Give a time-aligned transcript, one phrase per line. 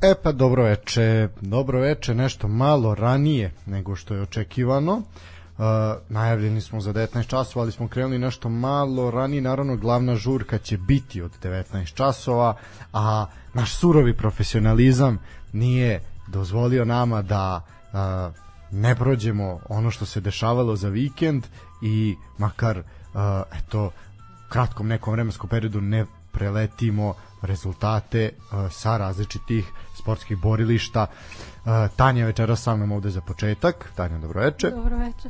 [0.00, 4.92] E pa dobro veče, dobro veče, nešto malo ranije nego što je očekivano.
[4.92, 5.64] Uh,
[6.08, 10.78] najavljeni smo za 19 časova, ali smo krenuli nešto malo ranije, naravno glavna žurka će
[10.78, 12.56] biti od 19 časova,
[12.92, 15.18] a naš surovi profesionalizam
[15.52, 17.60] nije dozvolio nama da
[17.92, 17.98] uh,
[18.70, 21.46] ne prođemo ono što se dešavalo za vikend
[21.82, 22.84] i makar uh,
[23.58, 23.90] eto
[24.48, 31.06] kratkom nekom vremenskom periodu ne preletimo rezultate uh, sa različitih sportskih borilišta.
[31.06, 33.90] Uh, Tanja večera sa mnom ovde za početak.
[33.94, 34.70] Tanja, dobro veče.
[34.70, 35.28] Dobro veče.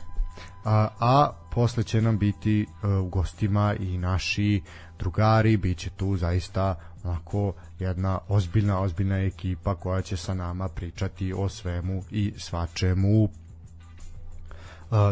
[0.64, 2.66] A, a posle će nam biti
[3.02, 4.62] u gostima i naši
[4.98, 11.32] drugari, bit će tu zaista onako jedna ozbiljna, ozbiljna ekipa koja će sa nama pričati
[11.32, 13.24] o svemu i svačemu.
[13.24, 13.30] Uh,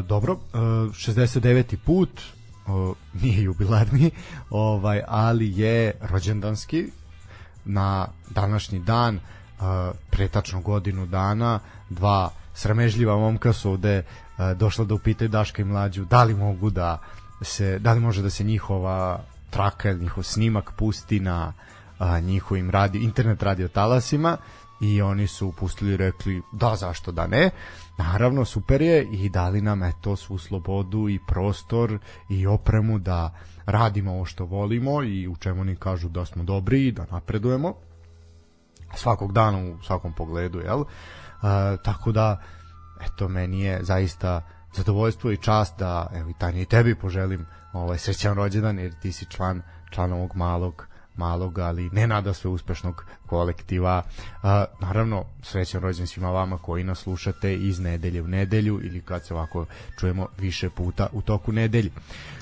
[0.07, 1.77] dobro, uh, 69.
[1.85, 2.23] put,
[2.67, 4.11] uh, nije jubilarni,
[4.51, 6.87] ovaj, ali je rođendanski
[7.65, 9.65] na današnji dan, uh,
[10.11, 16.05] pretačno godinu dana, dva sramežljiva momka su ovde uh, došla da upitaju Daška i Mlađu
[16.05, 16.99] da li mogu da
[17.43, 21.53] se, da li može da se njihova traka njihov snimak pusti na
[21.99, 24.37] a, njihovim radio, internet radio talasima
[24.81, 27.51] i oni su pustili i rekli da zašto da ne
[27.99, 33.35] naravno super je i dali nam eto svu slobodu i prostor i opremu da
[33.67, 37.75] radimo ovo što volimo i u čemu oni kažu da smo dobri i da napredujemo.
[38.95, 40.85] Svakog dana u svakom pogledu jel?
[41.43, 42.43] A, tako da
[43.01, 44.43] eto meni je zaista
[44.75, 49.13] zadovoljstvo i čast da evo i Tanja i tebi poželim ovaj srećan rođendan jer ti
[49.13, 50.87] si član član ovog malog
[51.17, 54.03] malog, ali ne nada sve uspešnog kolektiva.
[54.43, 59.27] A, naravno, srećan rođen svima vama koji nas slušate iz nedelje u nedelju ili kad
[59.27, 59.67] se ovako
[59.99, 61.91] čujemo više puta u toku nedelje.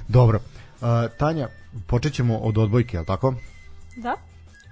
[0.08, 0.40] Dobro,
[0.80, 1.48] a, Tanja,
[1.86, 3.34] počet ćemo od odbojke, je li tako?
[3.96, 4.16] Da?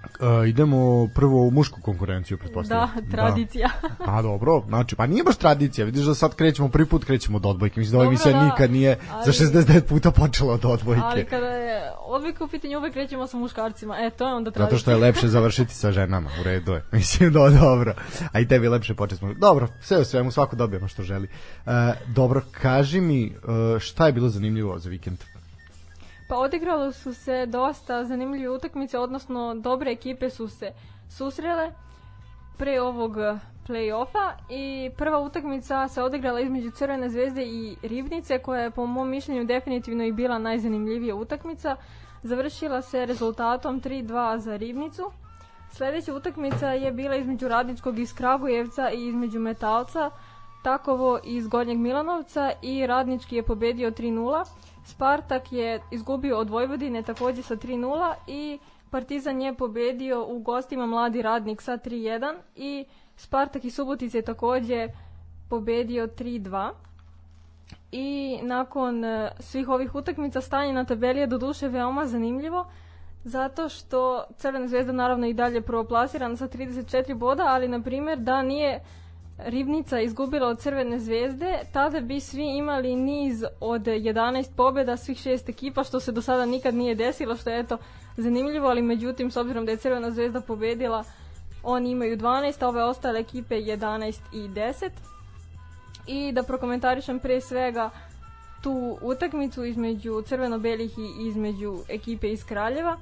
[0.03, 2.89] Uh, idemo prvo u mušku konkurenciju, pretpostavljam.
[2.95, 3.69] Da, tradicija.
[3.81, 4.05] Da.
[4.05, 7.45] A dobro, znači, pa nije baš tradicija, vidiš da sad krećemo, prvi put krećemo od
[7.45, 11.01] odbojke, mislim da ova emisija da, nikad nije ali, za 69 puta počela od odbojke.
[11.03, 14.77] Ali kada je odbojka u pitanju, uvek krećemo sa muškarcima, e, to je onda tradicija.
[14.77, 17.93] Zato što je lepše završiti sa ženama, u redu je, mislim da dobro,
[18.31, 19.33] a i tebi lepše početi smo.
[19.33, 21.27] Dobro, sve u svemu, svako dobije ono što želi.
[21.65, 21.71] Uh,
[22.07, 25.32] dobro, kaži mi, uh, šta je bilo zanimljivo za vikend?
[26.27, 30.71] Pa odigralo su se dosta zanimljive utakmice, odnosno dobre ekipe su se
[31.09, 31.71] susrele
[32.57, 33.15] pre ovog
[33.67, 39.09] play-offa i prva utakmica se odigrala između Crvene zvezde i Rivnice koja je po mom
[39.09, 41.75] mišljenju definitivno i bila najzanimljivija utakmica.
[42.23, 45.11] Završila se rezultatom 3-2 za Rivnicu.
[45.71, 50.11] Sledeća utakmica je bila između Radničkog iz Kragujevca i između Metalca,
[50.63, 54.45] Takovo iz Gornjeg Milanovca i Radnički je pobedio 3-0.
[54.83, 61.21] Spartak je izgubio od Vojvodine takođe sa 3-0 i Partizan je pobedio u gostima Mladi
[61.21, 62.85] radnik sa 3-1 i
[63.15, 64.87] Spartak i Subotice je takođe
[65.49, 66.71] pobedio 3-2.
[67.91, 72.65] I nakon e, svih ovih utakmica stanje na tabeli je do duše veoma zanimljivo
[73.23, 78.41] zato što Crvena zvezda naravno i dalje prvoplasirana sa 34 boda, ali na primjer da
[78.41, 78.83] nije
[79.45, 85.49] Ribnica izgubila od Crvene zvezde, tada bi svi imali niz od 11 pobjeda svih šest
[85.49, 87.77] ekipa, što se do sada nikad nije desilo, što je eto
[88.17, 91.03] zanimljivo, ali međutim, s obzirom da je Crvena zvezda pobedila,
[91.63, 94.89] oni imaju 12, a ove ostale ekipe 11 i 10.
[96.07, 97.89] I da prokomentarišem pre svega
[98.61, 102.97] tu utakmicu između crveno-belih i između ekipe iz Kraljeva.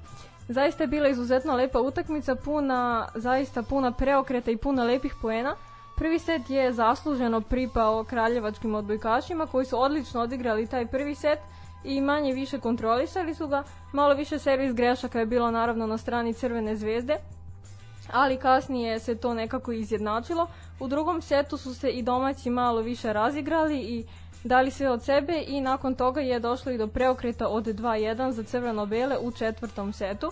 [0.47, 5.55] Zaista je bila izuzetno lepa utakmica, puna, zaista puna preokreta i puna lepih poena.
[6.01, 11.39] Prvi set je zasluženo pripao kraljevačkim odbojkašima koji su odlično odigrali taj prvi set
[11.83, 13.63] i manje više kontrolisali su ga.
[13.91, 17.17] Malo više servis grešaka je bilo naravno na strani Crvene zvezde,
[18.13, 20.47] ali kasnije se to nekako izjednačilo.
[20.79, 24.05] U drugom setu su se i domaći malo više razigrali i
[24.43, 28.43] dali sve od sebe i nakon toga je došlo i do preokreta od 2-1 za
[28.43, 30.31] crveno-bele u četvrtom setu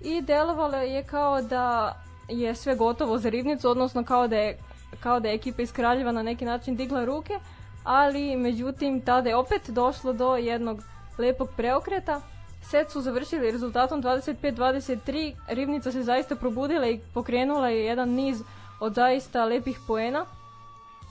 [0.00, 1.96] i delovalo je kao da
[2.28, 4.58] je sve gotovo za rivnicu, odnosno kao da je
[5.00, 7.38] kao da je ekipa iz Kraljeva na neki način digla ruke,
[7.84, 10.82] ali međutim tada je opet došlo do jednog
[11.18, 12.20] lepog preokreta.
[12.62, 18.42] Set su završili rezultatom 25-23, Rivnica se zaista probudila i pokrenula je jedan niz
[18.80, 20.24] od zaista lepih poena,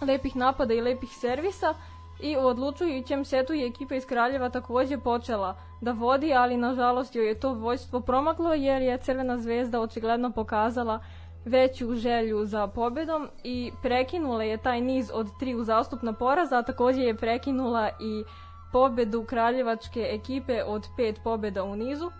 [0.02, 1.74] lepih napada i lepih servisa
[2.20, 7.28] i u odlučujućem setu je ekipa iz Kraljeva takođe počela da vodi, ali nažalost joj
[7.28, 11.00] je to vojstvo promaklo jer je Crvena zvezda očigledno pokazala
[11.48, 17.02] veću želju za pobedom i prekinula je taj niz od tri uzastupna poraza, a takođe
[17.02, 18.24] je prekinula i
[18.72, 22.12] pobedu kraljevačke ekipe od pet pobeda u nizu.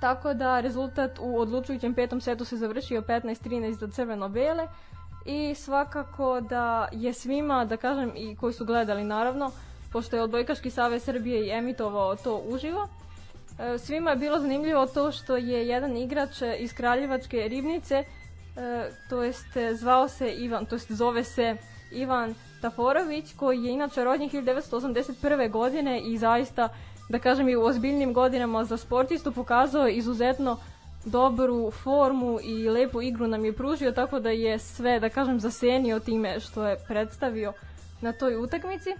[0.00, 4.68] Tako da rezultat u odlučujućem petom setu se završio 15-13 za crveno-bele
[5.24, 9.50] i svakako da je svima, da kažem i koji su gledali naravno,
[9.92, 12.88] pošto je Odbojkaški savez Srbije i emitovao to uživo,
[13.58, 18.04] e, svima je bilo zanimljivo to što je jedan igrač iz Kraljevačke Ribnice,
[19.08, 21.56] to jest zvao se Ivan, to jest zove se
[21.90, 25.50] Ivan Taforović, koji je inače rođen 1981.
[25.50, 26.68] godine i zaista,
[27.08, 30.58] da kažem i u ozbiljnim godinama za sportistu pokazao izuzetno
[31.04, 36.00] dobru formu i lepu igru nam je pružio, tako da je sve, da kažem, zasenio
[36.00, 37.52] time što je predstavio
[38.00, 38.90] na toj utakmici.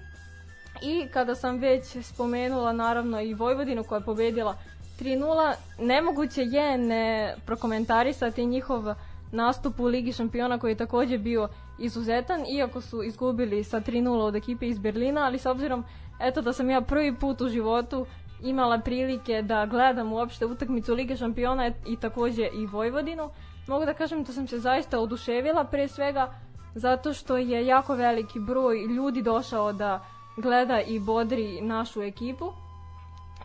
[0.82, 4.56] I kada sam već spomenula naravno i Vojvodinu koja je pobedila
[5.00, 8.84] 3-0, nemoguće je ne prokomentarisati njihov
[9.32, 11.48] nastup u Ligi šampiona koji je takođe bio
[11.78, 15.84] izuzetan, iako su izgubili sa 3-0 od ekipe iz Berlina, ali s obzirom
[16.20, 18.06] eto da sam ja prvi put u životu
[18.42, 23.30] imala prilike da gledam uopšte utakmicu Lige šampiona i takođe i Vojvodinu,
[23.68, 26.34] mogu da kažem da sam se zaista oduševila pre svega
[26.74, 30.04] zato što je jako veliki broj ljudi došao da
[30.36, 32.52] gleda i bodri našu ekipu.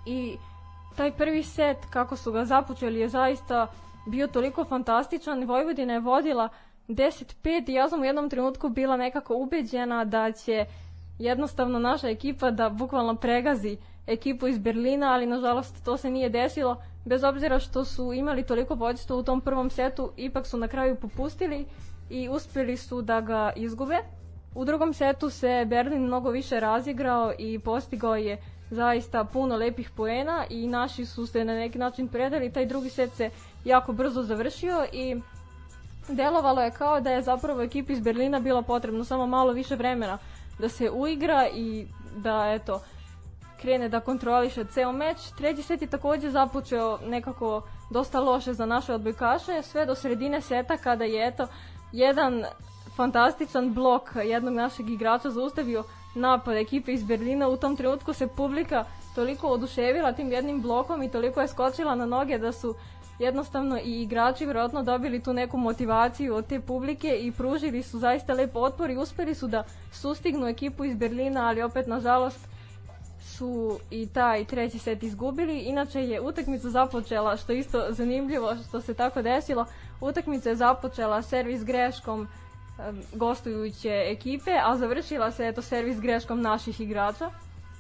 [0.06, 0.38] I
[0.96, 3.68] taj prvi set kako su ga započeli je zaista
[4.06, 5.44] bio toliko fantastičan.
[5.44, 6.50] Vojvodina je vodila
[6.88, 10.66] 10-5 i ja sam u jednom trenutku bila nekako ubeđena da će
[11.20, 16.78] jednostavno naša ekipa da bukvalno pregazi ekipu iz Berlina, ali nažalost to se nije desilo.
[17.06, 20.96] Bez obzira što su imali toliko vođstva u tom prvom setu, ipak su na kraju
[20.96, 21.66] popustili
[22.10, 23.98] i uspeli su da ga izgube.
[24.56, 28.38] U drugom setu se Berlin mnogo više razigrao i postigao je
[28.72, 32.52] zaista puno lepih poena i naši su se na neki način predali.
[32.52, 33.30] Taj drugi set se
[33.66, 35.22] jako brzo završio i
[36.08, 40.18] delovalo je kao da je zapravo ekipi iz Berlina bilo potrebno samo malo više vremena
[40.60, 42.82] da se uigra i da eto
[43.62, 45.18] krene da kontroliše ceo meč.
[45.38, 47.62] Treći set je takođe započeo nekako
[47.92, 51.48] dosta loše za naše odbojkaše, sve do sredine seta kada je eto
[51.92, 52.44] jedan
[52.96, 55.84] fantastičan blok jednog našeg igrača zaustavio
[56.16, 57.48] napad ekipe iz Berlina.
[57.48, 58.86] U tom trenutku se publika
[59.16, 62.76] toliko oduševila tim jednim blokom i toliko je skočila na noge da su
[63.20, 68.34] jednostavno i igrači vjerojatno dobili tu neku motivaciju od te publike i pružili su zaista
[68.34, 72.48] lep otpor i uspeli su da sustignu ekipu iz Berlina, ali opet nažalost
[73.22, 75.60] su i taj treći set izgubili.
[75.60, 79.66] Inače je utakmica započela, što je isto zanimljivo što se tako desilo,
[80.02, 82.28] utakmica je započela servis greškom
[83.14, 87.30] gostujuće ekipe, a završila se eto servis greškom naših igrača.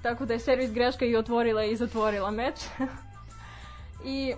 [0.01, 2.55] Tako da je servis greška i otvorila i zatvorila meč.
[4.05, 4.33] I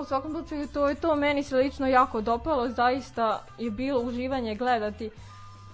[0.00, 1.16] U svakom slučaju to je to.
[1.16, 5.10] Meni se lično jako dopalo, zaista je bilo uživanje gledati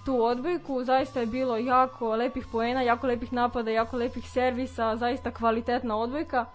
[0.05, 5.31] tu odbojku, zaista je bilo jako lepih poena, jako lepih napada, jako lepih servisa, zaista
[5.31, 6.47] kvalitetna odbojka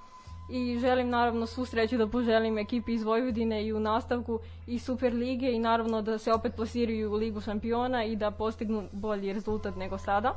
[0.49, 5.13] i želim naravno svu sreću da poželim ekipi iz Vojvodine i u nastavku i Super
[5.13, 9.75] lige i naravno da se opet plasiraju u Ligu šampiona i da postignu bolji rezultat
[9.75, 10.35] nego sada.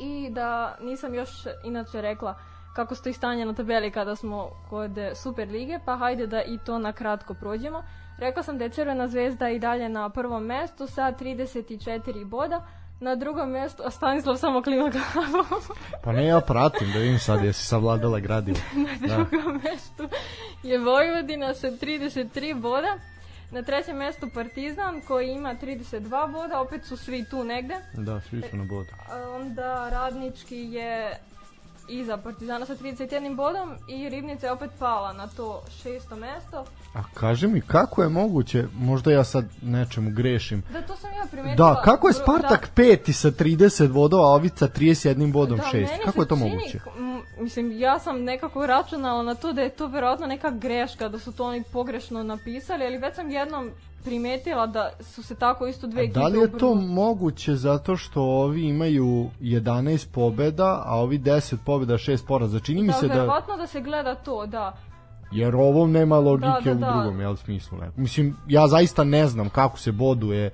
[0.00, 1.30] I da nisam još
[1.64, 2.38] inače rekla
[2.74, 6.78] kako stoji stanje na tabeli kada smo kod Super lige, pa hajde da i to
[6.78, 7.82] na kratko prođemo.
[8.18, 12.66] Rekla sam da je Crvena zvezda i dalje na prvom mestu sa 34 boda,
[13.00, 15.46] na drugom mestu, a Stanislav samo klima glavom.
[16.04, 18.58] pa ne, ja pratim da vidim sad jesi savladala gradivo.
[19.00, 19.16] na da.
[19.16, 19.70] drugom da.
[19.70, 20.08] mestu
[20.62, 22.98] je Vojvodina sa 33 boda,
[23.50, 27.74] Na trećem mestu Partizan koji ima 32 boda, opet su svi tu negde.
[27.92, 28.90] Da, svi su na bodu.
[29.34, 31.18] Onda Radnički je
[31.88, 36.64] iza Partizana sa 31 bodom i Ribnica je opet pala na to šesto mesto.
[36.94, 40.62] A kaži mi, kako je moguće, možda ja sad nečemu grešim.
[40.72, 41.74] Da, to sam ja primetila.
[41.74, 45.92] Da, kako je Spartak da, peti sa 30 bodova, a Ovica 31 bodom da, šest?
[46.04, 46.80] Kako je to čini, moguće?
[47.38, 51.32] Mislim, ja sam nekako računala na to da je to verovatno neka greška, da su
[51.32, 53.70] to oni pogrešno napisali, ali već sam jednom
[54.04, 58.22] primetila da su se tako isto dve ekipe Da li je to moguće zato što
[58.22, 62.60] ovi imaju 11 pobeda, a ovi 10 pobeda, 6 poraza?
[62.60, 63.14] Čini mi da, se da...
[63.14, 64.76] Verovatno da se gleda to, da.
[65.32, 66.92] Jer ovom nema logike da, da, da.
[66.92, 67.78] u drugom jel, smislu.
[67.78, 67.90] Ne.
[67.96, 70.50] Mislim, ja zaista ne znam kako se boduje.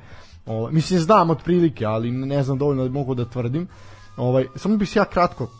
[0.46, 3.68] Ovaj, mislim, znam otprilike, ali ne znam dovoljno da mogu da tvrdim.
[4.16, 5.59] Ovaj, samo bih se ja kratko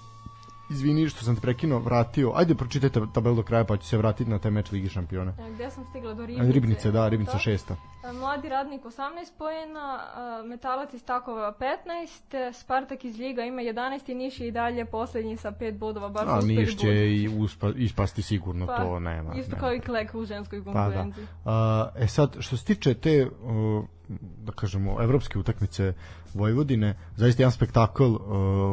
[0.71, 2.33] izvini što sam te prekinuo, vratio.
[2.35, 5.33] Ajde pročitajte tabelu do kraja pa ću se vratiti na taj meč Ligi šampiona.
[5.55, 6.53] Gde sam stigla do Ribnice?
[6.53, 7.77] Ribnice, da, Ribnica šesta.
[8.05, 8.93] E, mladi radnik 18
[9.39, 10.01] poena,
[10.43, 14.85] e, Metalac iz Takova 15, Spartak iz Ljiga ima 11 i Niš je i dalje
[14.85, 16.09] poslednji sa 5 bodova.
[16.09, 19.35] Baš A Niš će i uspa, ispasti sigurno, pa, to nema.
[19.35, 19.61] Isto nema.
[19.61, 21.27] kao i Klek u ženskoj konkurenciji.
[21.45, 21.91] Pa da.
[21.97, 23.85] Uh, e sad, što se tiče te uh,
[24.19, 25.93] da kažemo, evropske utakmice
[26.35, 28.21] Vojvodine, zaista jedan spektakl uh,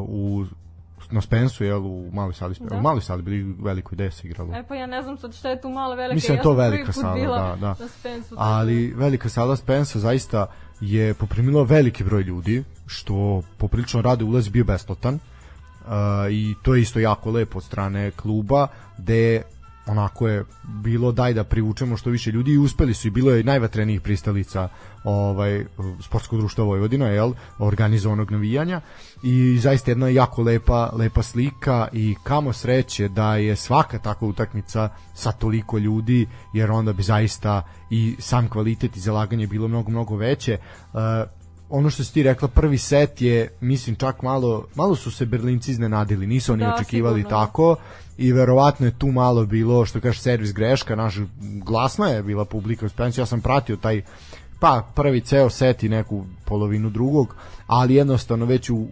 [0.07, 0.45] u
[1.11, 2.75] na Spensu, jel, u maloj sali, da.
[2.75, 4.55] u maloj sali bili veliko gde se igralo.
[4.55, 6.91] E pa ja ne znam sad šta je tu malo velika, Mislim, ja to velika
[6.91, 7.75] sala, da, da.
[7.79, 8.35] na Spensu.
[8.37, 10.47] ali velika sala Spensa zaista
[10.81, 15.13] je poprimila veliki broj ljudi, što poprilično rade ulaz bio besplatan.
[15.15, 15.91] Uh,
[16.31, 19.41] i to je isto jako lepo od strane kluba gde
[19.87, 23.43] onako je bilo daj da privučemo što više ljudi i uspeli su i bilo je
[23.43, 24.69] najvatrenijih pristalica
[25.03, 25.65] ovaj
[26.01, 28.81] sportskog društva Vojvodina jel organizovanog navijanja
[29.23, 34.89] i zaista jedna jako lepa lepa slika i kamo sreće da je svaka takva utakmica
[35.13, 40.15] sa toliko ljudi jer onda bi zaista i sam kvalitet i zalaganje bilo mnogo mnogo
[40.15, 40.57] veće.
[40.93, 40.99] Uh,
[41.69, 45.71] ono što si ti rekla, prvi set je, mislim, čak malo, malo su se Berlinci
[45.71, 47.75] iznenadili, nisu oni Da, očekivali sigurno, tako
[48.17, 51.15] i verovatno je tu malo bilo, što kaže, servis greška, naš,
[51.63, 54.01] glasna je bila publika u Spensu, ja sam pratio taj
[54.59, 57.35] pa prvi ceo set i neku polovinu drugog,
[57.67, 58.87] ali jednostavno već u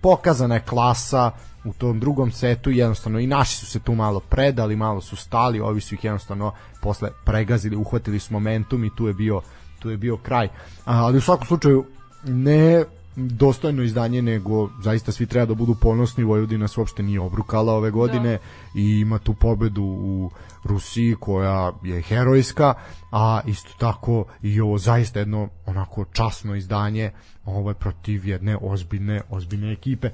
[0.00, 1.30] pokazana je klasa
[1.64, 5.60] u tom drugom setu jednostavno i naši su se tu malo predali, malo su stali,
[5.60, 6.52] ovi su ih jednostavno
[6.82, 9.40] posle pregazili, uhvatili su momentum i tu je bio
[9.78, 10.48] tu je bio kraj.
[10.84, 11.84] Ali u svakom slučaju
[12.26, 12.84] ne
[13.16, 17.90] dostojno izdanje nego zaista svi treba da budu ponosni Vojvodina se uopšte nije obrukala ove
[17.90, 18.80] godine da.
[18.80, 20.30] i ima tu pobedu u
[20.64, 22.74] Rusiji koja je herojska
[23.12, 27.10] a isto tako i ovo zaista jedno onako časno izdanje
[27.44, 30.10] ovaj protiv jedne ozbiljne ozbiljne ekipe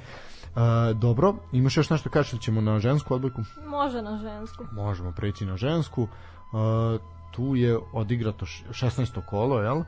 [0.56, 3.40] E, dobro, imaš još nešto kažeš ili ćemo na žensku odbojku?
[3.66, 4.64] Može na žensku.
[4.72, 6.02] Možemo preći na žensku.
[6.02, 6.98] E,
[7.30, 9.20] tu je odigrato š- 16.
[9.26, 9.82] kolo, jel?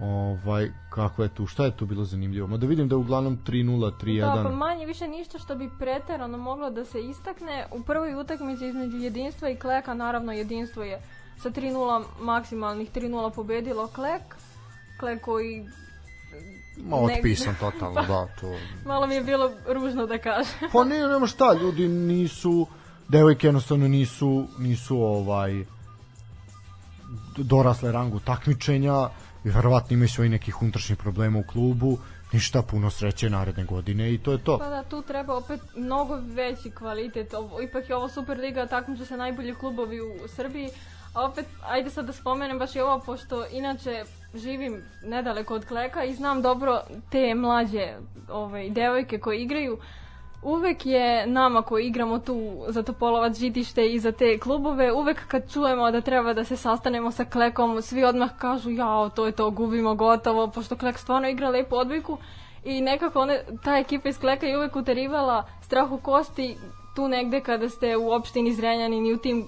[0.00, 2.46] Ovaj kako je tu, šta je tu bilo zanimljivo?
[2.46, 4.42] Ma da vidim da je uglavnom 3:0, 3:1.
[4.42, 7.66] Da, pa manje više ništa što bi preterano moglo da se istakne.
[7.72, 11.00] U prvoj utakmici između jedinstva i Kleka, naravno jedinstvo je
[11.42, 14.22] sa 3:0 maksimalnih 3:0 pobedilo Klek.
[15.00, 15.66] Klek koji
[16.76, 18.54] Ma otpisan totalno, da, to.
[18.86, 20.70] malo mi je bilo ružno da kažem.
[20.72, 22.66] Pa ne, nema šta, ljudi nisu
[23.08, 25.64] devojke jednostavno nisu nisu ovaj
[27.36, 29.08] dorasle rangu takmičenja
[29.50, 31.98] verovatno imaju svoj nekih unutrašnjih problema u klubu
[32.32, 36.18] ništa puno sreće naredne godine i to je to Pa da, tu treba opet mnogo
[36.22, 37.34] veći kvalitet.
[37.34, 40.68] Ovo, ipak je ovo Superliga, takmiče se najbolji klubovi u Srbiji.
[41.14, 46.04] A opet, ajde sad da spomenem baš i ovo, pošto inače živim nedaleko od Kleka
[46.04, 47.94] i znam dobro te mlađe
[48.28, 49.78] ovaj, devojke koje igraju.
[50.42, 55.52] Uvek je nama koji igramo tu za Topolovac žitište i za te klubove, uvek kad
[55.52, 59.50] čujemo da treba da se sastanemo sa Klekom, svi odmah kažu jao, to je to,
[59.50, 62.18] gubimo gotovo, pošto Klek stvarno igra lepu odbojku
[62.64, 66.56] i nekako one, ta ekipa iz Kleka je uvek uterivala strah u kosti
[66.96, 69.46] tu negde kada ste u opštini Zrenjanin i u tim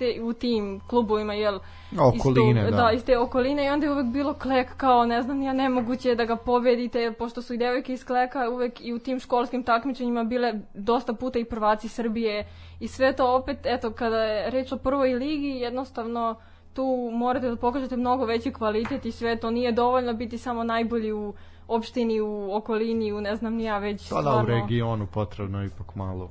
[0.00, 1.58] te, u tim klubovima, jel?
[1.98, 2.76] Okoline, iz da.
[2.76, 2.92] da.
[2.92, 6.14] iz te okoline i onda je uvek bilo klek kao, ne znam, ja nemoguće je
[6.14, 10.24] da ga pobedite, pošto su i devojke iz kleka uvek i u tim školskim takmičenjima
[10.24, 12.46] bile dosta puta i prvaci Srbije
[12.80, 16.34] i sve to opet, eto, kada je reč o prvoj ligi, jednostavno
[16.74, 21.12] tu morate da pokažete mnogo veći kvalitet i sve to nije dovoljno biti samo najbolji
[21.12, 21.34] u
[21.68, 25.94] opštini, u okolini, u ne znam ni ja već Pa da, u regionu potrebno ipak
[25.94, 26.30] malo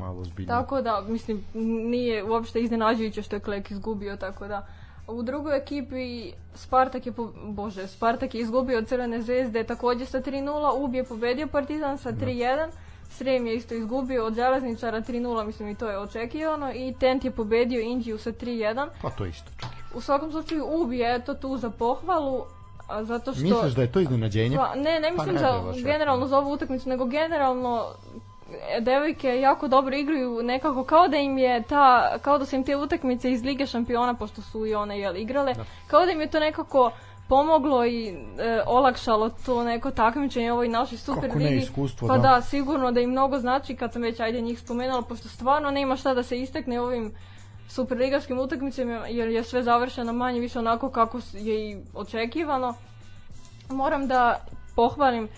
[0.00, 0.48] malo zbiljnije.
[0.48, 1.44] Tako da, mislim,
[1.90, 4.66] nije uopšte iznenađujuće što je Klek izgubio, tako da
[5.06, 10.20] u drugoj ekipi Spartak je, po, bože, Spartak je izgubio od Crvene zvezde takođe sa
[10.20, 12.68] 3-0, Ub je pobedio Partizan sa 3-1,
[13.10, 17.30] Srem je isto izgubio od Železničara 3-0, mislim i to je očekivano, i Tent je
[17.30, 18.88] pobedio Indiju sa 3-1.
[19.02, 19.70] Pa to je isto čak.
[19.94, 22.42] U svakom slučaju Ub je eto tu za pohvalu,
[22.88, 23.42] a zato što...
[23.42, 24.56] Misliš da je to iznenađenje?
[24.56, 27.86] Pa, ne, ne Pa mislim ne za, generalno za ovu utakmicu, nego generalno
[28.80, 32.76] devojke jako dobro igraju nekako kao da im je ta kao da su im te
[32.76, 35.64] utakmice iz Lige šampiona pošto su i one jel igrale Da.
[35.86, 36.90] kao da im je to nekako
[37.28, 38.14] pomoglo i e,
[38.66, 41.56] olakšalo to neko takmičenje ovoj našoj super Kako ne, ligi.
[41.56, 42.28] iskustvo, pa da.
[42.28, 42.40] da.
[42.40, 46.14] sigurno da im mnogo znači kad sam već ajde njih spomenula pošto stvarno nema šta
[46.14, 47.12] da se istekne ovim
[47.68, 52.74] superligaškim utakmicama jer je sve završeno manje više onako kako je i očekivano.
[53.68, 54.40] Moram da
[54.76, 55.28] pohvalim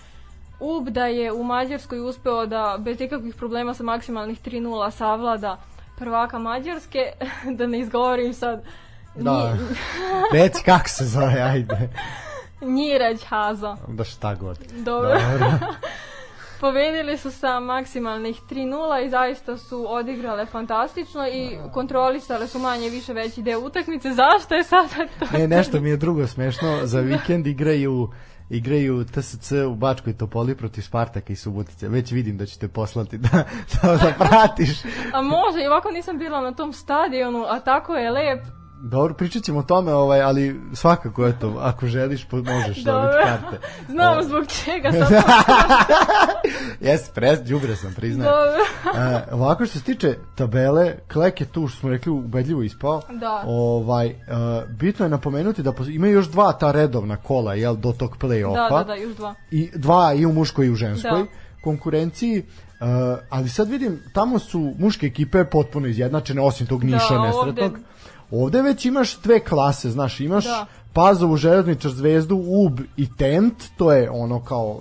[0.62, 5.56] UB da je u Mađarskoj uspeo da bez ikakvih problema sa maksimalnih 3-0 savlada
[5.98, 7.12] prvaka Mađarske,
[7.58, 8.62] da ne izgovorim sad
[9.14, 9.56] Da.
[10.34, 11.88] Reci kako se zove, ajde.
[12.60, 13.76] Njirać Haza.
[13.88, 14.58] Da šta god.
[14.72, 15.08] Dobro.
[15.08, 15.58] Dobro.
[16.60, 23.12] Pobedili su sa maksimalnih 3-0 i zaista su odigrale fantastično i kontrolisale su manje više
[23.12, 24.12] veći deo utakmice.
[24.12, 25.38] Zašto je sada to?
[25.38, 26.78] Ne, nešto mi je drugo smešno.
[26.82, 28.08] Za vikend igraju
[28.50, 31.88] igraju TSC u Bačkoj Topoli protiv Spartaka i Subotice.
[31.88, 33.44] Već vidim da ćete poslati da,
[33.82, 34.82] da, da pratiš.
[35.12, 38.61] A može, i ovako nisam bila na tom stadionu, a tako je lep.
[38.84, 43.66] Dobro, pričat ćemo o tome, ovaj, ali svakako, eto, ako želiš, možeš dobiti karte.
[43.92, 44.22] Znamo o...
[44.22, 45.22] zbog čega sam
[46.90, 48.32] Jes, pres, džubre sam, priznajem.
[48.96, 53.02] e, ovako što se tiče tabele, Klek je tu, što smo rekli, ubedljivo ispao.
[53.10, 53.42] Da.
[53.46, 54.16] Ovaj, e,
[54.68, 58.70] bitno je napomenuti da imaju još dva ta redovna kola, jel, do tog play-offa.
[58.70, 59.34] Da, da, da, još dva.
[59.50, 61.26] I dva i u muškoj i u ženskoj da.
[61.64, 62.42] konkurenciji.
[62.80, 67.72] Uh, ali sad vidim, tamo su muške ekipe potpuno izjednačene, osim tog Niša da, nesretnog.
[67.72, 67.92] Ovde
[68.32, 70.66] Ovde već imaš dve klase, znaš, imaš da.
[70.92, 74.80] Pazovu, Železničar, Zvezdu, UB i Tent, to je ono kao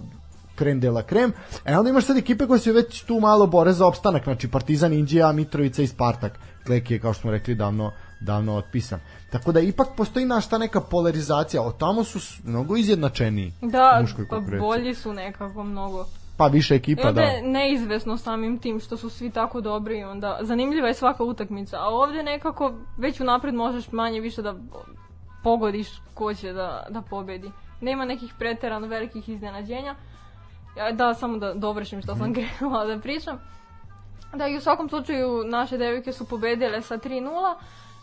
[0.56, 1.34] krem de la krem,
[1.66, 4.94] e onda imaš sad ekipe koje se već tu malo bore za opstanak, znači Partizan,
[4.94, 6.40] Indija, Mitrovica i Spartak.
[6.66, 7.92] Klek je, kao što smo rekli, davno,
[8.22, 9.00] davno otpisan.
[9.32, 13.54] Tako da ipak postoji naš ta neka polarizacija, o tamo su mnogo izjednačeniji.
[13.62, 16.06] Da, pa bolji su nekako mnogo
[16.42, 17.48] pa više ekipa, I onda da.
[17.48, 21.90] neizvesno samim tim što su svi tako dobri i onda zanimljiva je svaka utakmica, a
[21.90, 24.56] ovde nekako već unapred možeš manje više da
[25.44, 27.52] pogodiš ko će da, da pobedi.
[27.82, 29.96] Nema nekih preterano velikih iznenađenja.
[30.78, 32.34] Ja, da, samo da dovršim što sam mhm.
[32.34, 33.40] krenula da pričam.
[34.34, 37.56] Da, i u svakom slučaju naše devojke su pobedile sa 3-0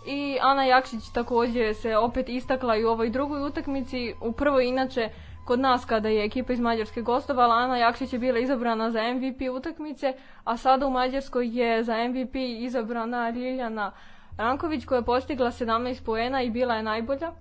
[0.07, 4.15] i Ana Jakšić takođe se opet istakla i u ovoj drugoj utakmici.
[4.21, 5.09] U prvoj inače
[5.49, 9.41] Kod nas kada je ekipa iz Mađarske gostovala, Ana Jakšić je bila izabrana za MVP
[9.53, 10.13] utakmice,
[10.45, 13.93] a sada u Mađarskoj je za MVP izabrana Ljiljana
[14.37, 17.33] Ranković koja je postigla 17 poena i bila je najbolja.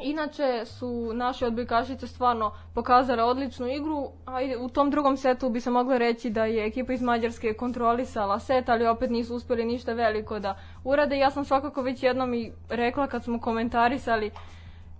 [0.00, 5.70] Inače su naše odbojkašice stvarno pokazale odličnu igru, a u tom drugom setu bi se
[5.70, 10.38] moglo reći da je ekipa iz Mađarske kontrolisala set, ali opet nisu uspeli ništa veliko
[10.38, 11.18] da urade.
[11.18, 14.30] Ja sam svakako već jednom i rekla kad smo komentarisali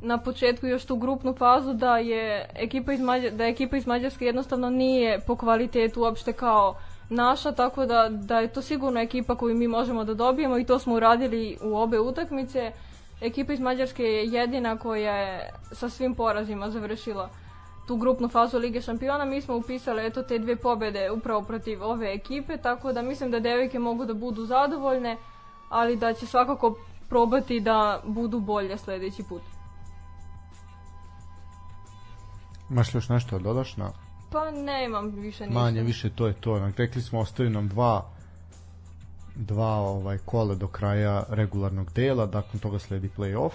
[0.04, 4.26] na početku još tu grupnu fazu da je ekipa iz, Mađar, da ekipa iz Mađarske
[4.26, 6.76] jednostavno nije po kvalitetu uopšte kao
[7.08, 10.78] naša, tako da, da je to sigurno ekipa koju mi možemo da dobijemo i to
[10.78, 12.72] smo uradili u obe utakmice.
[13.20, 17.28] Ekipa iz Mađarske je jedina koja je sa svim porazima završila
[17.86, 19.24] tu grupnu fazu Lige šampiona.
[19.24, 23.40] Mi smo upisali eto te dve pobede upravo protiv ove ekipe, tako da mislim da
[23.40, 25.16] devojke mogu da budu zadovoljne,
[25.68, 26.74] ali da će svakako
[27.08, 29.53] probati da budu bolje sledeći put.
[32.70, 33.90] Imaš još nešto da dodaš na...
[34.32, 35.60] Pa nemam više ništa.
[35.60, 36.70] Manje više to je to.
[36.76, 38.14] Rekli smo ostaju nam dva
[39.36, 43.52] dva ovaj kola do kraja regularnog dela, nakon toga sledi play-off.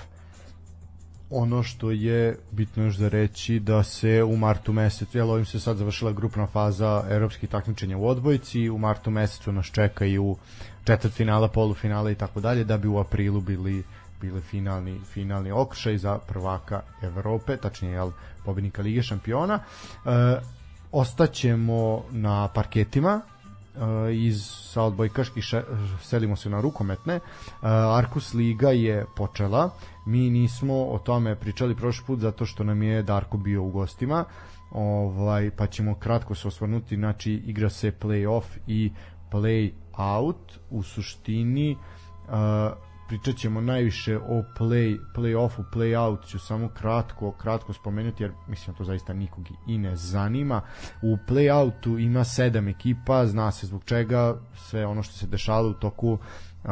[1.30, 5.60] Ono što je bitno još za reći da se u martu mesecu, jel ovim se
[5.60, 10.36] sad završila grupna faza evropskih takmičenja u odbojci, u martu mesecu nas čekaju
[10.84, 13.84] četvrt finala, polufinala i tako dalje, da bi u aprilu bili
[14.22, 18.12] bile finalni finalni okršaj za prvaka Evrope, tačnije jel
[18.46, 19.60] pobednika Lige šampiona.
[19.60, 19.60] E,
[20.92, 25.44] ostaćemo na parketima e, iz sa odbojkaških
[26.02, 27.16] selimo se na rukometne.
[27.16, 27.20] E,
[27.98, 29.70] Arkus Liga je počela.
[30.06, 34.26] Mi nismo o tome pričali prošli put zato što nam je Darko bio u gostima.
[34.72, 38.92] Ovaj pa ćemo kratko se osvrnuti, znači igra se play-off i
[39.32, 41.72] play out u suštini
[42.28, 48.76] uh, pričat ćemo najviše o play, play-offu, play-out ću samo kratko, kratko spomenuti jer mislim
[48.76, 50.62] to zaista nikog i ne zanima.
[51.02, 55.74] U play-outu ima sedam ekipa, zna se zbog čega, sve ono što se dešalo u
[55.74, 56.18] toku
[56.64, 56.72] Uh,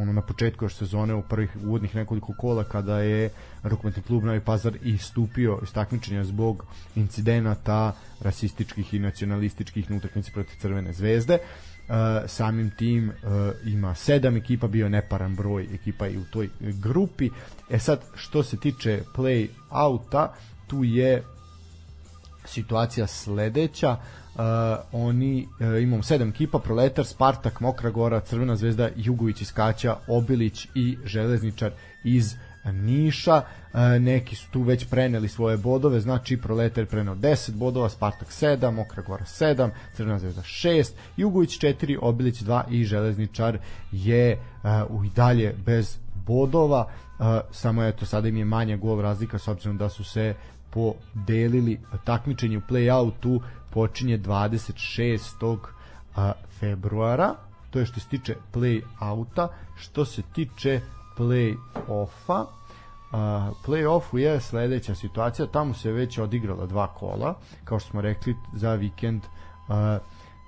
[0.00, 3.30] ono na početku još sezone u prvih uvodnih nekoliko kola kada je
[3.62, 6.64] rukometni klub Novi Pazar istupio iz takmičenja zbog
[6.96, 11.34] incidenata rasističkih i nacionalističkih na utakmici protiv Crvene zvezde.
[11.34, 11.69] Uh,
[12.26, 13.12] samim tim uh,
[13.64, 17.30] ima sedam ekipa, bio neparan broj ekipa i u toj grupi.
[17.70, 20.34] E sad, što se tiče play outa,
[20.66, 21.22] tu je
[22.44, 23.96] situacija sledeća.
[24.34, 24.42] Uh,
[24.92, 30.68] oni uh, imamo sedam ekipa Proletar, Spartak, Mokra Gora, Crvena zvezda, Jugović iz Kaća, Obilić
[30.74, 31.72] i Železničar
[32.04, 33.42] iz Niša,
[33.74, 38.70] e, neki su tu već preneli svoje bodove, znači Proletar preneo 10 bodova, Spartak 7,
[38.70, 43.58] Mokra Gora 7, Crvena zvezda 6, Jugović 4, Obilić 2 i Železničar
[43.92, 44.38] je
[44.90, 46.86] uh, i dalje bez bodova,
[47.18, 50.34] uh, samo eto sada im je manja gol razlika s obzirom da su se
[50.70, 55.56] podelili takmičenje u play-outu počinje 26.
[56.58, 57.34] februara
[57.70, 60.80] to je što se tiče play-outa što se tiče
[61.18, 62.46] play-offa.
[63.12, 63.16] Uh,
[63.66, 68.74] play-offu je sledeća situacija, tamo se već odigrala dva kola, kao što smo rekli za
[68.74, 69.22] vikend
[69.68, 69.74] uh,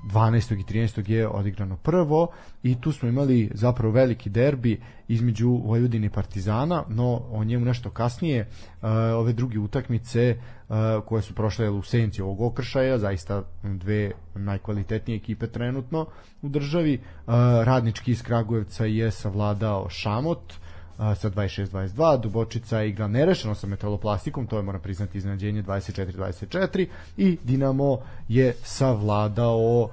[0.02, 0.60] 12.
[0.60, 1.10] i 13.
[1.10, 7.22] je odigrano prvo i tu smo imali zapravo veliki derbi između Vojvodine i Partizana, no
[7.30, 8.48] o njemu nešto kasnije.
[8.82, 10.36] Uh, ove druge utakmice
[10.68, 16.06] uh, koje su prošle u senci ovog okršaja, zaista dve najkvalitetnije ekipe trenutno
[16.42, 16.94] u državi.
[16.94, 17.32] Uh,
[17.64, 20.54] radnički iz Kragujevca je savladao Šamot,
[20.96, 27.98] sa 26-22, Dubočica igra nerešeno sa metaloplastikom, to je moram priznati iznenađenje 24-24 i Dinamo
[28.28, 29.90] je savladao uh,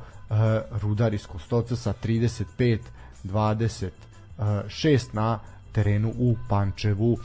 [0.82, 3.90] Rudar iz Kostolca sa 35-26
[5.14, 5.40] na
[5.72, 7.12] terenu u Pančevu.
[7.12, 7.20] Uh,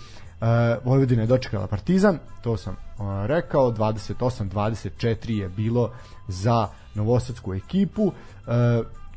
[0.85, 5.91] Vojvodina je dočekala Partizan, to sam uh, rekao, 28-24 je bilo
[6.29, 8.03] za novosadsku ekipu.
[8.03, 8.13] Uh,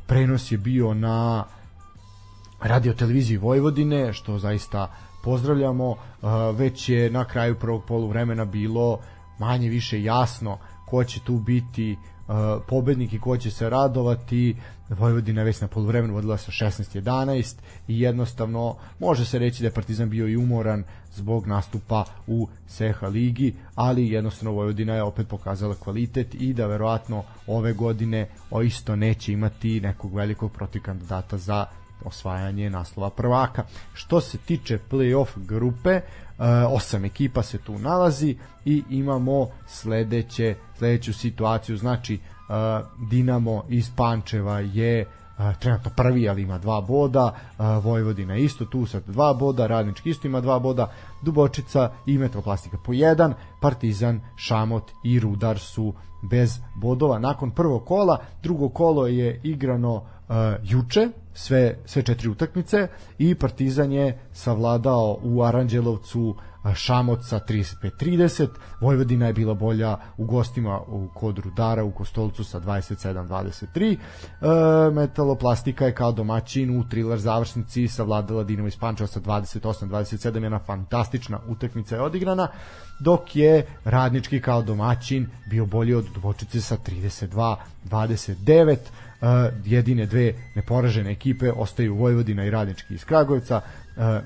[0.06, 1.44] prenos je bio na
[2.60, 4.92] radio televiziji Vojvodine, što zaista
[5.22, 5.96] pozdravljamo.
[6.54, 8.98] Već je na kraju prvog poluvremena bilo
[9.38, 11.96] manje više jasno ko će tu biti
[12.68, 14.56] pobednik i ko će se radovati.
[14.88, 17.56] Vojvodina je već na poluvremenu vodila sa 16-11
[17.88, 23.06] i jednostavno može se reći da je Partizan bio i umoran zbog nastupa u Seha
[23.06, 28.96] ligi, ali jednostavno Vojvodina je opet pokazala kvalitet i da verovatno ove godine o isto
[28.96, 31.66] neće imati nekog velikog protiv kandidata za
[32.04, 33.64] osvajanje naslova prvaka.
[33.94, 36.02] Što se tiče play-off grupe, e,
[36.68, 42.20] osam ekipa se tu nalazi i imamo sledeće, sledeću situaciju, znači e,
[43.10, 45.06] Dinamo iz Pančeva je
[45.60, 47.34] trenutno prvi, ali ima dva boda,
[47.82, 50.90] Vojvodina isto tu sa dva boda, Radnički isto ima dva boda,
[51.22, 57.18] Dubočica i Metroplastika po jedan, Partizan, Šamot i Rudar su bez bodova.
[57.18, 60.02] Nakon prvog kola, drugo kolo je igrano uh,
[60.62, 66.34] juče, sve, sve četiri utakmice i Partizan je savladao u Aranđelovcu
[66.74, 68.48] Šamot sa 35-30,
[68.80, 73.98] Vojvodina je bila bolja u gostima u kod Rudara u Kostolcu sa 27-23, e,
[74.90, 81.40] Metaloplastika je kao domaćin u thriller završnici savladala Dinamo iz Pančeva sa 28-27, jedna fantastična
[81.48, 82.48] utakmica je odigrana,
[83.00, 86.76] dok je Radnički kao domaćin bio bolji od Dubočice sa
[87.90, 89.07] 32-29, Uh,
[89.64, 93.60] jedine dve neporažene ekipe ostaju Vojvodina i Radnički iz Kragujevca.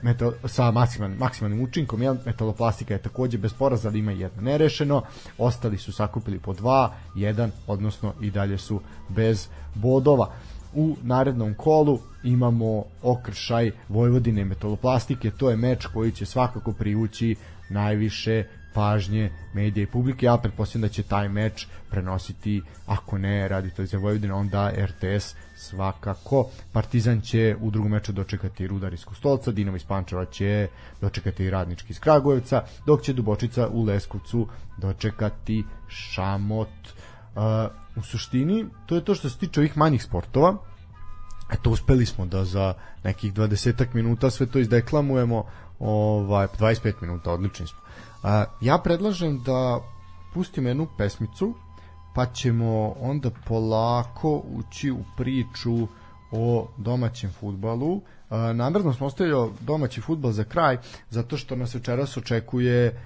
[0.02, 2.16] Metal, sa maksimalnim, maksimalnim učinkom jel?
[2.26, 5.02] metaloplastika je takođe bez poraza ali ima jedno nerešeno.
[5.38, 10.32] Ostali su sakupili po dva, jedan odnosno i dalje su bez bodova.
[10.74, 17.36] U narednom kolu imamo okršaj Vojvodine i metaloplastike to je meč koji će svakako privući
[17.70, 18.44] najviše
[18.74, 20.26] pažnje medija i publike.
[20.26, 26.48] Ja pretpostavljam da će taj meč prenositi, ako ne radi televizija Vojvodina, onda RTS svakako.
[26.72, 30.68] Partizan će u drugom meču dočekati Rudar iz Kostolca, Dinamo iz Pančeva će
[31.00, 36.68] dočekati Radnički iz Kragujevca, dok će Dubočica u Leskovcu dočekati Šamot.
[37.34, 37.42] Uh,
[37.96, 40.56] u suštini, to je to što se tiče ovih manjih sportova,
[41.52, 45.44] eto uspeli smo da za nekih 20 minuta sve to izdeklamujemo
[45.78, 47.81] ovaj 25 minuta odlični smo
[48.60, 49.80] ja predlažem da
[50.34, 51.54] pustimo jednu pesmicu,
[52.14, 55.88] pa ćemo onda polako ući u priču
[56.30, 58.00] o domaćem futbalu.
[58.54, 60.78] Namerno smo ostavili domaći futbal za kraj,
[61.10, 63.00] zato što nas večeras očekuje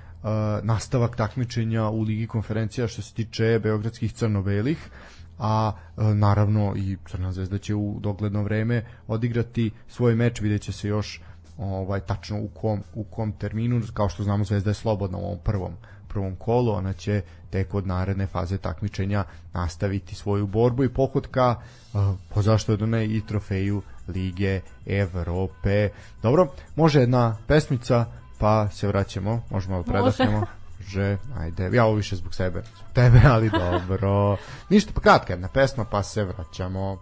[0.62, 4.90] nastavak takmičenja u Ligi konferencija što se tiče beogradskih crno-belih
[5.38, 10.88] a naravno i Crna zvezda će u dogledno vreme odigrati svoj meč, vidjet će se
[10.88, 11.20] još
[11.58, 15.38] ovaj tačno u kom u kom terminu kao što znamo Zvezda je slobodna u ovom
[15.44, 15.72] prvom
[16.08, 21.56] prvom kolu ona će tek od naredne faze takmičenja nastaviti svoju borbu i pohod ka
[21.92, 25.88] uh, po zašto da ne i trofeju Lige Evrope.
[26.22, 28.06] Dobro, može jedna pesmica
[28.38, 30.46] pa se vraćamo, možemo da predahnemo.
[30.86, 34.36] Že, ajde, ja ovo više zbog sebe, zbog tebe, ali dobro.
[34.70, 36.98] Ništa, pa kratka jedna pesma, pa se vraćamo.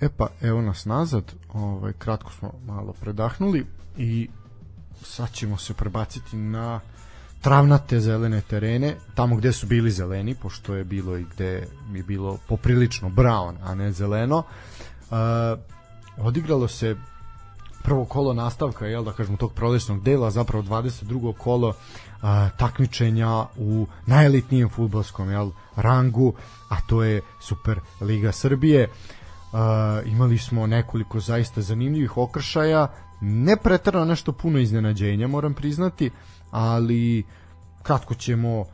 [0.00, 4.28] E pa, evo nas nazad, ovaj, kratko smo malo predahnuli i
[5.02, 6.80] sad ćemo se prebaciti na
[7.40, 12.38] travnate zelene terene, tamo gde su bili zeleni, pošto je bilo i gde je bilo
[12.48, 14.42] poprilično brown, a ne zeleno.
[14.42, 15.14] E,
[16.16, 16.96] odigralo se
[17.82, 21.32] prvo kolo nastavka, jel da kažemo, tog prolećnog dela, zapravo 22.
[21.38, 21.74] kolo
[22.22, 26.34] a, takmičenja u najelitnijem futbolskom jel, rangu,
[26.68, 28.88] a to je Super Liga Srbije.
[28.88, 29.15] Uh,
[30.06, 32.88] imali smo nekoliko zaista zanimljivih okršaja,
[33.20, 36.10] ne pretrano nešto puno iznenađenja, moram priznati,
[36.50, 37.24] ali
[37.82, 38.64] kratko ćemo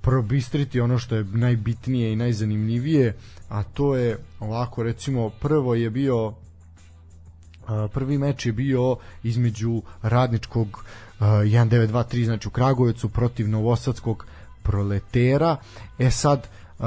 [0.00, 3.16] probistriti ono što je najbitnije i najzanimljivije,
[3.48, 6.32] a to je ovako recimo prvo je bio
[7.92, 14.26] prvi meč je bio između radničkog uh, 1923 znači u Kragujevcu protiv novosadskog
[14.62, 15.56] proletera.
[15.98, 16.86] E sad uh,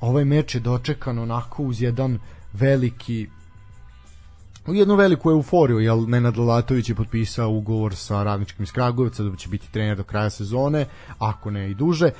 [0.00, 2.18] ovaj meč je dočekan onako uz jedan
[2.54, 3.28] veliki
[4.66, 9.36] u jednu veliku euforiju, jer Nenad Lalatović je potpisao ugovor sa radničkim iz Kragujevca da
[9.36, 10.86] će biti trener do kraja sezone,
[11.18, 12.06] ako ne i duže.
[12.06, 12.12] E,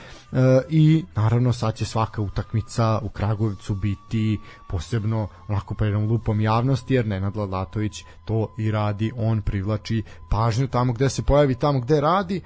[0.69, 6.95] I naravno sad će svaka utakmica u Kragujevcu biti posebno onako pa jednom lupom javnosti,
[6.95, 12.01] jer Nenad Lalatović to i radi, on privlači pažnju tamo gde se pojavi, tamo gde
[12.01, 12.37] radi.
[12.37, 12.41] E,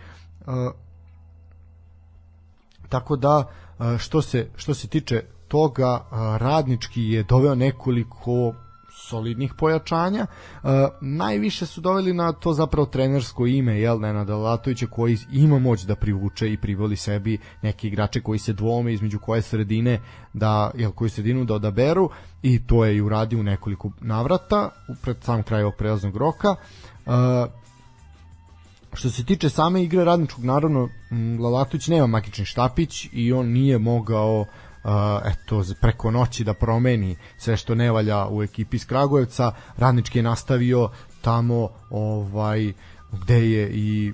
[2.88, 3.48] tako da
[3.81, 6.05] e, što se što se tiče toga
[6.41, 8.55] radnički je doveo nekoliko
[9.09, 10.27] solidnih pojačanja.
[11.01, 15.97] Najviše su doveli na to zapravo trenersko ime, jel, Nenada Latovića, koji ima moć da
[15.97, 20.01] privuče i privoli sebi neki igrače koji se dvome između koje sredine
[20.33, 22.11] da, jel, koju sredinu da odaberu
[22.43, 24.71] i to je i uradio u nekoliko navrata
[25.03, 26.55] pred sam kraj ovog prelaznog roka.
[28.93, 30.89] Što se tiče same igre radničkog, naravno,
[31.41, 34.47] Lalatović nema magični štapić i on nije mogao uh,
[35.24, 39.53] eto, preko noći da promeni sve što ne valja u ekipi iz Kragujevca.
[39.77, 42.72] Radnički je nastavio tamo ovaj
[43.12, 44.12] gde je i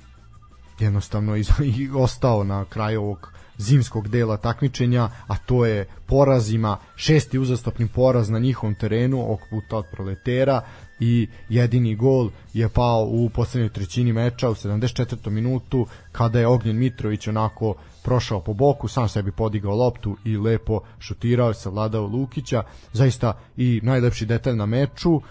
[0.78, 7.38] jednostavno iz, i ostao na kraju ovog zimskog dela takmičenja, a to je porazima, šesti
[7.38, 10.60] uzastopni poraz na njihovom terenu, ovog puta od proletera
[11.00, 15.30] i jedini gol je pao u poslednjoj trećini meča u 74.
[15.30, 17.74] minutu kada je Ognjen Mitrović onako
[18.04, 22.62] prošao po boku, sam sebi podigao loptu i lepo šutirao, savladao Lukića.
[22.92, 25.22] Zaista i najlepši detalj na meču, uh,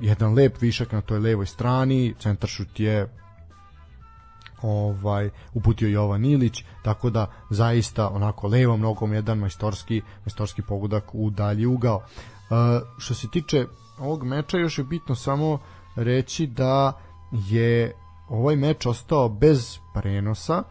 [0.00, 3.08] jedan lep višak na toj levoj strani, centar šut je
[4.62, 11.30] ovaj uputio Jovan Ilić, tako da zaista onako levom nogom jedan majstorski majstorski pogodak u
[11.30, 11.96] dalji ugao.
[11.96, 12.56] Uh,
[12.98, 13.66] što se tiče
[13.98, 15.58] ovog meča još je bitno samo
[15.96, 16.92] reći da
[17.32, 17.94] je
[18.28, 20.62] ovaj meč ostao bez prenosa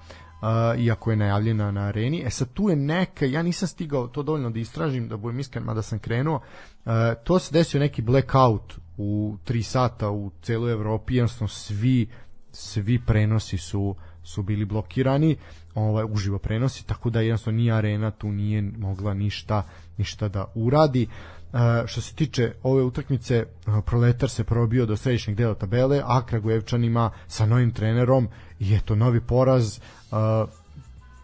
[0.41, 2.23] uh, iako je najavljena na areni.
[2.25, 5.63] E sad tu je neka, ja nisam stigao to dovoljno da istražim, da budem iskren,
[5.63, 6.91] mada sam krenuo, uh,
[7.23, 12.08] to se desio neki blackout u 3 sata u celoj Evropi, jednostavno svi
[12.52, 15.38] svi prenosi su su bili blokirani,
[15.75, 19.63] ovaj uživo prenosi, tako da jednostavno ni arena tu nije mogla ništa
[19.97, 21.08] ništa da uradi.
[21.54, 26.25] Uh, što se tiče ove utakmice, uh, Proletar se probio do središnjeg dela tabele, a
[26.25, 28.28] Kragujevčanima sa novim trenerom
[28.59, 29.79] i eto novi poraz
[30.11, 30.49] uh,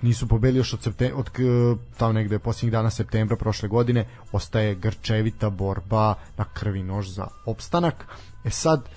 [0.01, 1.29] nisu pobedili još od, septembra, od
[1.97, 8.05] tamo negde posljednjih dana septembra prošle godine ostaje grčevita borba na krvi nož za opstanak.
[8.43, 8.89] E sad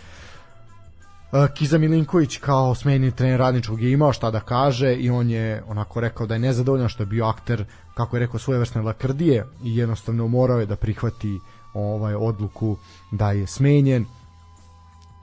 [1.55, 6.01] Kiza Milinković kao smenjeni trener radničkog je imao šta da kaže i on je onako
[6.01, 10.29] rekao da je nezadovoljan što je bio akter kako je rekao svojevrsne lakrdije i jednostavno
[10.29, 11.41] morao je da prihvati
[11.75, 12.77] ovaj odluku
[13.11, 14.07] da je smenjen.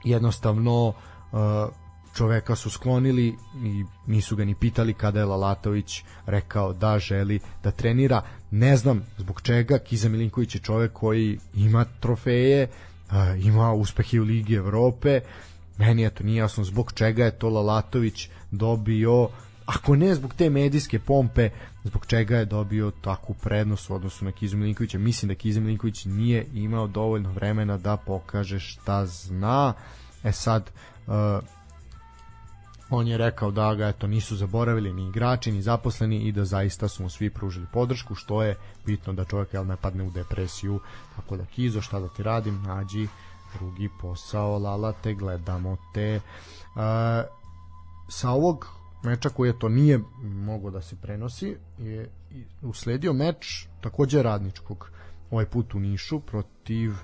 [0.04, 0.92] Jednostavno
[2.16, 7.70] čoveka su sklonili i nisu ga ni pitali kada je Lalatović rekao da želi da
[7.70, 8.22] trenira.
[8.50, 12.68] Ne znam zbog čega Kiza Milinković je čovek koji ima trofeje,
[13.38, 15.20] ima uspehe u Ligi Evrope.
[15.78, 19.28] Meni je to nije jasno zbog čega je to Lalatović dobio
[19.66, 21.50] ako ne zbog te medijske pompe,
[21.84, 24.98] zbog čega je dobio takvu prednost u odnosu na Kizu Milinkovića.
[24.98, 29.72] Mislim da Kiza Milinković nije imao dovoljno vremena da pokaže šta zna.
[30.24, 30.70] E sad,
[32.90, 36.88] on je rekao da ga eto nisu zaboravili ni igrači ni zaposleni i da zaista
[36.88, 40.80] su mu svi pružili podršku što je bitno da čovjek jel ne padne u depresiju.
[41.16, 42.62] Tako da Kizo šta da ti radim?
[42.62, 43.08] Nađi
[43.58, 46.14] drugi posao lala te gledamo te.
[46.14, 46.20] E,
[48.08, 48.66] sa ovog
[49.02, 52.10] meča koji je to nije mogo da se prenosi je
[52.62, 54.90] usledio meč takođe radničkog.
[55.30, 56.96] Ovaj put u Nišu protiv e,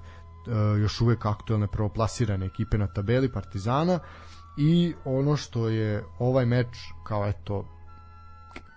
[0.81, 3.99] još uvek aktuelne prvoplasirane ekipe na tabeli Partizana
[4.57, 6.69] i ono što je ovaj meč
[7.05, 7.65] kao eto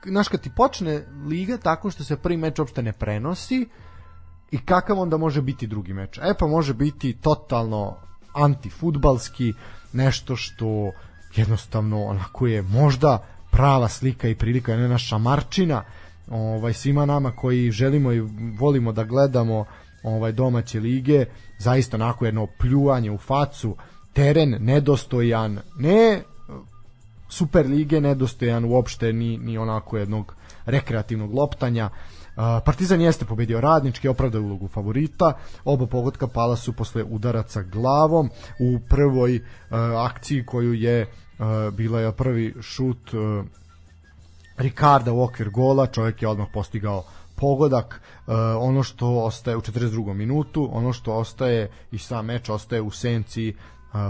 [0.06, 3.68] znaš kad ti počne liga tako što se prvi meč uopšte ne prenosi
[4.52, 6.18] i kakav onda može biti drugi meč?
[6.18, 7.96] E pa može biti totalno
[8.34, 9.54] antifutbalski
[9.94, 10.92] nešto što
[11.36, 15.84] jednostavno onako je možda prava slika i prilika je naša marčina
[16.30, 18.20] ovaj svima nama koji želimo i
[18.60, 19.66] volimo da gledamo
[20.04, 21.26] ovaj domaće lige
[21.58, 23.76] zaista onako jedno pljuvanje u facu
[24.16, 26.24] teren nedostojan, ne
[27.30, 31.90] super lige nedostojan uopšte ni, ni onako jednog rekreativnog loptanja.
[32.66, 35.34] Partizan jeste pobedio radnički, opravdao ulogu favorita.
[35.66, 39.44] Oba pogotka pala su posle udaraca glavom u prvoj uh,
[40.06, 43.46] akciji koju je uh, bila je prvi šut uh,
[44.58, 47.04] Ricarda u okvir gola, čovjek je odmah postigao
[47.36, 48.02] pogodak,
[48.60, 50.14] ono što ostaje u 42.
[50.14, 53.56] minutu, ono što ostaje i sam meč ostaje u senci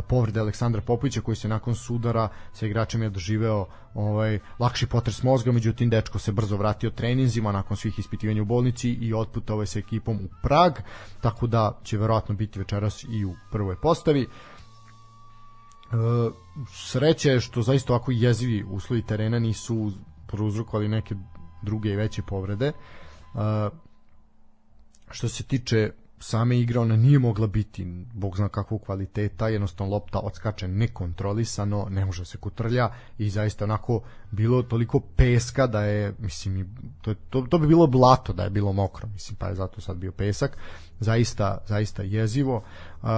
[0.07, 5.51] povrede Aleksandra Popovića koji se nakon sudara sa igračem je doživeo ovaj lakši potres mozga,
[5.51, 9.79] međutim dečko se brzo vratio treninzima nakon svih ispitivanja u bolnici i otputovao je sa
[9.79, 10.73] ekipom u Prag,
[11.21, 14.21] tako da će verovatno biti večeras i u prvoj postavi.
[14.21, 14.27] E,
[16.73, 19.91] sreće je što zaista ovako jezivi uslovi terena nisu
[20.27, 21.15] prouzrokovali neke
[21.61, 22.67] druge i veće povrede.
[22.67, 22.73] E,
[25.11, 30.19] što se tiče same igre ona nije mogla biti bog zna kakvog kvaliteta, jednostavno lopta
[30.19, 34.01] odskače nekontrolisano, ne može se kutrlja i zaista onako
[34.31, 38.73] bilo toliko peska da je, mislim, to, to, to bi bilo blato da je bilo
[38.73, 40.57] mokro, mislim, pa je zato sad bio pesak,
[40.99, 42.55] zaista, zaista jezivo.
[42.55, 43.09] Uh,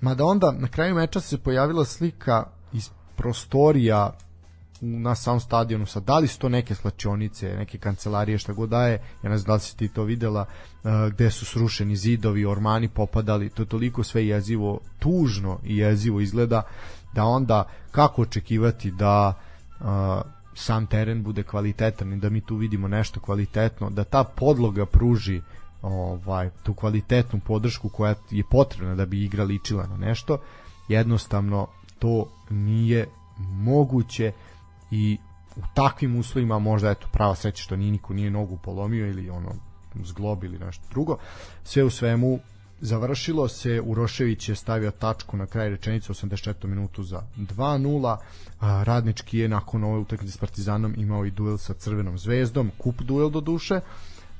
[0.00, 4.16] mada onda na kraju meča se pojavila slika iz prostorija
[4.80, 9.00] na samom stadionu sa da li su to neke slačionice, neke kancelarije šta god daje,
[9.22, 12.88] ja ne znam da li si ti to videla uh, gde su srušeni zidovi, ormani
[12.88, 16.62] popadali, to toliko sve jezivo, tužno i jezivo izgleda
[17.14, 19.34] da onda kako očekivati da
[19.80, 19.86] uh,
[20.54, 25.40] sam teren bude kvalitetan i da mi tu vidimo nešto kvalitetno, da ta podloga pruži
[25.82, 30.38] ovaj tu kvalitetnu podršku koja je potrebna da bi igra ličila na nešto
[30.88, 31.66] jednostavno
[31.98, 33.06] to nije
[33.38, 34.32] moguće
[34.90, 35.18] i
[35.56, 39.52] u takvim uslovima možda eto prava sreća što ni niko nije nogu polomio ili ono
[40.04, 41.18] zglob ili nešto drugo
[41.64, 42.38] sve u svemu
[42.80, 46.66] završilo se Urošević je stavio tačku na kraj rečenice 84.
[46.66, 48.16] minutu za 2-0
[48.60, 53.30] Radnički je nakon ove utakmice s Partizanom imao i duel sa Crvenom zvezdom kup duel
[53.30, 53.80] do duše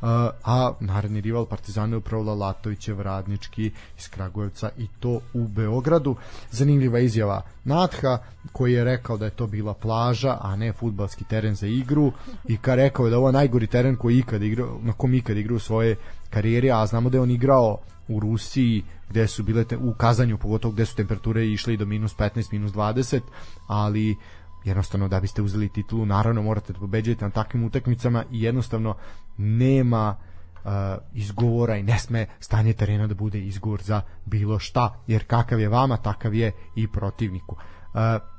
[0.00, 6.16] a naredni rival Partizana je upravo Lalatovićev radnički iz Kragujevca i to u Beogradu.
[6.50, 8.18] Zanimljiva izjava Natha
[8.52, 12.12] koji je rekao da je to bila plaža, a ne futbalski teren za igru
[12.48, 15.36] i ka rekao je da je ovo najgori teren koji ikad igrao, na kom ikad
[15.36, 15.96] igrao u svoje
[16.30, 17.78] karijeri, a znamo da je on igrao
[18.08, 21.84] u Rusiji gde su bile te, u Kazanju pogotovo gde su temperature išle i do
[21.84, 23.20] minus 15, minus 20
[23.66, 24.16] ali
[24.66, 28.94] jednostavno da biste uzeli titulu naravno morate da pobeđujete na takvim utakmicama i jednostavno
[29.36, 30.16] nema
[30.64, 30.70] uh,
[31.12, 35.68] izgovora i ne sme stanje terena da bude izgovor za bilo šta jer kakav je
[35.68, 37.54] vama takav je i protivniku.
[37.54, 38.36] Uh,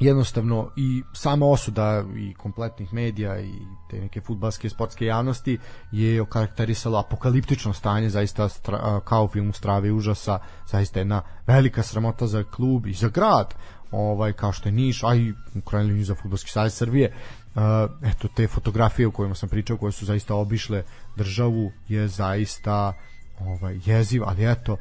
[0.00, 3.52] jednostavno i sama osuda i kompletnih medija i
[3.90, 5.58] te neke futbalske sportske javnosti
[5.92, 12.44] je okarakterisalo apokaliptično stanje zaista stra, kao film Strave užasa zaista jedna velika sramota za
[12.44, 13.54] klub i za grad
[13.94, 17.12] ovaj kao što je Niš, a i u krajnjoj za fudbalski savez Srbije.
[17.54, 17.62] Uh,
[18.02, 20.82] eto te fotografije o kojima sam pričao koje su zaista obišle
[21.16, 22.92] državu je zaista
[23.40, 24.76] ovaj jeziv, ali eto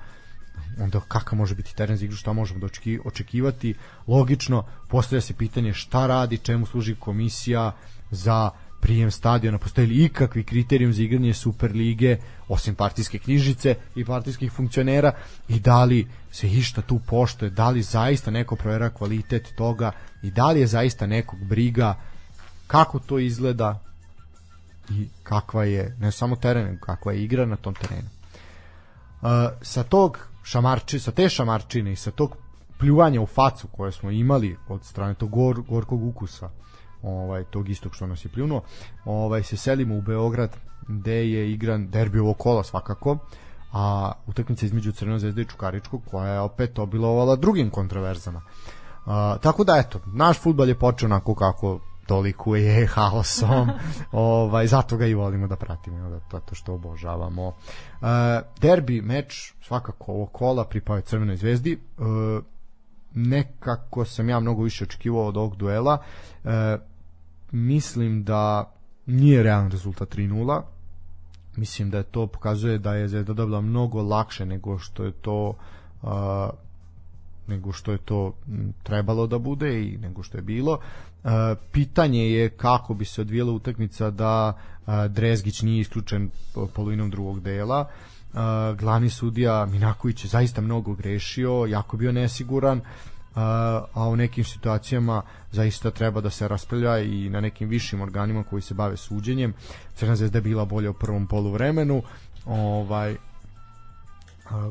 [0.80, 2.68] onda kakav može biti teren za igru, šta možemo da
[3.06, 3.76] očekivati.
[4.08, 7.72] Logično, postavlja se pitanje šta radi, čemu služi komisija
[8.12, 8.50] za
[8.84, 12.18] prijem stadiona, postoji li ikakvi kriterijum za igranje Superlige,
[12.48, 15.14] osim partijske knjižice i partijskih funkcionera,
[15.48, 19.92] i da li se išta tu poštoje, da li zaista neko provera kvalitet toga?
[20.24, 21.96] I da li je zaista nekog briga
[22.68, 23.80] kako to izgleda
[24.90, 28.10] i kakva je, ne samo teren, kakva je igra na tom terenu.
[29.22, 29.30] Uh,
[29.62, 32.36] sa tog šamarči, sa te šamarčine i sa tog
[32.80, 36.50] pljuvanja u facu koje smo imali od strane tog gor, gorkog ukusa
[37.04, 38.62] ovaj tog istog što nas je pljunuo.
[39.06, 43.18] Ovaj se selimo u Beograd gde je igran derbi ovog kola svakako
[43.74, 48.42] a utakmica između Crvenog zvezde i Čukaričkog koja je opet obilovala drugim kontroverzama.
[49.06, 53.70] A, tako da eto, naš fudbal je počeo onako kako toliko je haosom
[54.12, 57.54] ovaj, zato ga i volimo da pratimo da, zato što obožavamo uh,
[58.62, 62.06] derbi meč svakako ovo kola pripao je Crvenoj zvezdi uh,
[63.14, 65.98] nekako sam ja mnogo više očekivao od ovog duela
[66.44, 66.52] uh,
[67.54, 68.72] mislim da
[69.06, 70.62] nije realan rezultat 3-0
[71.56, 75.54] mislim da je to pokazuje da je Zvezda dobila mnogo lakše nego što je to
[76.02, 76.10] uh,
[77.48, 78.34] nego što je to
[78.84, 80.74] trebalo da bude i nego što je bilo.
[81.24, 81.32] Uh,
[81.72, 86.30] pitanje je kako bi se odvijela utakmica da uh, Drezgić nije isključen
[86.76, 87.88] polovinom drugog dela.
[88.34, 88.40] Uh,
[88.80, 92.82] glavni sudija Minaković je zaista mnogo grešio, jako bio nesiguran
[93.36, 98.62] a u nekim situacijama zaista treba da se raspravlja i na nekim višim organima koji
[98.62, 99.54] se bave suđenjem.
[99.96, 102.04] Crna zvezda je bila bolja u prvom polu vremenu,
[102.46, 103.16] ovaj,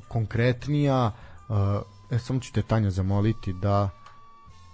[0.09, 1.13] konkretnija,
[2.11, 3.91] e, samo ću te Tanja zamoliti da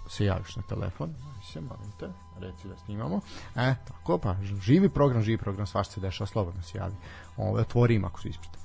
[0.09, 1.13] se javiš na telefon,
[1.53, 3.21] se molim te, reci da snimamo.
[3.55, 6.95] E, tako, pa, živi program, živi program, svašta se dešava, slobodno se javi.
[7.37, 8.59] Ovaj, otvori im ako su ispite.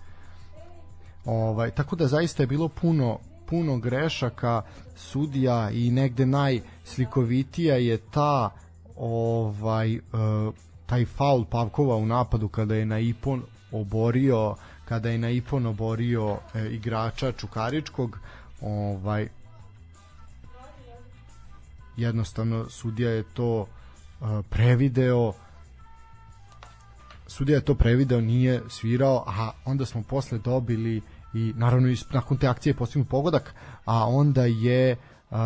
[1.24, 4.62] Ovaj, tako da zaista je bilo puno puno grešaka
[4.96, 8.50] sudija i negde najslikovitija je ta
[8.96, 10.54] ovaj uh,
[10.86, 13.42] taj faul Pavkova u napadu kada je na Ipon
[13.72, 18.18] oborio kada je na Ipon oborio e, igrača Čukaričkog
[18.60, 19.28] ovaj
[21.96, 25.32] jednostavno sudija je to uh, prevideo.
[27.26, 31.02] Sudija je to prevideo, nije svirao, a onda smo posle dobili
[31.34, 33.54] i naravno i nakon te akcije postignut pogodak,
[33.84, 34.96] a onda je
[35.30, 35.38] uh,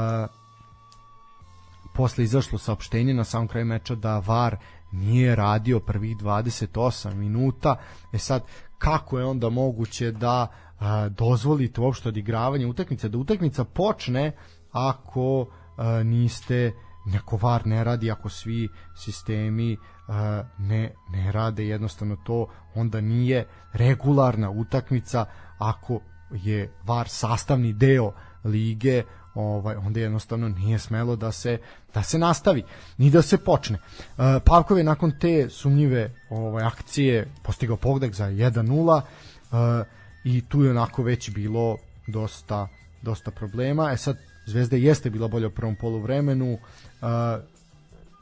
[1.95, 4.57] posle izašlo saopštenje na samom kraju meča da VAR
[4.93, 7.77] nije radio prvih 28 minuta.
[8.13, 8.43] E sad,
[8.79, 10.47] kako je onda moguće da
[10.79, 14.33] a, dozvolite uopšte odigravanje utakmice, da utakmica počne
[14.73, 16.73] ako a, niste
[17.07, 19.77] neko VAR ne radi, ako svi sistemi
[20.09, 25.25] a, ne, ne rade jednostavno to, onda nije regularna utakmica
[25.59, 26.01] ako
[26.31, 28.13] je VAR sastavni deo
[28.45, 29.03] lige,
[29.35, 31.59] ovaj onda jednostavno nije smelo da se
[31.95, 32.63] da se nastavi
[32.99, 33.79] ni da se počne.
[33.79, 39.87] Uh, Pavkov je nakon te sumnjive ovaj akcije postigao pogodak za 1:0 uh,
[40.25, 42.69] i tu je onako već bilo dosta
[43.03, 43.93] dosta problema.
[43.93, 44.17] E sad
[44.49, 46.53] Zvezda jeste bila bolja u prvom poluvremenu.
[46.53, 47.09] Uh,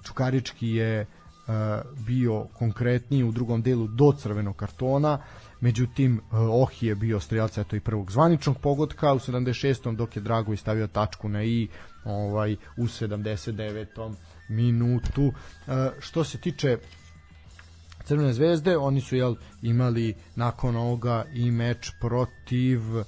[0.04, 1.54] Čukarički je uh,
[2.06, 5.18] bio konkretniji u drugom delu do crvenog kartona
[5.60, 9.96] međutim e, Ohi je bio strelac eto i prvog zvaničnog pogotka u 76.
[9.96, 11.68] dok je Drago stavio tačku na i
[12.04, 14.14] ovaj u 79.
[14.48, 15.32] minutu
[15.66, 16.78] e, što se tiče
[18.06, 23.04] Crvene zvezde, oni su jel imali nakon ovoga i meč protiv uh,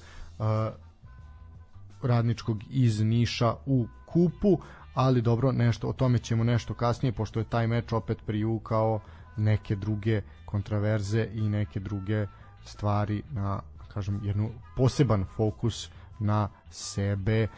[2.02, 4.58] radničkog iz Niša u kupu,
[4.94, 9.00] ali dobro, nešto o tome ćemo nešto kasnije pošto je taj meč opet prijukao
[9.36, 12.26] neke druge kontraverze i neke druge
[12.64, 13.60] stvari na
[13.94, 15.88] kažem jednu poseban fokus
[16.20, 17.42] na sebe.
[17.42, 17.48] E,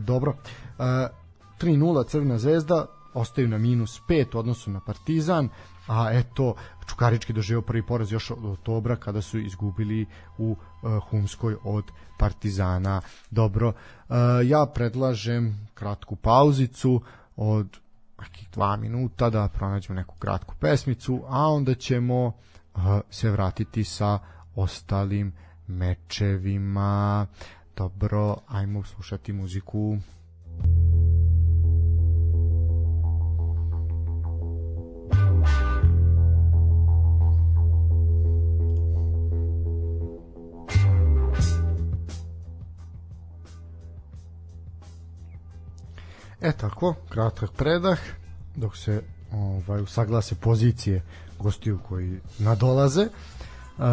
[0.00, 0.36] dobro.
[0.78, 1.08] E,
[1.60, 5.48] 3-0 Crvena zvezda ostaju na minus 5 u odnosu na Partizan,
[5.86, 6.54] a eto
[6.86, 10.06] Čukarički doživio prvi poraz još od oktobra kada su izgubili
[10.38, 11.84] u uh, Humskoj od
[12.18, 13.00] Partizana.
[13.30, 17.00] Dobro, uh, ja predlažem kratku pauzicu
[17.36, 17.78] od
[18.18, 24.18] nekih dva minuta da pronađemo neku kratku pesmicu, a onda ćemo uh, se vratiti sa
[24.54, 25.32] ostalim
[25.66, 27.26] mečevima.
[27.76, 29.98] Dobro, ajmo slušati muziku.
[46.40, 47.98] E tako, kratak predah,
[48.56, 51.02] dok se ovaj, usaglase pozicije
[51.38, 53.02] gostiju koji nadolaze.
[53.78, 53.84] Uh,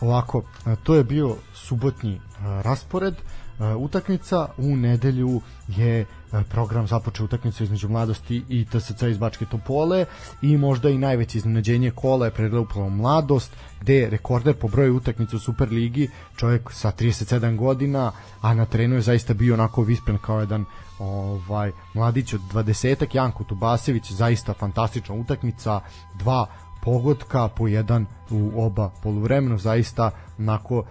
[0.00, 0.42] ovako,
[0.82, 7.64] to je bio subotnji uh, raspored uh, utakmica, u nedelju je uh, program započeo utakmicu
[7.64, 10.04] između mladosti i TSC iz Bačke Topole
[10.42, 14.96] i možda i najveće iznenađenje kola je pregledao upravo mladost gde je rekorder po broju
[14.96, 20.18] utakmica u Superligi čovjek sa 37 godina a na terenu je zaista bio onako vispren
[20.18, 20.64] kao jedan
[21.00, 25.80] ovaj mladić od 20 Janko Tubasević zaista fantastična utakmica
[26.18, 26.46] dva
[26.82, 30.86] pogotka po jedan u oba poluvremena zaista onako uh,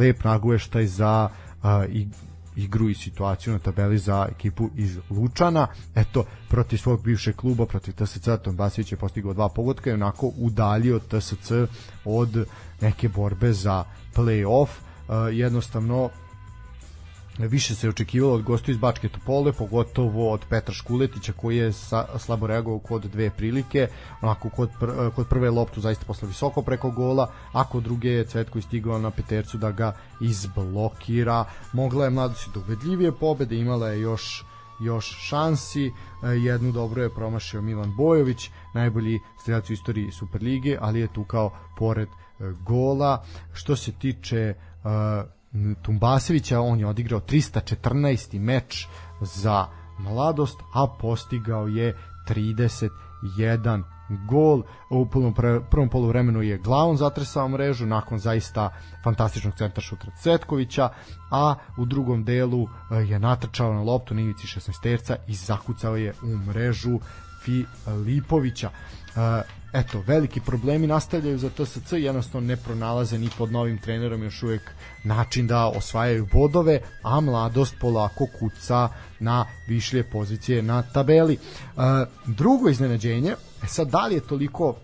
[0.00, 1.28] lep naguještaj za
[1.62, 2.08] uh, i
[2.56, 5.66] igru i situaciju na tabeli za ekipu iz Lučana.
[5.94, 8.58] Eto, protiv svog bivšeg kluba, protiv TSC, Tom
[8.90, 11.52] je postigao dva pogotka i onako udaljio TSC
[12.04, 12.46] od
[12.80, 13.84] neke borbe za
[14.14, 14.68] play-off.
[14.68, 16.10] Uh, jednostavno,
[17.38, 22.06] više se očekivalo od gostu iz Bačke Topole, pogotovo od Petra Škuletića koji je sa,
[22.18, 23.88] slabo reagovao kod dve prilike,
[24.22, 28.24] onako kod, pr, kod prve loptu zaista posle visoko preko gola, a kod druge je
[28.24, 31.44] Cvetko istigao na petercu da ga izblokira.
[31.72, 34.44] Mogla je mladost do ubedljivije pobede, imala je još
[34.80, 41.12] još šansi, jednu dobro je promašio Milan Bojović, najbolji strelac u istoriji Superlige, ali je
[41.12, 42.08] tu kao pored
[42.66, 43.24] gola.
[43.52, 44.54] Što se tiče
[44.84, 44.90] uh,
[45.82, 48.38] Tumbasevića, on je odigrao 314.
[48.38, 48.86] meč
[49.20, 49.66] za
[49.98, 51.96] mladost, a postigao je
[52.28, 53.82] 31
[54.28, 55.34] gol u prvom,
[55.70, 58.70] prvom poluvremenu je glavom zatresao mrežu nakon zaista
[59.04, 60.88] fantastičnog centra šutra Cetkovića
[61.30, 65.96] a u drugom delu eh, je natrčao na loptu na ivici 16 terca i zakucao
[65.96, 66.98] je u mrežu
[67.44, 68.70] Filipovića
[69.72, 74.70] eto, veliki problemi nastavljaju za TSC, jednostavno ne pronalaze ni pod novim trenerom još uvek
[75.04, 78.88] način da osvajaju bodove, a mladost polako kuca
[79.20, 81.34] na višlje pozicije na tabeli.
[81.34, 81.38] E,
[82.26, 84.74] drugo iznenađenje, e sad da li je toliko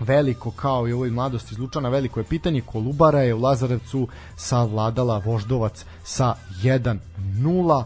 [0.00, 5.18] veliko kao i ovoj mladosti iz Lučana veliko je pitanje Kolubara je u Lazarevcu savladala
[5.18, 7.84] Voždovac sa 1-0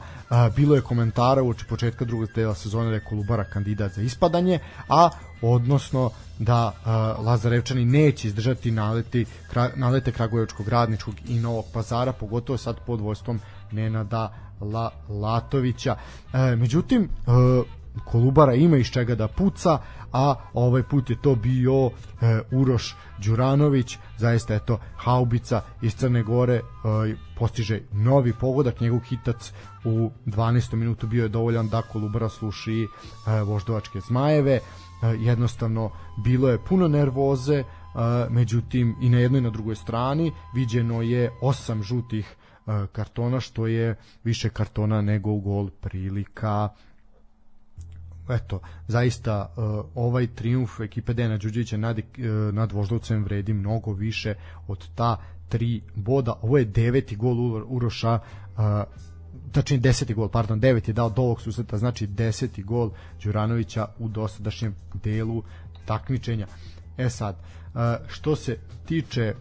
[0.56, 4.58] bilo je komentara uoči početka drugog dela sezone da je Kolubara kandidat za ispadanje
[4.88, 5.10] a
[5.42, 6.72] odnosno da
[7.18, 9.26] Lazarevčani neće izdržati naleti,
[9.76, 13.40] nalete Kragujevačkog radničkog i Novog pazara, pogotovo sad pod vojstvom
[13.72, 15.96] Nenada La, Latovića.
[16.32, 19.78] E, međutim, e, Kolubara ima iz čega da puca,
[20.12, 21.90] a ovaj put je to bio e,
[22.52, 26.62] Uroš Đuranović, zaista je to haubica iz Crne Gore, e,
[27.38, 29.52] postiže novi pogodak, njegov hitac
[29.84, 30.74] u 12.
[30.74, 34.60] minutu bio je dovoljan da Kolubara sluši e, voždovačke zmajeve, e,
[35.18, 35.90] jednostavno
[36.24, 37.64] bilo je puno nervoze, e,
[38.30, 40.32] međutim i na jednoj i na drugoj strani.
[40.54, 42.36] Viđeno je osam žutih
[42.66, 46.68] e, kartona što je više kartona nego gol prilika
[48.30, 52.04] eto, zaista uh, ovaj triumf ekipe Dena Đuđevića nad, uh,
[52.54, 54.34] nad Voždovcem vredi mnogo više
[54.68, 55.16] od ta
[55.48, 56.38] tri boda.
[56.42, 59.00] Ovo je deveti gol Uroša uh,
[59.52, 62.90] tačnije deseti gol, pardon, devet je dao do ovog susreta, znači deseti gol
[63.22, 65.42] Đuranovića u dosadašnjem delu
[65.84, 66.46] takmičenja.
[66.98, 69.34] E sad, uh, što se tiče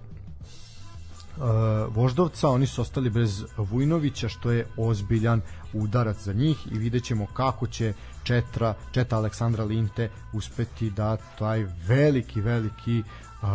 [1.38, 1.44] uh,
[1.96, 5.42] Voždovca, oni su ostali bez Vujnovića, što je ozbiljan
[5.74, 7.94] udarac za njih i vidjet ćemo kako će
[8.24, 13.48] četra, četa Aleksandra Linte uspeti da taj veliki, veliki uh,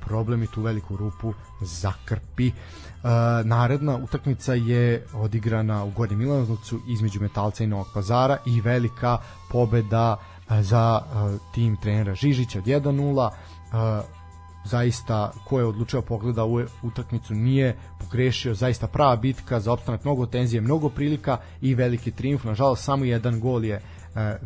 [0.00, 2.46] problem i tu veliku rupu zakrpi.
[2.46, 3.10] Uh,
[3.44, 9.18] naredna utakmica je odigrana u Gornjem Milanovcu između Metalca i Novog Pazara i velika
[9.50, 13.30] pobeda uh, za uh, tim trenera Žižića od 1-0.
[13.30, 14.16] Uh,
[14.64, 20.26] zaista ko je odlučio pogleda ovu utakmicu nije pogrešio, zaista prava bitka za opstanak, mnogo
[20.26, 23.80] tenzije, mnogo prilika i veliki triumf, nažalost samo jedan gol je e,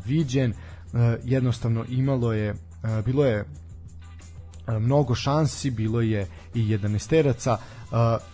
[0.04, 0.54] viđen, e,
[1.24, 2.54] jednostavno imalo je, e,
[3.04, 3.44] bilo je e,
[4.78, 7.56] mnogo šansi, bilo je i 11 e,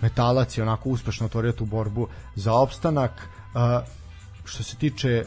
[0.00, 3.86] metalac je onako uspešno otvorio tu borbu za opstanak, e,
[4.44, 5.24] što se tiče e,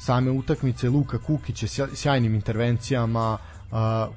[0.00, 3.38] same utakmice Luka Kukić je sjajnim intervencijama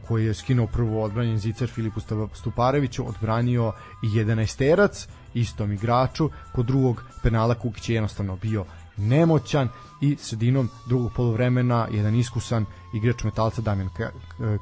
[0.07, 1.99] koji je skinuo prvo odbranjen zicer Filipu
[2.33, 8.65] Stupareviću, odbranio i 11 istom igraču, kod drugog penala Kukić je jednostavno bio
[8.97, 9.69] nemoćan
[10.05, 13.89] i sredinom drugog polovremena jedan iskusan igrač metalca Damjan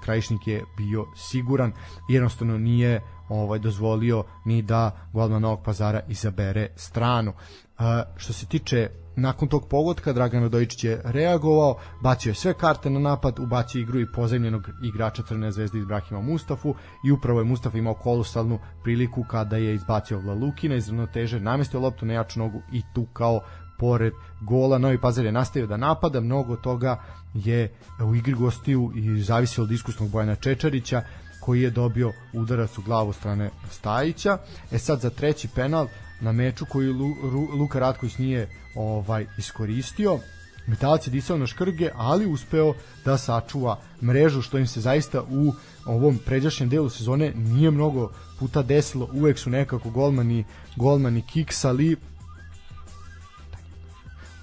[0.03, 1.71] Krajišnik je bio siguran
[2.09, 7.31] jednostavno nije ovaj dozvolio ni da golman Novog Pazara izabere stranu.
[7.31, 7.85] Uh,
[8.17, 12.99] što se tiče nakon tog pogotka Dragan Radojičić je reagovao, bacio je sve karte na
[12.99, 16.75] napad, ubacio igru i pozajmljenog igrača Crne zvezde Ibrahima Mustafu
[17.07, 22.05] i upravo je Mustafa imao kolosalnu priliku kada je izbacio Vlalukina iz ravnoteže, namestio loptu
[22.05, 23.41] na jaču nogu i tukao
[23.79, 24.77] pored gola.
[24.77, 27.01] Novi Pazar je nastavio da napada, mnogo toga
[27.33, 27.71] je
[28.03, 31.01] u igri gostiju i zavisi od iskusnog Bojana Čečarića
[31.41, 34.37] koji je dobio udarac u glavu strane Stajića.
[34.71, 35.87] E sad za treći penal
[36.21, 40.19] na meču koji Lu, Lu, Luka Ratković nije ovaj iskoristio.
[40.67, 42.73] Metalac je disao na škrge, ali uspeo
[43.05, 45.53] da sačuva mrežu, što im se zaista u
[45.85, 49.09] ovom pređašnjem delu sezone nije mnogo puta desilo.
[49.13, 50.45] Uvek su nekako golmani,
[50.75, 51.95] golmani kiksali,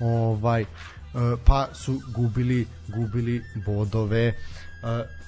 [0.00, 0.64] ovaj,
[1.44, 4.34] pa su gubili gubili bodove.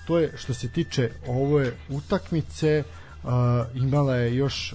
[0.06, 2.82] To je što se tiče ove utakmice,
[3.74, 4.74] imala je još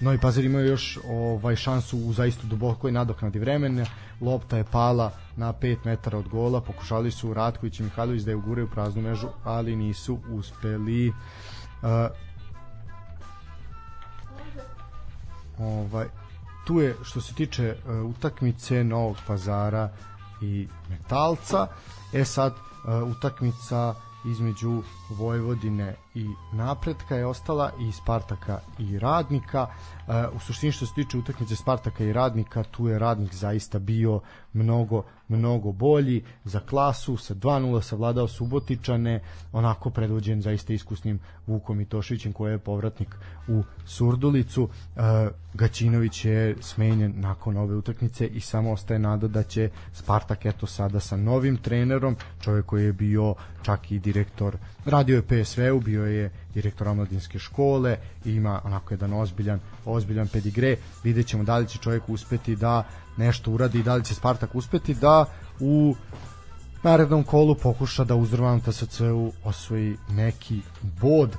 [0.00, 3.86] Novi Pazar imao još ovaj šansu u zaista dubokoj nadoknadi vremena.
[4.20, 6.60] Lopta je pala na 5 metara od gola.
[6.60, 11.12] Pokušali su Ratković i Mihajlović da je ugure u praznu mežu, ali nisu uspeli.
[15.58, 16.06] Ovaj
[16.64, 19.88] tu je što se tiče uh, utakmice Novog Pazara
[20.42, 21.66] i Metalca.
[22.12, 23.94] E sad uh, utakmica
[24.24, 29.66] između Vojvodine i Napretka je ostala i Spartaka i Radnika.
[30.36, 34.20] U suštini što se tiče utakmice Spartaka i Radnika, tu je Radnik zaista bio
[34.52, 39.20] mnogo, mnogo bolji za klasu, sa 2-0 savladao Subotičane,
[39.52, 43.16] onako predvođen zaista iskusnim Vukom Itošićem koji je povratnik
[43.48, 44.68] u Surdulicu.
[44.96, 45.00] E,
[45.54, 51.00] Gaćinović je smenjen nakon ove utakmice i samo ostaje nada da će Spartak eto sada
[51.00, 56.30] sa novim trenerom, čovjek koji je bio čak i direktor, radio je PSV-u, bio je
[56.54, 60.76] direktor omladinske škole i ima onako jedan ozbiljan, ozbiljan pedigre.
[61.04, 62.84] Vidjet ćemo da li će čovjek uspeti da
[63.16, 65.24] nešto uradi i da li će Spartak uspeti da
[65.60, 65.94] u
[66.82, 71.30] narednom kolu pokuša da uzrvanom TSC-u osvoji neki bod.
[71.30, 71.36] E,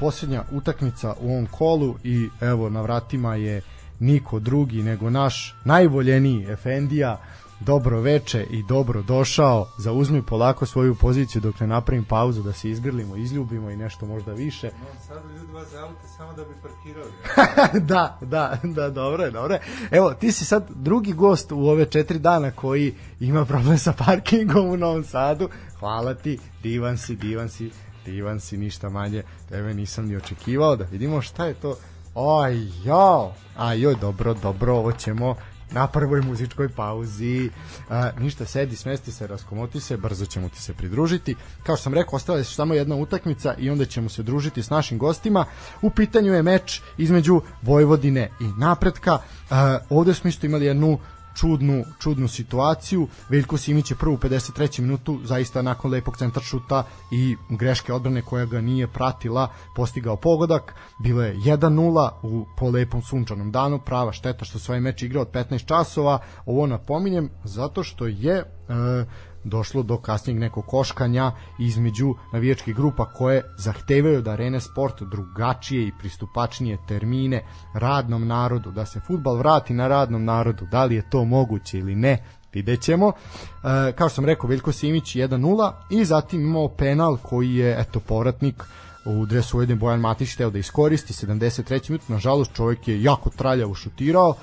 [0.00, 3.62] posljednja utakmica u ovom kolu i evo na vratima je
[4.00, 7.20] niko drugi nego naš najvoljeniji Efendija
[7.60, 9.68] dobro veče i dobro došao.
[9.78, 14.32] Zauzmi polako svoju poziciju dok ne napravim pauzu da se izgrlimo, izljubimo i nešto možda
[14.32, 14.66] više.
[14.66, 17.12] No, sad ljudi vas aute samo da bi parkirali.
[17.90, 19.60] da, da, da, dobro je, dobro je.
[19.90, 24.68] Evo, ti si sad drugi gost u ove četiri dana koji ima problem sa parkingom
[24.68, 25.48] u Novom Sadu.
[25.78, 27.70] Hvala ti, divan si, divan si,
[28.04, 29.22] divan si, ništa manje.
[29.48, 31.76] Tebe nisam ni očekivao da vidimo šta je to.
[32.14, 35.34] Oj, jao, a joj, dobro, dobro, ovo ćemo
[35.72, 37.50] na prvoj muzičkoj pauzi.
[37.90, 41.34] A, ništa, sedi, smesti se, raskomoti se, brzo ćemo ti se pridružiti.
[41.62, 44.70] Kao što sam rekao, ostala je samo jedna utakmica i onda ćemo se družiti s
[44.70, 45.44] našim gostima.
[45.82, 49.18] U pitanju je meč između Vojvodine i Napretka.
[49.50, 50.98] A, ovde smo isto imali jednu
[51.34, 53.08] čudnu, čudnu situaciju.
[53.28, 54.80] Veljko Simić je prvu 53.
[54.80, 60.74] minutu zaista nakon lepog centar šuta i greške odbrane koja ga nije pratila postigao pogodak.
[60.98, 63.78] Bilo je 1-0 u po lepom sunčanom danu.
[63.78, 66.18] Prava šteta što se ovaj meč igrao od 15 časova.
[66.46, 68.44] Ovo napominjem zato što je e,
[69.44, 75.92] došlo do kasnijeg nekog koškanja između navijačkih grupa koje zahtevaju da Arena Sport drugačije i
[75.98, 77.42] pristupačnije termine
[77.74, 81.94] radnom narodu, da se futbal vrati na radnom narodu, da li je to moguće ili
[81.94, 83.08] ne, vidjet ćemo.
[83.08, 88.00] E, kao što sam rekao, Veljko Simić 1-0 i zatim imao penal koji je, eto,
[88.00, 88.64] povratnik
[89.04, 91.90] u dresu Ujedin Bojan Matić teo da iskoristi 73.
[91.90, 94.34] minut, nažalost čovjek je jako traljavo šutirao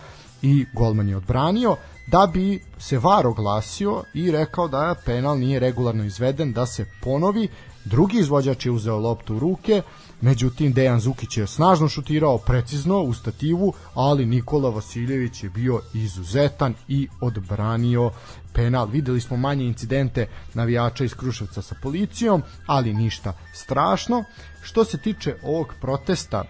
[0.41, 1.75] i golman je odbranio
[2.07, 7.47] da bi se VAR oglasio i rekao da penal nije regularno izveden, da se ponovi.
[7.85, 9.81] Drugi izvođač je uzeo loptu u ruke,
[10.21, 16.73] međutim Dejan Zukić je snažno šutirao precizno u stativu, ali Nikola Vasiljević je bio izuzetan
[16.87, 18.11] i odbranio
[18.53, 18.85] penal.
[18.85, 24.23] Videli smo manje incidente navijača iz Kruševca sa policijom, ali ništa strašno.
[24.61, 26.43] Što se tiče ovog protesta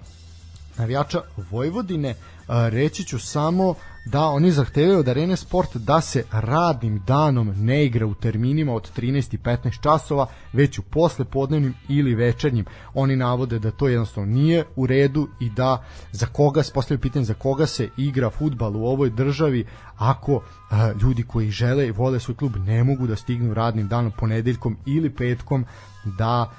[0.78, 1.22] navijača
[1.52, 2.16] Vojvodine,
[2.48, 3.76] reći ću samo
[4.06, 8.92] da oni zahtevaju od Arene Sport da se radnim danom ne igra u terminima od
[8.98, 12.66] 13 i 15 časova, već u posle podnevnim ili večernjim.
[12.94, 17.34] Oni navode da to jednostavno nije u redu i da za koga postavljaju pitanje za
[17.34, 19.66] koga se igra futbal u ovoj državi
[19.98, 24.12] ako a, ljudi koji žele i vole svoj klub ne mogu da stignu radnim danom
[24.18, 25.66] ponedeljkom ili petkom
[26.04, 26.52] da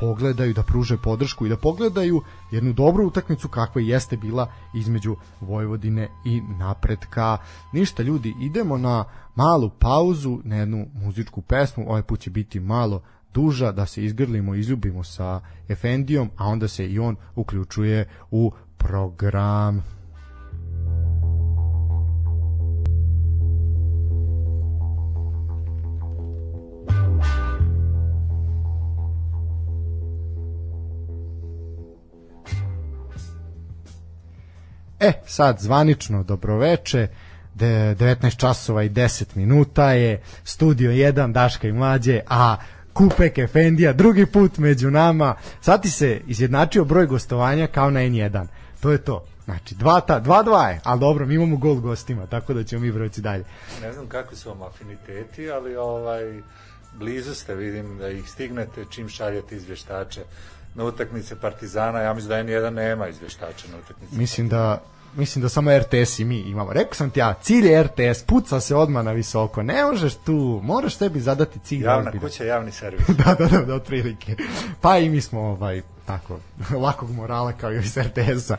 [0.00, 6.08] pogledaju, da pruže podršku i da pogledaju jednu dobru utakmicu kakva jeste bila između Vojvodine
[6.24, 7.38] i napretka.
[7.72, 9.04] Ništa ljudi, idemo na
[9.34, 13.02] malu pauzu, na jednu muzičku pesmu, ovaj put će biti malo
[13.34, 19.95] duža, da se izgrlimo, izljubimo sa Efendijom, a onda se i on uključuje u program.
[35.00, 37.08] E, sad zvanično dobroveče,
[37.54, 42.56] 19 časova i 10 minuta je, studio 1, Daška i Mlađe, a
[42.92, 45.34] Kupek Efendija, drugi put među nama.
[45.60, 48.46] Sad ti se izjednačio broj gostovanja kao na N1.
[48.80, 49.24] To je to.
[49.44, 52.92] Znači, 2-2 dva, dva je, ali dobro, mi imamo gol gostima, tako da ćemo mi
[52.92, 53.44] brojci dalje.
[53.82, 56.42] Ne znam kakvi su vam afiniteti, ali ovaj
[56.98, 60.20] blizu ste, vidim da ih stignete čim šaljete izvještače
[60.76, 64.16] na utakmice Partizana, ja mislim da N1 nema izvještača na utakmice.
[64.16, 64.82] Mislim da
[65.16, 66.72] mislim da samo RTS i mi imamo.
[66.72, 69.62] Rekao sam ti ja, cilj je RTS, puca se odmah na visoko.
[69.62, 71.84] Ne možeš tu, moraš sebi zadati cilj.
[71.84, 72.28] Javna ozbiljno.
[72.28, 73.06] kuća, javni servis.
[73.24, 74.36] da, da, da, da, otprilike.
[74.80, 76.38] Pa i mi smo ovaj tako,
[76.84, 78.56] lakog morala kao i iz RTS-a.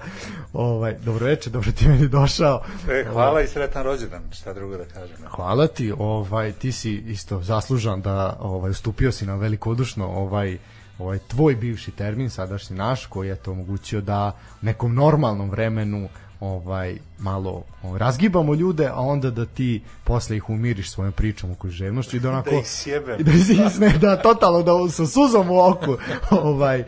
[0.54, 2.64] Ovaj, dobro večer, dobro ti meni došao.
[2.90, 5.18] E, hvala i sretan rođendan, šta drugo da kažem.
[5.30, 10.58] Hvala ti, ovaj, ti si isto zaslužan da ovaj, ustupio si nam velikodušno ovaj,
[11.00, 16.98] ovaj tvoj bivši termin, sadašnji naš, koji je to omogućio da nekom normalnom vremenu ovaj
[17.20, 22.18] malo ovaj, razgibamo ljude, a onda da ti posle ih umiriš svojom pričom o književnošću
[22.18, 23.18] i da onako da ih sjebe.
[23.20, 25.98] Da isne, da totalno da sa suzom u oku
[26.32, 26.86] ovaj eh,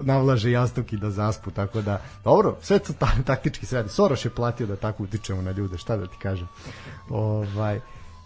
[0.00, 3.88] navlaže jastuk i da zaspu, tako da dobro, sve to ta, taktički sve.
[3.88, 6.48] Soroš je platio da tako utičemo na ljude, šta da ti kažem.
[7.08, 7.80] Ovaj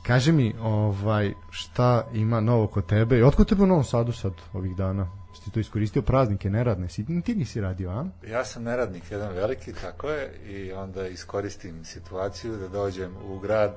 [0.09, 4.33] Kaži mi, ovaj, šta ima novo kod tebe i otkud tebe u Novom Sadu sad
[4.53, 5.11] ovih dana?
[5.45, 8.07] si to iskoristio praznike neradne, si, ti nisi radio, a?
[8.31, 13.75] Ja sam neradnik, jedan veliki, tako je, i onda iskoristim situaciju da dođem u grad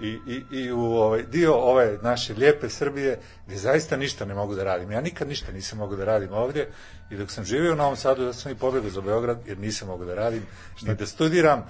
[0.00, 4.54] i, i, i u ovaj, dio ove naše lijepe Srbije gde zaista ništa ne mogu
[4.54, 4.90] da radim.
[4.90, 6.68] Ja nikad ništa nisam mogu da radim ovdje
[7.10, 9.88] i dok sam živio u Novom Sadu da sam i pobegao za Beograd jer nisam
[9.88, 10.42] mogu da radim,
[10.82, 11.64] ni da studiram,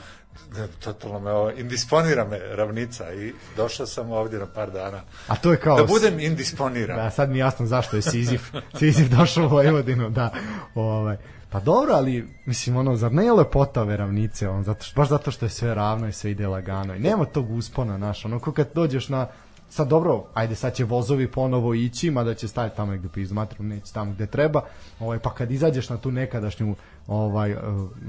[0.85, 5.03] totalno me ovo, indisponira me ravnica i došao sam ovdje na par dana.
[5.27, 5.77] A to je kao...
[5.77, 6.97] Da budem indisponiran.
[6.97, 8.43] Da, sad mi jasno zašto je Sizif,
[8.79, 10.31] Sizif došao u Vojvodinu, da,
[10.75, 11.17] ovaj,
[11.51, 15.09] Pa dobro, ali mislim ono zar ne je lepota ove ravnice, on zato što, baš
[15.09, 18.39] zato što je sve ravno i sve ide lagano i nema tog uspona, naš, ono
[18.39, 19.27] ko kad dođeš na
[19.71, 23.65] sad dobro, ajde sad će vozovi ponovo ići, mada će staviti tamo negde pizdu matru,
[23.65, 24.63] neće tamo gde treba,
[25.01, 27.59] ovaj, pa kad izađeš na tu nekadašnju ovaj, uh,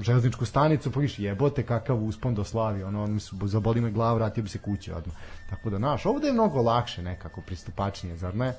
[0.00, 4.16] železničku stanicu, pa viš jebote kakav uspon do Slavi, ono, ono su, zaboli me glavu,
[4.16, 5.16] vratio bi se kući odmah.
[5.50, 8.54] Tako da, naš, ovde je mnogo lakše nekako, pristupačnije, zar ne?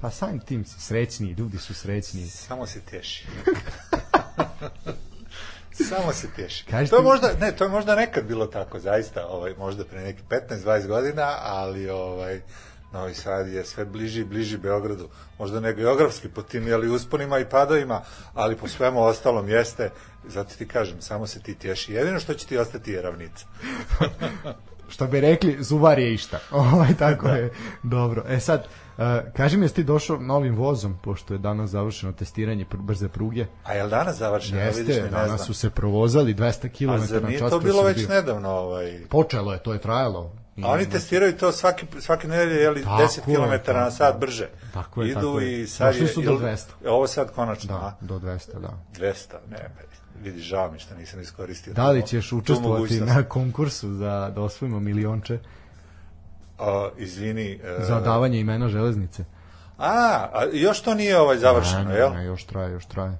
[0.00, 2.26] Pa samim tim si srećniji, ljudi su srećniji.
[2.26, 3.26] Samo se teši.
[5.72, 6.28] Samo se.
[6.70, 10.00] Kažeš to je možda, ne, to je možda nekad bilo tako, zaista, ovaj, možda pre
[10.00, 12.40] neki 15-20 godina, ali ovaj,
[12.92, 15.08] Novi Sad je sve bliži i bliži Beogradu.
[15.38, 18.00] Možda ne geografski po tim jeli, usponima i padovima,
[18.34, 19.90] ali po svemu ostalom jeste,
[20.24, 21.92] zato ti kažem, samo se ti tješi.
[21.92, 23.46] Jedino što će ti ostati je ravnica.
[24.92, 26.38] što bi rekli, zuvar je išta.
[26.50, 27.52] Ovaj, tako je.
[27.82, 28.24] Dobro.
[28.28, 28.66] E sad, uh,
[29.32, 33.46] kaži mi, jesi ti došao novim vozom, pošto je danas završeno testiranje pr brze pruge?
[33.64, 34.60] A je li danas završeno?
[34.60, 35.38] Jeste, Vidiš mi, ne danas znam.
[35.38, 37.50] su se provozali 200 km A zar na nije čas.
[37.50, 38.08] to bilo već Srbiju.
[38.10, 38.48] nedavno?
[38.50, 40.32] Ovaj, Počelo je, to je trajalo.
[40.58, 43.90] A oni testiraju to svaki, svake nedelje, je li, Tako 10 je, km na tako
[43.90, 44.18] sat je.
[44.18, 44.48] brže.
[44.74, 45.62] Tako je, Idu tako je.
[45.62, 46.08] i sad Došli je...
[46.08, 46.58] su do jel- 200.
[46.86, 47.92] Ovo sad konačno, Da, a?
[48.00, 48.78] do 200, da.
[48.96, 49.12] 200,
[49.50, 49.68] ne,
[50.22, 51.72] vidi, žao mi što nisam iskoristio.
[51.72, 55.38] Da li ćeš učestvovati na konkursu za da osvojimo milionče
[56.62, 57.52] A, izvini.
[57.54, 59.24] e, za davanje imena železnice?
[59.78, 59.92] A,
[60.32, 62.12] a još to nije ovaj završeno, Ne, ne, jel?
[62.12, 63.18] ne, još traje, još traje.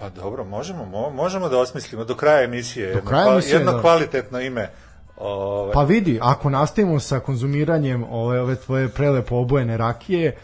[0.00, 3.72] Pa dobro, možemo, mo, možemo da osmislimo do kraja emisije jedno, kraja kva- emisije, jedno
[3.72, 3.80] da.
[3.80, 4.70] kvalitetno ime.
[5.16, 10.36] Ovaj, Pa vidi, ako nastavimo sa konzumiranjem ove, ove tvoje prelepo obojene rakije,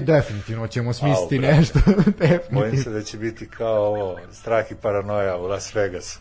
[0.00, 1.56] definitivno ćemo smisliti Au, brate.
[1.56, 1.78] nešto.
[2.54, 6.20] Bojim se da će biti kao ovo, strah i paranoja u Las Vegasu.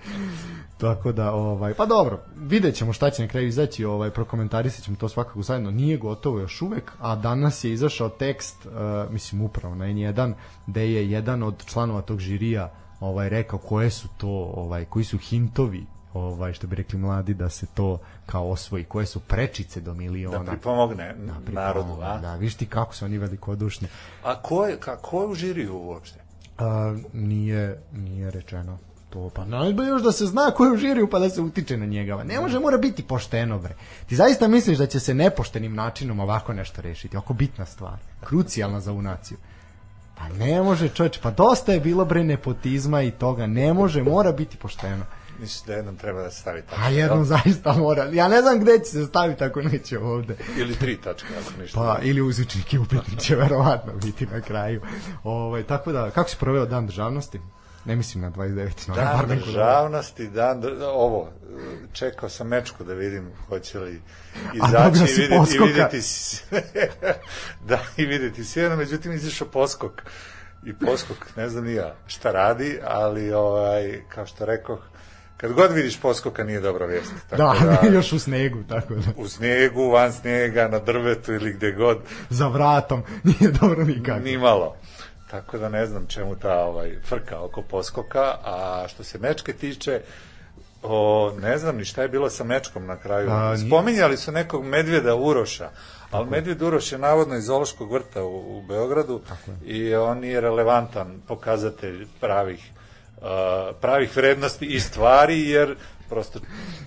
[0.80, 4.96] Tako da, ovaj, pa dobro, vidjet ćemo šta će na kraju izaći, ovaj, prokomentarisat ćemo
[4.96, 5.70] to svakako zajedno.
[5.70, 10.34] Nije gotovo još uvek, a danas je izašao tekst, uh, mislim upravo na N1,
[10.66, 15.18] gde je jedan od članova tog žirija ovaj, rekao koje su to, ovaj, koji su
[15.18, 18.84] hintovi ovaj što bi rekli mladi da se to kao osvoji.
[18.84, 20.38] Koje su prečice do miliona?
[20.38, 22.18] Da pripomogne Da, narodu, pripomogne, a?
[22.18, 23.88] Da, viš ti kako su oni velikodušni.
[24.24, 26.20] A ko je, ka, ko je u žiriju uopšte?
[26.58, 28.78] A, nije, nije rečeno
[29.12, 31.76] to pa najbolje još da se zna ko je u žiriju pa da se utiče
[31.76, 32.24] na njega.
[32.24, 33.74] Ne može mora biti pošteno bre.
[34.06, 37.16] Ti zaista misliš da će se nepoštenim načinom ovako nešto rešiti?
[37.16, 39.38] Oko bitna stvar krucijalna za ovu naciju.
[40.18, 43.46] Pa ne može čovječ pa dosta je bilo bre nepotizma i toga.
[43.46, 45.04] Ne može mora biti pošteno
[45.42, 46.82] Misliš da jednom treba da se stavi tako?
[46.82, 50.74] a jednom zaista mora ja ne znam gde će se staviti ako neće ovde Ili
[50.74, 51.78] tri tačke, ako ništa.
[51.78, 54.80] Pa, ili uzvičnik i upitnik će verovatno biti na kraju.
[55.24, 57.40] Ovaj, tako da, kako si proveo dan državnosti?
[57.84, 58.88] Ne mislim na 29.
[58.88, 61.30] No, Dan neko državnosti, dan, ovo,
[61.92, 64.02] čekao sam mečku da vidim hoće li
[64.54, 65.64] izaći i videti, i poskoka.
[65.64, 66.62] videti sve,
[67.68, 70.02] da, i videti sve, no, međutim izašao poskok
[70.64, 74.78] i poskok, ne znam ni ja šta radi, ali ovaj, kao što rekoh,
[75.42, 77.12] kad god vidiš poskoka nije dobra vijest.
[77.30, 79.02] Tako Da, još u snegu, tako da.
[79.16, 81.98] u snijegu, van snijega, na drvetu ili gde god,
[82.30, 83.02] Za vratom,
[83.40, 84.20] nije dobro nikako.
[84.20, 84.76] ni malo.
[85.30, 90.00] Tako da ne znam čemu ta ovaj frka oko poskoka, a što se mečke tiče,
[90.82, 93.30] o, ne znam ni šta je bilo sa mečkom na kraju.
[93.30, 95.70] A, Spominjali su nekog medvjeda Uroša,
[96.10, 99.20] ali medvjed Uroš je navodno iz Zološkog vrta u, u Beogradu
[99.64, 102.70] i on nije relevantan pokazatelj pravih
[103.80, 105.76] pravih vrednosti i stvari, jer
[106.08, 106.40] prosto...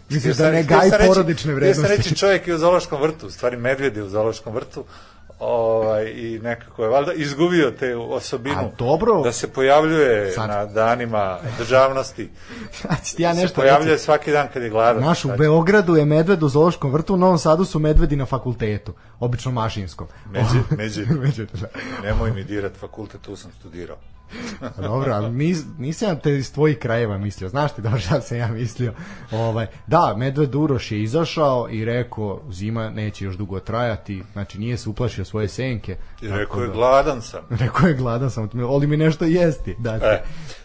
[0.09, 1.95] Misliš htio da ne reći- porodične vrednosti?
[1.97, 4.83] reći čovjek je u Zološkom vrtu, u stvari medvjed je u Zološkom vrtu,
[5.39, 9.21] ovaj, i nekako je valjda izgubio te osobinu A dobro.
[9.21, 10.49] da se pojavljuje Sad.
[10.49, 12.29] na danima državnosti.
[12.81, 14.03] Znači ti ja se nešto pojavljuje reći.
[14.03, 15.03] svaki dan kad je gladan.
[15.03, 18.93] Naš u Beogradu je medved u zoološkom vrtu, u Novom Sadu su medvedi na fakultetu,
[19.19, 20.07] obično mašinskom.
[20.27, 21.67] Međe- međe- međe, da.
[22.03, 23.97] Nemoj mi dirat fakultet, tu sam studirao.
[24.75, 27.49] Pa Dobro, ali nis, nisam ja te iz tvojih krajeva mislio.
[27.49, 28.93] Znaš ti dobro šta sam ja mislio.
[29.31, 34.77] Ovaj, da, Medved Uroš je izašao i rekao zima neće još dugo trajati, znači nije
[34.77, 35.97] se uplašio svoje senke.
[36.21, 37.41] I rekao je da- gladan sam.
[37.63, 39.75] Rekao je gladan sam, oli mi nešto jesti.
[39.79, 40.23] Da, E,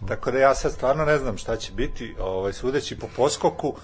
[0.08, 3.74] tako da ja sad stvarno ne znam šta će biti, ovaj, sudeći po poskoku,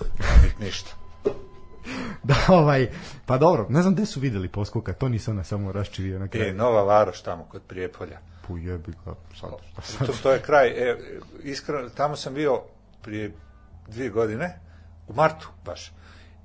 [0.42, 0.90] biti ništa.
[2.22, 2.88] da, ovaj,
[3.26, 6.28] pa dobro, ne znam gde su videli poskoka, to nisam na samo raščivio na E,
[6.28, 6.54] kraju.
[6.54, 8.18] Nova Varoš tamo kod Prijepolja.
[8.47, 9.51] Pu jebi ga, sad,
[9.82, 10.07] sad.
[10.07, 10.68] To, to je kraj.
[10.68, 10.97] E,
[11.42, 12.61] iskreno, tamo sam bio
[13.03, 13.32] prije
[13.88, 14.61] dvije godine,
[15.09, 15.92] u martu baš.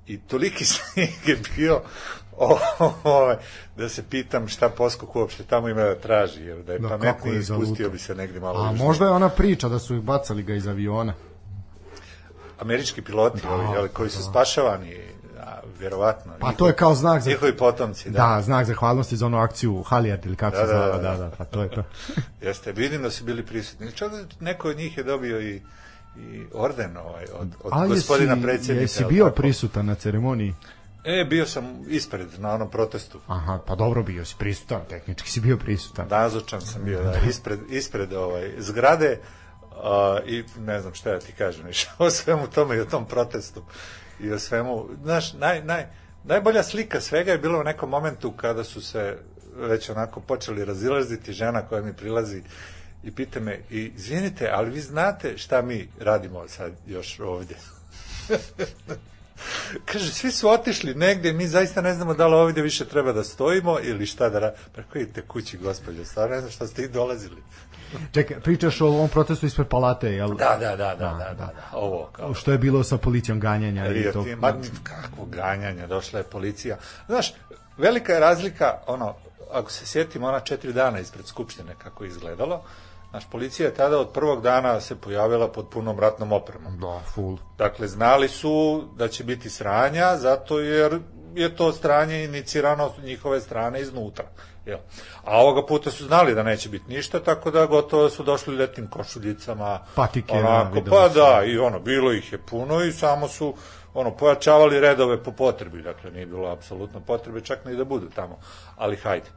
[0.06, 1.82] I toliki snijeg je bio
[2.36, 2.58] o,
[3.04, 3.34] o,
[3.76, 7.00] da se pitam šta poskok uopšte tamo ima da traži, jer da je Da, kako
[7.00, 8.86] pametniji je ispustio bi se negdje malo A južnije.
[8.86, 11.14] možda je ona priča da su ih bacali ga iz aviona.
[12.60, 14.96] američki piloti ovi, jeli, koji su spašavani
[15.52, 16.32] a, vjerovatno.
[16.40, 17.30] Pa to je kao znak za...
[17.30, 18.18] Njihovi potomci, da.
[18.36, 21.16] Da, znak zahvalnosti za onu akciju Halijard ili kako Da, se da, zvala, da, da,
[21.16, 21.28] da.
[21.28, 21.82] da, pa to je to.
[22.46, 23.92] Jeste, vidim da su bili prisutni.
[23.92, 25.62] Čak neko od njih je dobio i,
[26.16, 28.82] i orden ovaj, od, od A gospodina jesi, predsjednika.
[28.82, 29.36] jesi bio tako?
[29.36, 30.54] prisutan na ceremoniji?
[31.04, 33.20] E, bio sam ispred na onom protestu.
[33.26, 36.06] Aha, pa dobro bio si prisutan, tehnički si bio prisutan.
[36.10, 39.18] Nazočan sam bio da, ispred, ispred ovaj, zgrade
[39.82, 43.04] a, i ne znam šta ja ti kažem više o svemu tome i o tom
[43.04, 43.62] protestu
[44.20, 44.88] i o svemu.
[45.02, 45.86] Znaš, naj, naj,
[46.24, 49.18] najbolja slika svega je bila u nekom momentu kada su se
[49.56, 52.42] već onako počeli razilaziti žena koja mi prilazi
[53.02, 57.56] i pita me, i, izvinite, ali vi znate šta mi radimo sad još ovdje?
[59.84, 63.24] Kaže, svi su otišli negde, mi zaista ne znamo da li ovdje više treba da
[63.24, 64.62] stojimo ili šta da radimo.
[64.72, 67.42] Preko idite kući, gospođo, stvarno ne znam šta ste i dolazili.
[68.12, 70.34] Čekaj, pričaš o ovom protestu ispred palate, jel?
[70.34, 71.70] Da, da, da, da, da, da, da.
[71.72, 72.34] ovo kao...
[72.34, 74.24] Što je bilo sa policijom ganjanja i to.
[74.38, 76.76] Ma kakvo ganjanje, došla je policija.
[77.06, 77.34] Znaš,
[77.78, 79.14] velika je razlika, ono,
[79.52, 82.62] ako se sjetimo ona četiri dana ispred Skupštine kako je izgledalo,
[83.12, 86.80] naš policija je tada od prvog dana se pojavila pod punom ratnom opremom.
[86.80, 87.38] Da, full.
[87.58, 90.98] Dakle, znali su da će biti sranja, zato jer
[91.34, 94.24] je to stranje inicirano njihove strane iznutra.
[94.66, 94.78] Jel?
[95.24, 98.86] A ovoga puta su znali da neće biti ništa, tako da gotovo su došli letnim
[98.86, 99.78] košuljicama.
[99.94, 101.14] Patike, da, onako, videli pa su.
[101.14, 103.54] da, i ono, bilo ih je puno i samo su
[103.94, 108.38] ono, pojačavali redove po potrebi, dakle, nije bilo apsolutno potrebe čak ni da budu tamo,
[108.76, 109.30] ali hajde.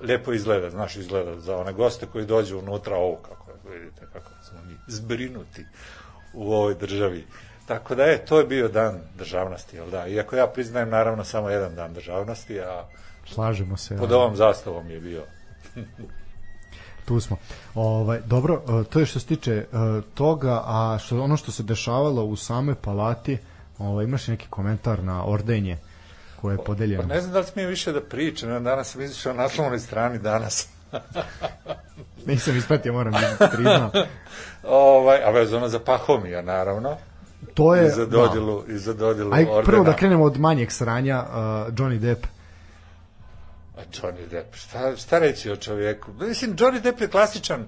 [0.00, 4.30] Lepo izgleda, znaš, izgleda za one goste koji dođu unutra, ovo kako je, vidite kako
[4.48, 5.66] smo mi zbrinuti
[6.34, 7.26] u ovoj državi.
[7.66, 10.06] Tako da je, to je bio dan državnosti, jel da?
[10.06, 12.84] Iako ja priznajem naravno samo jedan dan državnosti, a
[13.34, 13.96] Slažemo se.
[13.96, 15.22] pod ovom zastavom je bio.
[17.04, 17.36] Tu smo.
[17.74, 19.66] Ovaj, dobro, e, to je što se tiče e,
[20.14, 23.38] toga, a što, ono što se dešavalo u samoj palati,
[23.78, 25.78] ovaj, imaš neki komentar na ordenje
[26.40, 27.02] koje je podeljeno?
[27.02, 30.18] Pa ne znam da li smijem više da pričam, danas sam izašao na naslovnoj strani
[30.18, 30.68] danas.
[32.26, 33.90] Nisam ispratio, moram da priznam.
[34.92, 36.96] ovaj, a vezano za Pahomija, naravno.
[37.54, 37.86] To je...
[37.86, 39.36] I za dodjelu, i za dodjelu Da.
[39.36, 39.62] Aj, ordena.
[39.62, 41.34] prvo da krenemo od manjeg sranja, uh,
[41.74, 42.26] Johnny Depp.
[43.80, 46.12] A Johnny Depp, šta, šta reći o čovjeku?
[46.12, 47.66] Mislim, Johnny Depp je klasičan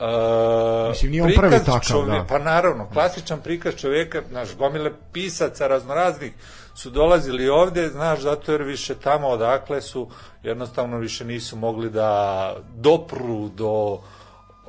[0.00, 2.24] Uh, Mislim, nije on prvi takav, da.
[2.28, 6.32] Pa naravno, klasičan prikaz čovjeka, znaš, gomile pisaca raznoraznih
[6.74, 10.08] su dolazili ovdje, znaš, zato jer više tamo odakle su,
[10.42, 13.98] jednostavno više nisu mogli da dopru do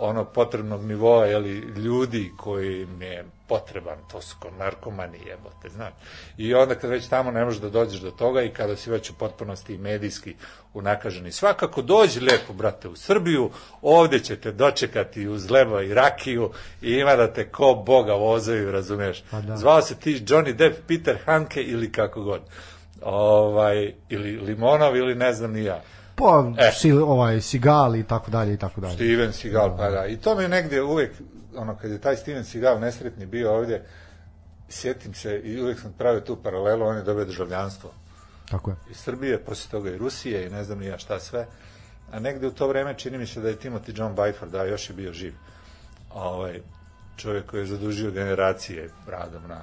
[0.01, 5.93] onog potrebnog nivoa, jeli, ljudi koji im je potreban, to su ko narkomani jebote, znaš.
[6.37, 9.09] I onda kad već tamo ne možeš da dođeš do toga i kada si već
[9.09, 10.35] u potpunosti medijski
[10.73, 11.31] unakaženi.
[11.31, 13.49] Svakako dođi lepo, brate, u Srbiju,
[13.81, 19.23] ovdje ćete dočekati uz leba i rakiju i ima da te ko boga vozaju, razumeš.
[19.31, 19.57] Pa da.
[19.57, 22.41] Zvao se ti Johnny Depp, Peter Hanke ili kako god.
[23.01, 25.81] Ovaj, ili Limonov ili ne znam ni ja.
[26.15, 26.71] Pa, E.
[26.71, 28.93] si, ovaj, Sigal i tako dalje i tako dalje.
[28.93, 30.05] Steven Seagal, pa da.
[30.05, 31.11] I to mi je negdje uvijek,
[31.55, 33.85] ono, kad je taj Steven Seagal nesretni bio ovdje,
[34.69, 37.91] sjetim se i uvijek sam pravio tu paralelu, on je dobio državljanstvo
[38.49, 38.75] Tako je.
[38.91, 41.45] iz Srbije, poslije toga i Rusije i ne znam ni ja šta sve.
[42.11, 44.89] A negde u to vreme čini mi se da je Timothy John Byford, da, još
[44.89, 45.33] je bio živ.
[46.13, 46.61] Ovaj,
[47.17, 49.61] čovjek koji je zadužio generacije radom na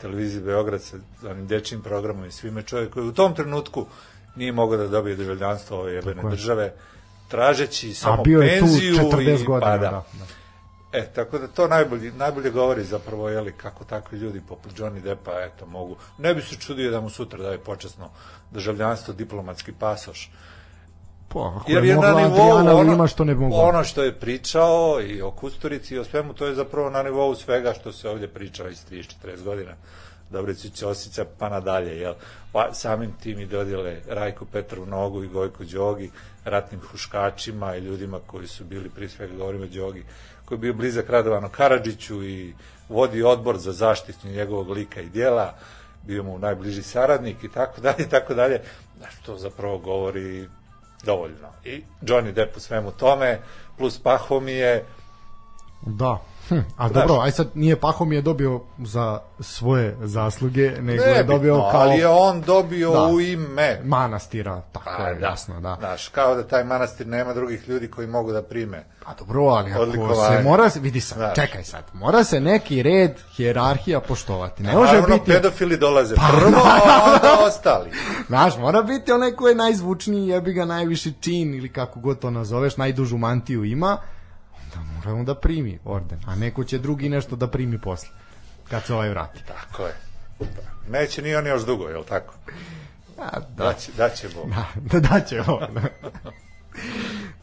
[0.00, 0.96] televiziji Beograd sa
[1.30, 3.86] onim dečijim programom i svime čovjek koji u tom trenutku
[4.38, 6.72] nije mogao da dobije državljanstvo ove jebene Tako države,
[7.28, 9.90] tražeći samo A bio je tu penziju 40 i, godina, pa, da.
[9.90, 9.90] da.
[9.90, 10.38] da.
[10.92, 15.32] E, tako da to najbolje, najbolje govori zapravo, jeli, kako takvi ljudi poput Johnny Deppa,
[15.32, 15.96] eto, mogu.
[16.18, 18.10] Ne bi se čudio da mu sutra daje počasno
[18.50, 20.30] državljanstvo, diplomatski pasoš.
[21.28, 23.58] Pa, ako Jer je je na mogla nivou Adriana ono, Lima, što ne mogla.
[23.58, 27.34] ono što je pričao i o Kusturici i o svemu, to je zapravo na nivou
[27.34, 29.72] svega što se ovdje priča iz 30-40 godina.
[30.30, 32.14] Dobricu Ćosića pa nadalje, jel?
[32.52, 36.10] Pa samim tim i dodjele Rajku Petru Nogu i Gojku Đogi,
[36.44, 40.04] ratnim huškačima i ljudima koji su bili, prije svega govorimo Đogi,
[40.44, 42.54] koji je bio blizak Radovanu Karadžiću i
[42.88, 45.54] vodi odbor za zaštitu njegovog lika i dijela,
[46.06, 48.60] bio mu najbliži saradnik i tako dalje, i tako dalje,
[48.98, 50.48] znaš, to zapravo govori
[51.04, 51.48] dovoljno.
[51.64, 53.40] I Johnny Depp u svemu tome,
[53.76, 54.84] plus Pahomije,
[55.86, 56.18] Da.
[56.48, 56.92] Hm, a Znaš.
[57.00, 61.70] dobro, aj sad nije Pahom je dobio za svoje zasluge, nego ne je dobio bitno,
[61.70, 63.02] kao ali je on dobio Da.
[63.04, 63.80] u ime.
[63.84, 65.26] manastira, tako Pa, je, da.
[65.26, 65.76] jasno, da.
[65.76, 68.84] Znaš, kao da taj manastir nema drugih ljudi koji mogu da prime.
[69.04, 71.34] Pa dobro, ali ako se mora, vidi sad, Znaš.
[71.36, 74.62] čekaj sad, mora se neki red, hijerarhija poštovati.
[74.62, 77.90] Ne može Naravno, biti, pedofili dolaze Pa, prvo, a onda ostali.
[78.26, 82.30] znaš, mora biti onaj ko je najzvučniji, jebi ga najviši čin ili kako god to
[82.30, 83.98] nazoveš, najdužu mantiju ima,
[84.76, 88.08] onda mora on da primi orden, a neko će drugi nešto da primi posle,
[88.70, 89.42] kad se ovaj vrati.
[89.46, 89.94] Tako je.
[90.88, 92.34] Neće ni on još dugo, je li tako?
[93.18, 93.64] A, Da.
[93.64, 94.50] Daće, daće Bog.
[94.50, 94.66] Da,
[95.00, 95.66] da, da će ovo.
[95.74, 95.82] Da.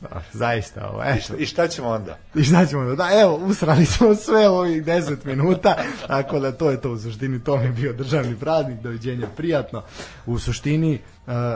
[0.02, 1.22] Da, zaista, ovo, I, eto.
[1.22, 2.18] šta, I šta ćemo onda?
[2.36, 5.76] I šta ćemo da, da, evo, usrali smo sve ovih 10 minuta,
[6.08, 9.84] tako da to je to u suštini, to mi je bio državni praznik, doviđenja, prijatno.
[10.26, 11.00] U suštini, e,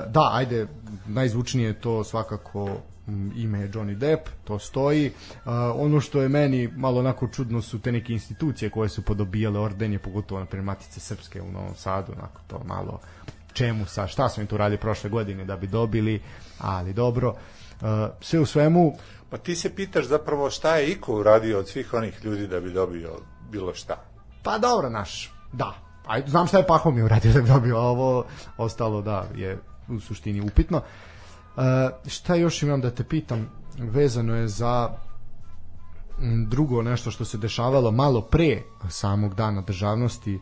[0.07, 0.67] da, ajde,
[1.07, 2.78] najzvučnije je to svakako
[3.36, 5.05] ime je Johnny Depp, to stoji.
[5.05, 5.12] E,
[5.76, 9.99] ono što je meni malo onako čudno su te neke institucije koje su podobijale ordenje,
[9.99, 12.99] pogotovo na primjer Matice Srpske u Novom Sadu, onako to malo
[13.53, 16.22] čemu sa šta smo im tu radili prošle godine da bi dobili,
[16.60, 17.36] ali dobro.
[17.82, 18.93] E, sve u svemu,
[19.30, 22.72] Pa ti se pitaš zapravo šta je Iko uradio od svih onih ljudi da bi
[22.72, 23.10] dobio
[23.51, 23.95] bilo šta.
[24.43, 25.74] Pa dobro, naš, da.
[26.07, 28.26] Aj, znam šta je Pahom je uradio da bi dobio a ovo,
[28.57, 30.82] ostalo da je u suštini upitno.
[31.58, 31.62] E,
[32.08, 34.89] šta još imam da te pitam, vezano je za
[36.47, 40.39] drugo nešto što se dešavalo malo pre samog dana državnosti e,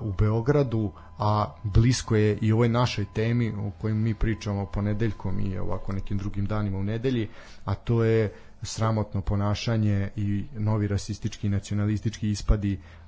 [0.00, 5.58] u Beogradu, a blisko je i ovoj našoj temi o kojoj mi pričamo ponedeljkom i
[5.58, 7.28] ovako nekim drugim danima u nedelji,
[7.64, 8.32] a to je
[8.62, 13.05] sramotno ponašanje i novi rasistički nacionalistički ispadi uh,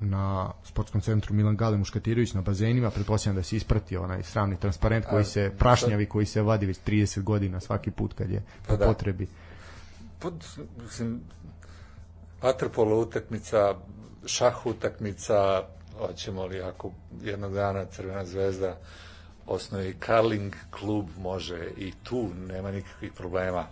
[0.00, 5.06] na sportskom centru Milan Gale Muškatirović na bazenima, pretpostavljam da se isprati onaj sramni transparent
[5.06, 8.76] koji se prašnjavi koji se vadi već 30 godina svaki put kad je Pa po
[8.76, 8.86] da.
[8.86, 9.28] potrebi.
[10.18, 10.44] Pod,
[10.82, 11.20] mislim,
[12.42, 13.74] vaterpolo utakmica,
[14.26, 15.62] šah utakmica,
[15.98, 16.90] hoćemo li ako
[17.22, 18.76] jednog dana Crvena zvezda
[19.46, 23.66] osnovi Karling klub, može i tu nema nikakvih problema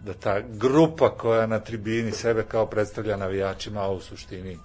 [0.00, 4.58] da ta grupa koja na tribini sebe kao predstavlja navijačima, a u suštini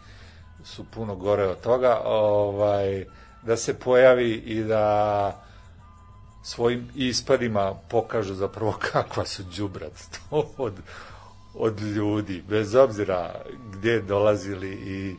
[0.64, 3.06] su puno gore od toga, ovaj,
[3.42, 5.44] da se pojavi i da
[6.44, 9.94] svojim ispadima pokažu zapravo kakva su đubrat
[10.30, 10.74] to od,
[11.54, 13.36] od ljudi, bez obzira
[13.72, 15.16] gdje dolazili i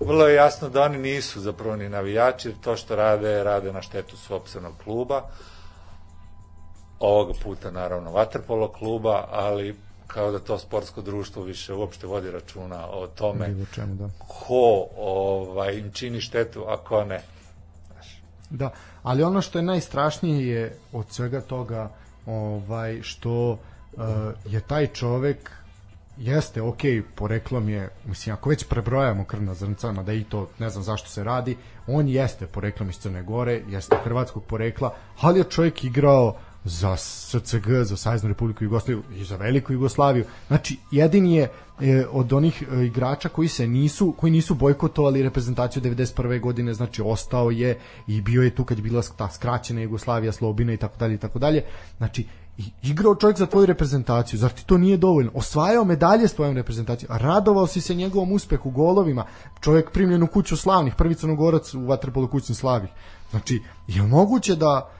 [0.00, 3.82] vrlo je jasno da oni nisu zapravo ni navijači, jer to što rade, rade na
[3.82, 5.22] štetu sopstvenog kluba,
[6.98, 9.76] ovoga puta naravno vaterpolo kluba, ali
[10.08, 14.08] kao da to sportsko društvo više uopšte vodi računa o tome Bilo čemu, da.
[14.18, 17.22] ko ovaj, im čini štetu, a ko ne.
[18.50, 18.70] Da,
[19.02, 21.90] ali ono što je najstrašnije je od svega toga
[22.26, 23.58] ovaj što uh,
[24.44, 25.50] je taj čovek
[26.18, 26.78] jeste, ok,
[27.14, 31.24] poreklom je, mislim, ako već prebrojamo krvna zrnca, da i to ne znam zašto se
[31.24, 31.56] radi,
[31.86, 37.68] on jeste poreklom iz Crne Gore, jeste hrvatskog porekla, ali je čovjek igrao za SCG,
[37.82, 40.24] za Saveznu Republiku Jugoslaviju i za Veliku Jugoslaviju.
[40.48, 41.50] Znači, jedini je
[41.80, 46.40] e, od onih e, igrača koji se nisu koji nisu bojkotovali reprezentaciju 91.
[46.40, 50.72] godine, znači ostao je i bio je tu kad je bila ta skraćena Jugoslavija, Slobina
[50.72, 51.64] i tako dalje i tako dalje.
[51.98, 52.26] Znači,
[52.82, 55.30] igrao čovjek za tvoju reprezentaciju, zar ti to nije dovoljno?
[55.34, 59.24] Osvajao medalje s tvojom reprezentacijom, radovao si se njegovom uspehu golovima,
[59.60, 62.90] čovjek primljen u kuću slavnih, prvi crnogorac u vaterpolu kućni slavih.
[63.30, 64.90] Znači, je moguće da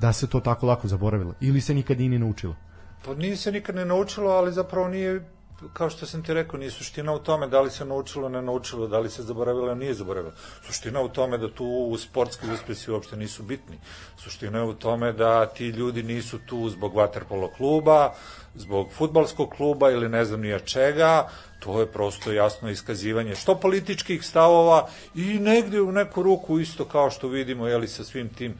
[0.00, 2.56] da se to tako lako zaboravilo ili se nikad nije naučilo?
[3.04, 5.24] Pa nije se nikad ne naučilo, ali zapravo nije,
[5.72, 8.86] kao što sam ti rekao, nije suština u tome da li se naučilo, ne naučilo,
[8.86, 10.32] da li se zaboravilo, nije zaboravilo.
[10.66, 13.78] Suština u tome da tu sportski uspesi uopšte nisu bitni.
[14.16, 18.12] Suština je u tome da ti ljudi nisu tu zbog vaterpolo kluba,
[18.54, 21.28] zbog futbalskog kluba ili ne znam nija čega,
[21.60, 27.10] to je prosto jasno iskazivanje što političkih stavova i negde u neku ruku isto kao
[27.10, 28.54] što vidimo jeli, sa svim tim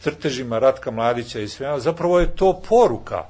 [0.00, 3.24] crtežima Ratka Mladića i sve, zapravo je to poruka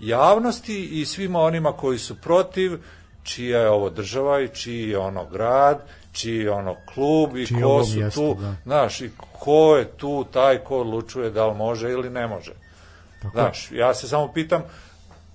[0.00, 2.78] javnosti i svima onima koji su protiv,
[3.22, 5.78] čija je ovo država i čiji je ono grad,
[6.12, 8.54] čiji je ono klub i Čije ko su mjesto, tu, da.
[8.64, 12.52] znaš, i ko je tu taj ko odlučuje da li može ili ne može.
[13.22, 13.34] Tako.
[13.34, 14.62] Znaš, ja se samo pitam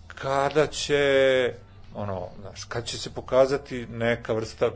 [0.08, 1.54] kada će
[1.96, 4.72] ono, znaš, kad će se pokazati neka vrsta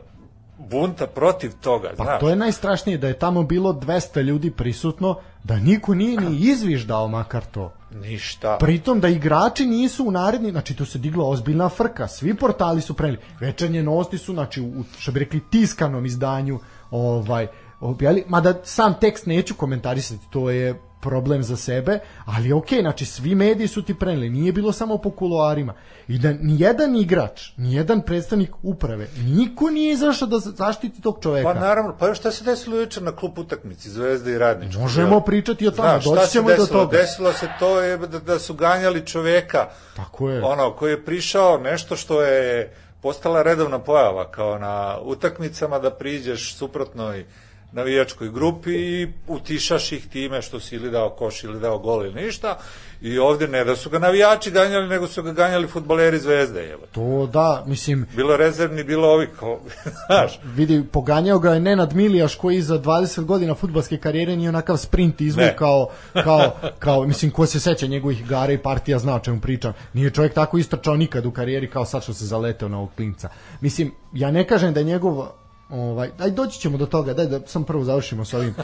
[0.58, 2.20] bunta protiv toga, Pa znaš.
[2.20, 7.08] to je najstrašnije da je tamo bilo 200 ljudi prisutno, da niko nije ni izviždao
[7.08, 7.72] makar to.
[7.94, 8.56] Ništa.
[8.60, 12.94] Pritom da igrači nisu u naredni, znači to se digla ozbiljna frka, svi portali su
[12.94, 16.58] preneli, večernje novosti su, znači u, što bi rekli, tiskanom izdanju,
[16.90, 17.46] ovaj,
[17.80, 23.34] objavili, mada sam tekst neću komentarisati, to je problem za sebe, ali ok, znači svi
[23.34, 25.74] mediji su ti preneli, nije bilo samo po kuloarima
[26.08, 31.52] i da nijedan igrač, nijedan predstavnik uprave, niko nije izašao da zaštiti tog čoveka.
[31.52, 34.78] Pa naravno, pa šta se desilo jučer na klub utakmici Zvezda i Radnički?
[34.78, 36.80] Možemo pričati o tome, doći ćemo i do desilo?
[36.80, 36.96] toga.
[36.96, 40.42] Desilo se to je da, da su ganjali čoveka, Tako je.
[40.42, 46.54] ono, koji je prišao nešto što je postala redovna pojava, kao na utakmicama da priđeš
[46.54, 47.26] suprotnoj
[47.74, 52.24] navijačkoj grupi i utišaš ih time što si ili dao koš ili dao gol ili
[52.24, 52.58] ništa
[53.02, 56.70] i ovde ne da su ga navijači ganjali, nego su ga ganjali futboleri zvezde.
[56.70, 56.82] Evo.
[56.92, 59.60] To da, mislim, Bilo rezervni, bilo ovi kao,
[60.06, 64.76] znaš, vidi, poganjao ga je Nenad Milijaš koji za 20 godina futbalske karijere nije onakav
[64.76, 65.90] sprint izvukao
[66.24, 69.72] kao, kao, mislim, ko se seća njegovih igara i partija zna o čemu pričam.
[69.92, 73.28] Nije čovjek tako istrčao nikad u karijeri kao sad što se zaleteo na ovog klinca.
[73.60, 75.26] Mislim, ja ne kažem da je njegov
[75.70, 78.54] Ovaj, aj doći ćemo do toga, daj da sam prvo završimo sa ovim.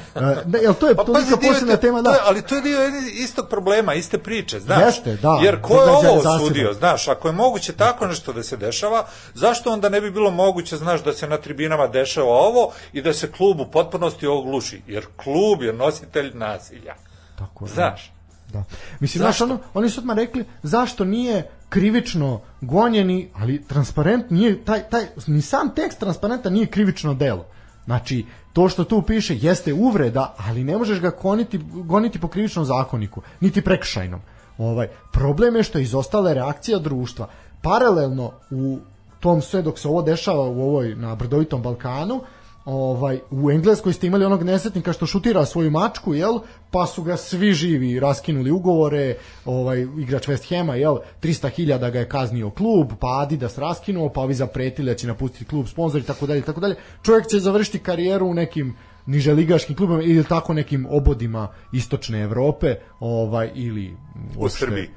[0.44, 2.10] Da, jel to je Pa tolika dio posebna te- tema, to da.
[2.10, 2.78] je- ali to je dio
[3.14, 4.82] istog problema, iste priče, znaš.
[4.82, 5.38] Jeste, da.
[5.42, 9.72] Jer ko je ovo osudio, znaš, ako je moguće tako nešto da se dešava, zašto
[9.72, 13.32] onda ne bi bilo moguće, znaš, da se na tribinama dešava ovo i da se
[13.32, 16.94] klub u potpunosti ovo gluši, jer klub je nositelj nasilja.
[17.38, 17.70] Tako je.
[17.70, 18.12] Znaš,
[18.48, 18.64] Da.
[19.00, 24.82] Mislim, znaš, ono, oni su odmah rekli zašto nije krivično gonjeni, ali transparent nije, taj,
[24.90, 27.46] taj, ni sam tekst transparenta nije krivično delo.
[27.84, 32.64] Znači, to što tu piše jeste uvreda, ali ne možeš ga goniti, goniti po krivičnom
[32.64, 34.20] zakoniku, niti prekršajnom.
[34.58, 37.28] Ovaj, problem je što je izostala reakcija društva.
[37.62, 38.78] Paralelno u
[39.20, 42.20] tom sve dok se ovo dešava u ovoj na brdovitom Balkanu,
[42.64, 46.38] ovaj u Engleskoj ste imali onog nesetnika što šutira svoju mačku, jel?
[46.70, 50.96] Pa su ga svi živi raskinuli ugovore, ovaj igrač West Hama, jel?
[51.22, 55.66] 300.000 ga je kaznio klub, pa Adidas raskinuo, pa ovi zapretili da će napustiti klub
[55.68, 56.76] sponzori i tako dalje, tako dalje.
[57.02, 63.50] Čovjek će završiti karijeru u nekim niželigaškim klubovima ili tako nekim obodima istočne Evrope, ovaj
[63.54, 63.96] ili
[64.36, 64.88] u Srbiji.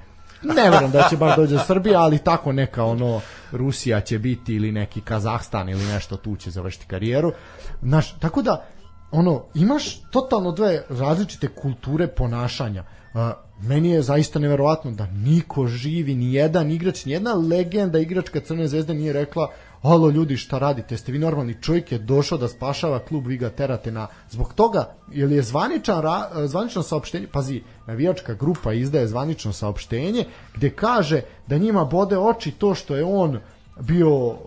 [0.43, 3.21] Ne verujem da će baš dođe do Srbije, ali tako neka ono
[3.51, 7.31] Rusija će biti ili neki Kazahstan ili nešto tu će završiti karijeru.
[7.81, 8.65] Znaš, tako da
[9.11, 12.83] ono imaš totalno dve različite kulture ponašanja.
[13.13, 13.19] Uh,
[13.61, 18.67] meni je zaista neverovatno da niko živi, ni jedan igrač, ni jedna legenda igračka Crne
[18.67, 19.51] zvezde nije rekla
[19.83, 21.91] Alo ljudi šta radite, ste vi normalni čovjek?
[21.91, 26.47] Je došao da spašava klub, vi ga terate na zbog toga, jer je zvaničan ra,
[26.47, 30.25] zvanično saopštenje, pazi, navijačka grupa izdaje zvanično saopštenje
[30.55, 33.39] gde kaže da njima bode oči to što je on
[33.79, 34.37] bio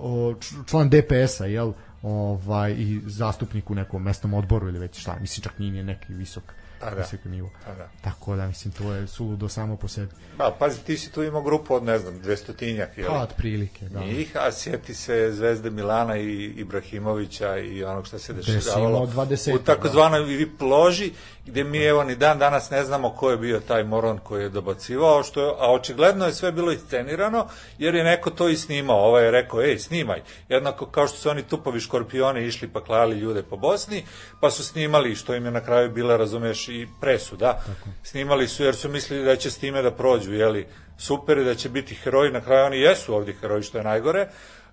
[0.67, 1.73] član DPS-a, jel,
[2.03, 6.13] ovaj, i zastupnik u nekom mesnom odboru ili već šta, mislim čak nije ni neki
[6.13, 6.45] visok,
[6.81, 6.97] Pa da.
[6.97, 7.51] visok nivo.
[7.65, 7.89] Pa da.
[8.01, 10.13] Tako da, mislim, to je suludo samo po sebi.
[10.39, 13.09] Ba, pazi, ti si tu imao grupu od, ne znam, dvestotinjak, jel?
[13.09, 14.01] Pa, otprilike, da.
[14.01, 19.55] njih, a sjeti se Zvezde Milana i Ibrahimovića i onog što se dešavalo imao 20,
[19.55, 21.13] u takozvanoj VIP loži,
[21.47, 24.49] gde mi evo ni dan danas ne znamo ko je bio taj moron koji je
[24.49, 27.47] dobacivao, što je, a očigledno je sve bilo iscenirano,
[27.79, 28.97] jer je neko to i snimao.
[28.97, 30.23] Ovaj je rekao, ej, snimaj.
[30.49, 34.05] Jednako kao što su oni tupovi škorpioni išli pa klali ljude po Bosni,
[34.41, 37.63] pa su snimali, što im je na kraju bila, razumeš, i presuda.
[38.03, 40.67] Snimali su jer su mislili da će s time da prođu, jeli,
[40.99, 44.29] super da će biti heroji, na kraju oni jesu ovdje heroji, što je najgore,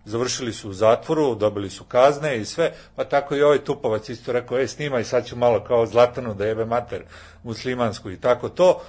[0.05, 4.31] završili su u zatvoru, dobili su kazne i sve, pa tako i ovaj Tupovac isto
[4.31, 7.03] rekao, ej, snimaj, sad ću malo kao Zlatanu da jebe mater
[7.43, 8.81] muslimansku i tako to,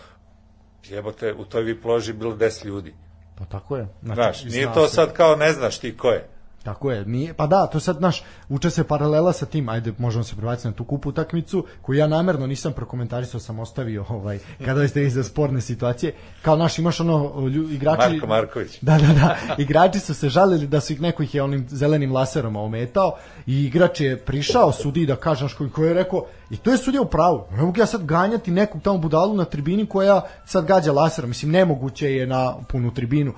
[0.89, 2.95] jebote, u toj VIP loži bilo 10 ljudi.
[3.39, 3.89] Pa tako je.
[4.03, 6.29] Znači, Znaš, nije to sad kao ne znaš ti ko je.
[6.65, 10.25] Tako je, nije, pa da, to sad, znaš, uče se paralela sa tim, ajde, možemo
[10.25, 14.89] se prebaciti na tu kupu utakmicu, koju ja namerno nisam prokomentarisao, sam ostavio, ovaj, kada
[14.89, 18.13] ste iz sporne situacije, kao, naš, imaš ono, lju, igrači...
[18.13, 18.79] Marko Marković.
[18.85, 22.13] Da, da, da, igrači su se žalili da su ih neko ih je onim zelenim
[22.13, 26.71] laserom ometao i igrač je prišao sudi da kaže, koji, koji je rekao, i to
[26.71, 30.21] je sudija u pravu, ne mogu ja sad ganjati nekog tamo budalu na tribini koja
[30.47, 33.33] sad gađa laserom, mislim, nemoguće je na punu tribinu,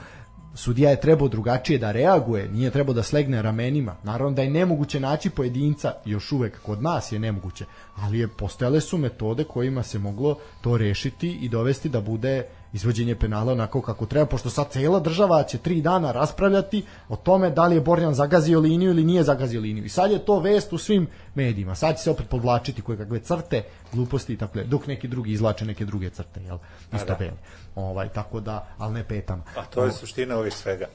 [0.56, 3.96] sudija je trebao drugačije da reaguje, nije trebao da slegne ramenima.
[4.02, 7.64] Naravno da je nemoguće naći pojedinca, još uvek kod nas je nemoguće,
[7.96, 13.14] ali je postojale su metode kojima se moglo to rešiti i dovesti da bude izvođenje
[13.14, 17.66] penala onako kako treba, pošto sad cela država će tri dana raspravljati o tome da
[17.66, 19.84] li je Borjan zagazio liniju ili nije zagazio liniju.
[19.84, 21.74] I sad je to vest u svim medijima.
[21.74, 23.62] Sad će se opet podvlačiti koje kakve crte,
[23.92, 26.58] gluposti i tako dok neki drugi izlače neke druge crte, jel?
[26.94, 27.14] Isto da.
[27.14, 27.36] bele.
[27.74, 29.42] Ovaj, tako da, ali ne petama.
[29.56, 30.86] A to je suština ovih svega,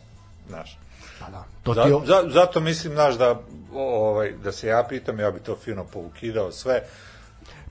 [0.47, 0.77] znaš.
[1.19, 1.43] Pa da.
[1.63, 3.41] To Za, ti za, zato mislim, znaš, da,
[3.73, 6.83] ovaj, da se ja pitam, ja bi to fino poukidao sve,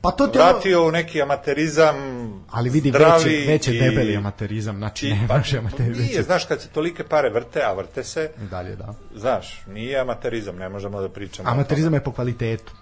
[0.01, 1.95] Pa to ti je ono- vratio u neki amaterizam,
[2.51, 6.05] ali vidi zdravi veće, veće i- debeli amaterizam, znači i- ne pa, može amaterizam.
[6.05, 8.95] Nije, znaš, kad se tolike pare vrte, a vrte se, dalje, da.
[9.15, 11.49] znaš, nije amaterizam, ne možemo da pričamo.
[11.51, 12.73] Amaterizam je po kvalitetu.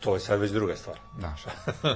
[0.00, 0.96] To je sad već druga stvar.
[1.18, 1.44] Znaš.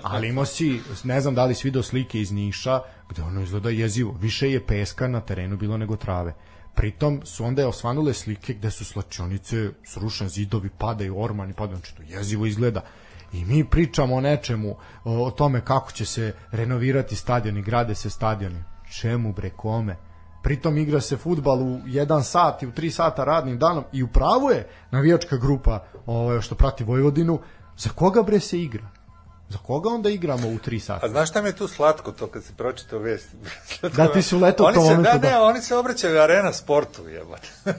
[0.03, 2.81] Ali imao si, ne znam da li si video slike iz Niša,
[3.11, 4.13] gde ono izgleda jezivo.
[4.13, 6.35] Više je peska na terenu bilo nego trave.
[6.75, 12.03] Pritom su onda osvanule slike gde su slačionice, srušen zidovi, padaju ormani, padaju, znači to
[12.09, 12.81] jezivo izgleda.
[13.33, 18.11] I mi pričamo o nečemu, o, o tome kako će se renovirati stadioni, grade se
[18.11, 18.65] stadioni.
[19.01, 19.97] Čemu bre, kome?
[20.43, 24.09] Pritom igra se futbal u 1 sat i u 3 sata radnim danom i u
[24.09, 27.39] pravu je navijačka grupa ovaj, što prati Vojvodinu
[27.77, 28.89] Za koga bre se igra?
[29.49, 31.07] Za koga onda igramo u 3 sata?
[31.07, 33.29] A znaš šta mi je tu slatko to kad se pročitao vest?
[33.97, 35.31] Da, ti su leto oni tom se, momentu, Da, da.
[35.31, 37.49] ne, oni se obraćaju arena sportu, jebote.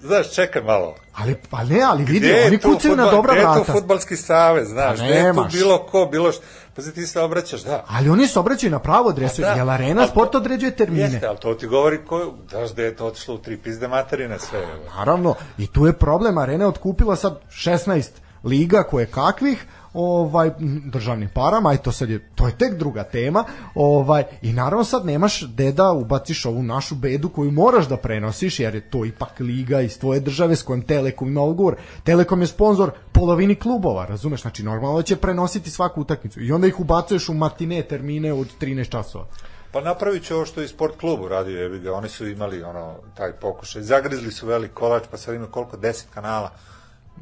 [0.00, 0.94] znaš, čekaj malo.
[1.14, 3.72] Ali, pa ne, ali vidi, Gde oni kucaju na dobra gde je tu vrata.
[3.72, 6.42] futbalski savez, znaš, Pa gde je tu bilo ko, bilo što.
[6.76, 7.84] Pazi, ti se obraćaš, da.
[7.88, 9.48] Ali oni se obraćaju na pravo adresu, Da.
[9.48, 11.02] jel Arena to- Sport određuje termine.
[11.02, 12.18] Jeste, ali to ti govori ko,
[12.50, 14.60] daš da je to otišlo u tri pizde materine sve.
[14.88, 18.08] Naravno, i tu je problem, Arena je otkupila sad 16
[18.44, 19.64] liga koje kakvih,
[19.94, 20.50] ovaj
[20.84, 23.44] državnim parama, aj to sad je to je tek druga tema.
[23.74, 28.60] Ovaj i naravno sad nemaš gde da ubaciš ovu našu bedu koju moraš da prenosiš
[28.60, 31.76] jer je to ipak liga iz tvoje države s kojom Telekom ima ugovor.
[32.04, 34.42] Telekom je sponsor polovini klubova, razumeš?
[34.42, 38.88] Znači normalno će prenositi svaku utakmicu i onda ih ubacuješ u matine termine od 13
[38.88, 39.26] časova.
[39.72, 42.94] Pa napravit ću ovo što je sport klubu radio, jebi ga, oni su imali ono,
[43.16, 46.50] taj pokušaj, zagrizli su velik kolač, pa sad ima koliko, 10 kanala,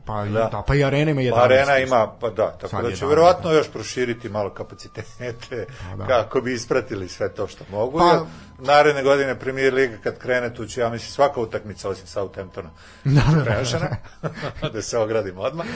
[0.01, 0.39] Pa i, Da.
[0.43, 0.63] da.
[0.63, 1.31] pa i Arena ima 11.
[1.33, 5.67] Pa arena ima, pa da, tako Sad da će verovatno još proširiti malo kapacitete
[5.97, 6.07] da.
[6.07, 7.99] kako bi ispratili sve to što mogu.
[7.99, 8.25] Pa-
[8.59, 12.71] Pa, naredne godine Premier Liga kad krene, tu će, ja mislim, svaka utakmica osim Southamptona
[13.05, 13.45] Da, da, da.
[13.45, 13.89] prenošena,
[14.73, 15.67] da se ogradim odmah.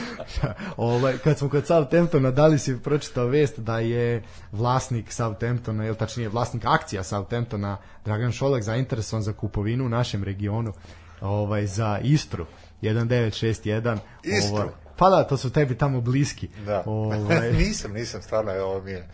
[0.77, 5.95] ovaj, kad smo kod Southamptona, da li si pročitao vest da je vlasnik Southamptona, ili
[5.95, 10.73] tačnije vlasnik akcija Southamptona, Dragan Šolak, zainteresovan za kupovinu u našem regionu
[11.21, 12.45] ovaj, za Istru,
[12.81, 13.97] 1961.
[14.23, 14.55] Istru?
[14.55, 16.49] Ovaj, pa da, to su tebi tamo bliski.
[16.65, 16.83] Da.
[16.85, 19.07] Ovaj, nisam, nisam, stvarno, ovo mi je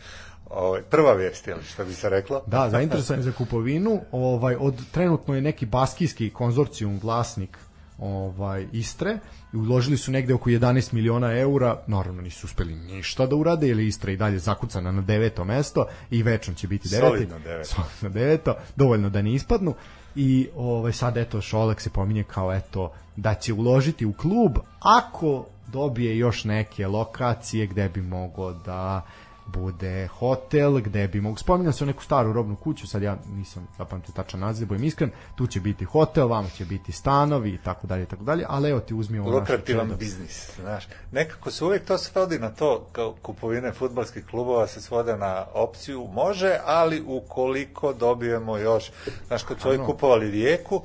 [0.49, 2.43] ovaj, prva vijest, ili što bi se reklo.
[2.47, 4.01] Da, zainteresovan je za kupovinu.
[4.11, 7.57] Ovaj od trenutno je neki baskijski konzorcijum vlasnik
[8.01, 9.17] ovaj Istre
[9.53, 13.79] i uložili su negde oko 11 miliona eura, naravno nisu uspeli ništa da urade, jer
[13.79, 17.07] je Istra i dalje zakucana na deveto mesto i večno će biti deveti.
[17.07, 17.69] Solidno deveto.
[17.69, 19.73] Solidno deveto, dovoljno da ne ispadnu.
[20.15, 25.45] I ovaj sad eto Šolek se pominje kao eto da će uložiti u klub ako
[25.67, 29.01] dobije još neke lokacije gde bi mogao da
[29.45, 33.67] bude hotel gde bi mogu spominjam se o neku staru robnu kuću sad ja nisam
[33.77, 37.87] zapamtio tačan naziv budem iskren tu će biti hotel vamo će biti stanovi i tako
[37.87, 40.87] dalje i tako dalje ali evo ti uzmi ovo lukrativan biznis, znaš.
[41.11, 46.07] Nekako se uvijek to svodi na to, kao kupovine futbalskih klubova se svode na opciju,
[46.13, 48.91] može, ali ukoliko dobijemo još,
[49.27, 50.81] znaš, kad su ovi kupovali rijeku,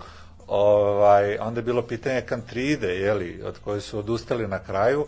[0.47, 5.07] ovaj, onda je bilo pitanje kantride, jeli, od koje su odustali na kraju,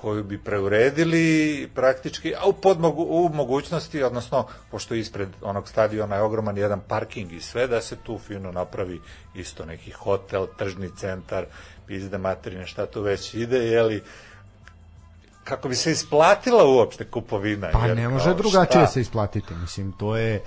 [0.00, 6.22] koju bi preuredili praktički, a u, podmogu, u mogućnosti, odnosno, pošto ispred onog stadiona je
[6.22, 9.00] ogroman jedan parking i sve, da se tu fino napravi
[9.34, 11.44] isto neki hotel, tržni centar,
[11.86, 14.02] pizde materine, šta tu već ide, jeli,
[15.44, 17.70] kako bi se isplatila uopšte kupovina.
[17.72, 18.86] Pa jer ne može drugačije šta?
[18.86, 19.54] se isplatiti.
[19.54, 20.42] Mislim, to je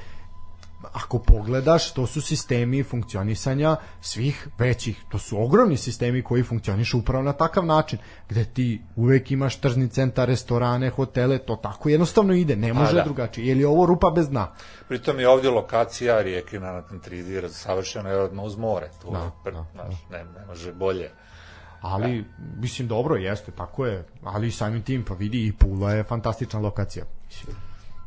[0.93, 7.23] ako pogledaš, to su sistemi funkcionisanja svih većih, to su ogromni sistemi koji funkcionišu upravo
[7.23, 7.99] na takav način,
[8.29, 13.03] gde ti uvek imaš tržni centar, restorane, hotele, to tako jednostavno ide, ne može da.
[13.03, 13.47] drugačije.
[13.47, 14.51] Je li ovo rupa bez dna?
[14.87, 18.89] Pritom je ovdje lokacija Rijekina na Kantridi savršeno je odmah uz more.
[19.01, 21.09] Tu, Da, pr- da, znaš, ne, ne može bolje.
[21.81, 22.25] Ali,
[22.57, 27.05] mislim, dobro jeste, tako je, ali samim tim, pa vidi, i Pula je fantastična lokacija.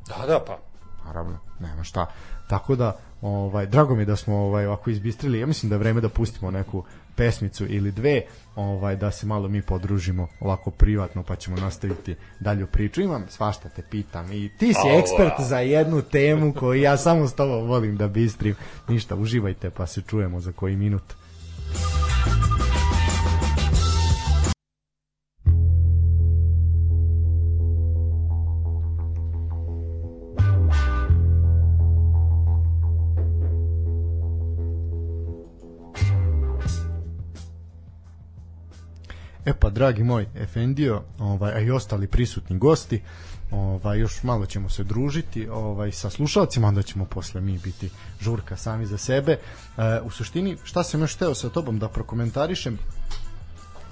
[0.09, 0.59] Da, da, pa.
[1.05, 2.06] naravno, nema šta.
[2.47, 5.79] Tako da, ovaj, drago mi je da smo ovaj, ovako izbistrili, ja mislim da je
[5.79, 6.85] vreme da pustimo neku
[7.16, 8.23] pesmicu ili dve,
[8.57, 13.01] ovaj, da se malo mi podružimo ovako privatno, pa ćemo nastaviti dalju priču.
[13.01, 17.35] Imam svašta te pitam i ti si ekspert za jednu temu koju ja samo s
[17.35, 18.55] tobom volim da bistrim.
[18.89, 21.03] Ništa, uživajte pa se čujemo za koji minut.
[39.45, 43.03] E pa, dragi moj Efendio, ovaj, a i ostali prisutni gosti,
[43.51, 47.91] ovaj, još malo ćemo se družiti ovaj, sa slušalcima, onda ćemo posle mi biti
[48.21, 49.33] žurka sami za sebe.
[49.33, 52.79] E, u suštini, šta sam još hteo sa tobom da prokomentarišem,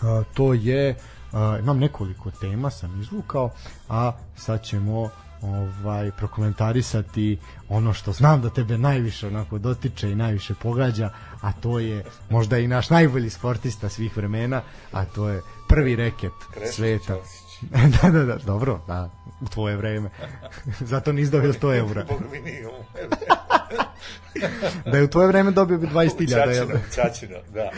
[0.03, 0.97] a, to je
[1.33, 3.51] a, imam nekoliko tema sam izvukao
[3.89, 5.11] a sad ćemo
[5.43, 7.39] ovaj prokomentarisati
[7.69, 11.11] ono što znam da tebe najviše onako dotiče i najviše pogađa
[11.41, 14.63] a to je možda i naš najbolji sportista svih vremena
[14.93, 17.17] a to je prvi reket Krešnić sveta
[18.03, 19.11] da, da, da, dobro, da,
[19.41, 20.11] u tvoje vreme.
[20.93, 22.05] Zato nisi dobio 100 eura.
[24.87, 26.49] Da je u tvoje vreme dobio bi 20.000.
[26.49, 26.69] jel?
[26.95, 27.71] Čačino, da.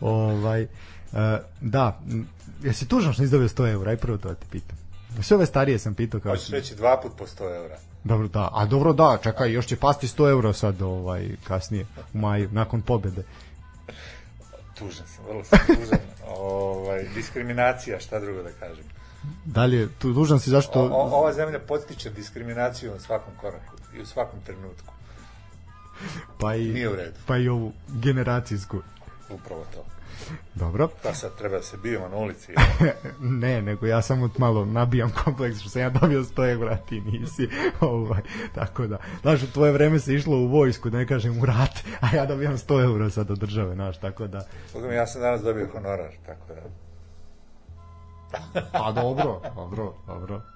[0.00, 1.18] ovaj, uh,
[1.60, 2.00] da,
[2.62, 3.90] jesi tužan što nisi dobio 100 eura?
[3.90, 4.79] Aj prvo to da te pitam.
[5.22, 6.32] Sve ove starije sam pitao kao...
[6.32, 7.78] Hoćeš reći dva put po 100 eura.
[8.04, 12.18] Dobro, da, a dobro da, čekaj, još će pasti 100 eura sad ovaj, kasnije, u
[12.18, 13.22] maju, nakon pobede.
[14.78, 15.98] Tužan sam, vrlo sam tužan.
[16.38, 18.84] ovaj, diskriminacija, šta drugo da kažem.
[19.44, 20.80] Dalje, tu dužan si zašto...
[20.80, 24.94] O, o, ova zemlja podstiče diskriminaciju na svakom koraku i u svakom trenutku.
[26.38, 27.18] Pa i, Nije u redu.
[27.26, 28.82] pa i ovu generacijsku.
[29.30, 29.84] Upravo to.
[30.54, 30.88] Dobro.
[31.02, 32.52] Pa sad treba da se bijemo na ulici.
[33.42, 37.48] ne, nego ja samo malo nabijam kompleks što sam ja dobio 100 eura, ti nisi.
[37.80, 38.20] ovaj,
[38.54, 41.84] tako da, znaš, u tvoje vreme se išlo u vojsku, da ne kažem u rat,
[42.00, 44.46] a ja dobijam 100 eura sad od države, znaš, tako da...
[44.72, 46.62] Pogledaj, ja sam danas dobio honorar, tako da...
[48.72, 50.40] Pa dobro, dobro, dobro.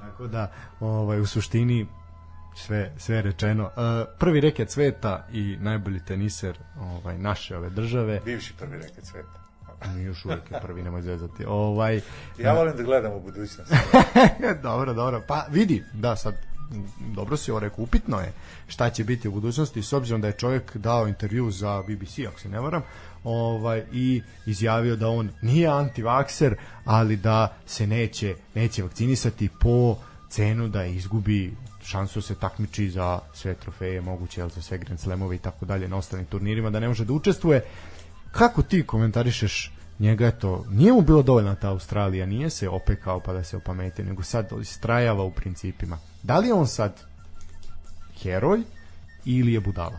[0.00, 1.86] Tako da, ovaj, u suštini,
[2.58, 3.64] sve, sve rečeno.
[3.64, 3.72] Uh,
[4.18, 8.20] prvi reket sveta i najbolji teniser ovaj, naše ove države.
[8.24, 9.38] Bivši prvi reket sveta.
[9.94, 11.44] Mi još uvijek je prvi, nemoj zezati.
[11.44, 12.00] Ovaj,
[12.38, 13.72] Ja volim da gledam u budućnost.
[14.62, 15.22] dobro, dobro.
[15.28, 16.34] Pa vidi, da sad
[17.14, 18.32] dobro si ovo rekao, upitno je
[18.68, 22.40] šta će biti u budućnosti s obzirom da je čovjek dao intervju za BBC, ako
[22.40, 22.82] se ne varam,
[23.24, 29.96] ovaj, i izjavio da on nije antivakser, ali da se neće, neće vakcinisati po
[30.28, 31.56] cenu da izgubi
[31.88, 35.88] šansu da se takmiči za sve trofeje moguće, za sve Grand Slamove i tako dalje
[35.88, 37.64] na ostalim turnirima, da ne može da učestvuje.
[38.32, 43.32] Kako ti komentarišeš njega eto, nije mu bilo dovoljna ta Australija, nije se opekao pa
[43.32, 45.98] da se opamete, nego sad istrajava u principima.
[46.22, 47.02] Da li je on sad
[48.22, 48.62] heroj
[49.24, 49.98] ili je budala?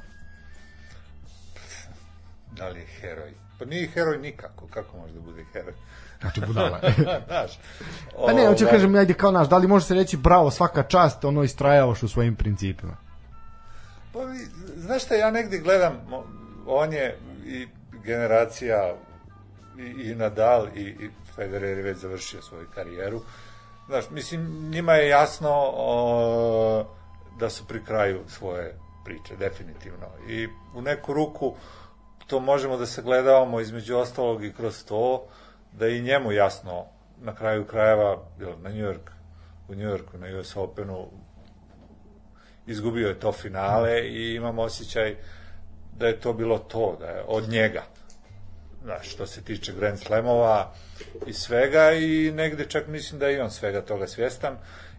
[2.51, 3.33] Da li je heroj?
[3.59, 5.73] Pa nije heroj nikako, kako može da bude heroj?
[6.21, 6.79] Znači budala.
[7.27, 7.59] Znaš,
[8.25, 10.83] pa ne, hoću ovaj, kažem, ajde kao naš, da li može se reći bravo, svaka
[10.83, 12.97] čast, ono istrajavaš u svojim principima?
[14.13, 15.93] Pa, vi- znaš šta, ja negdje gledam,
[16.67, 17.67] on je i
[18.03, 18.95] generacija
[19.79, 23.21] i, i Nadal i, i Federer je već završio svoju karijeru.
[23.87, 26.85] Znaš, mislim, njima je jasno o,
[27.39, 30.07] da su pri kraju svoje priče, definitivno.
[30.27, 31.55] I u neku ruku
[32.27, 35.25] to možemo da sagledavamo između ostalog i kroz to
[35.71, 36.85] da je i njemu jasno
[37.21, 39.11] na kraju krajeva jel, na New York,
[39.67, 41.07] u New Yorku na US Openu
[42.67, 45.15] izgubio je to finale i imam osjećaj
[45.97, 47.83] da je to bilo to, da je od njega.
[48.83, 50.73] Znaš, što se tiče Grand Slamova
[51.27, 54.57] i svega i negde čak mislim da je i on svega toga svjestan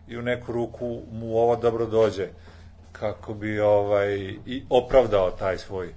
[0.09, 2.29] i u neku ruku mu ovo dobro dođe
[2.93, 4.17] kako bi ovaj
[4.47, 5.95] i opravdao taj svoj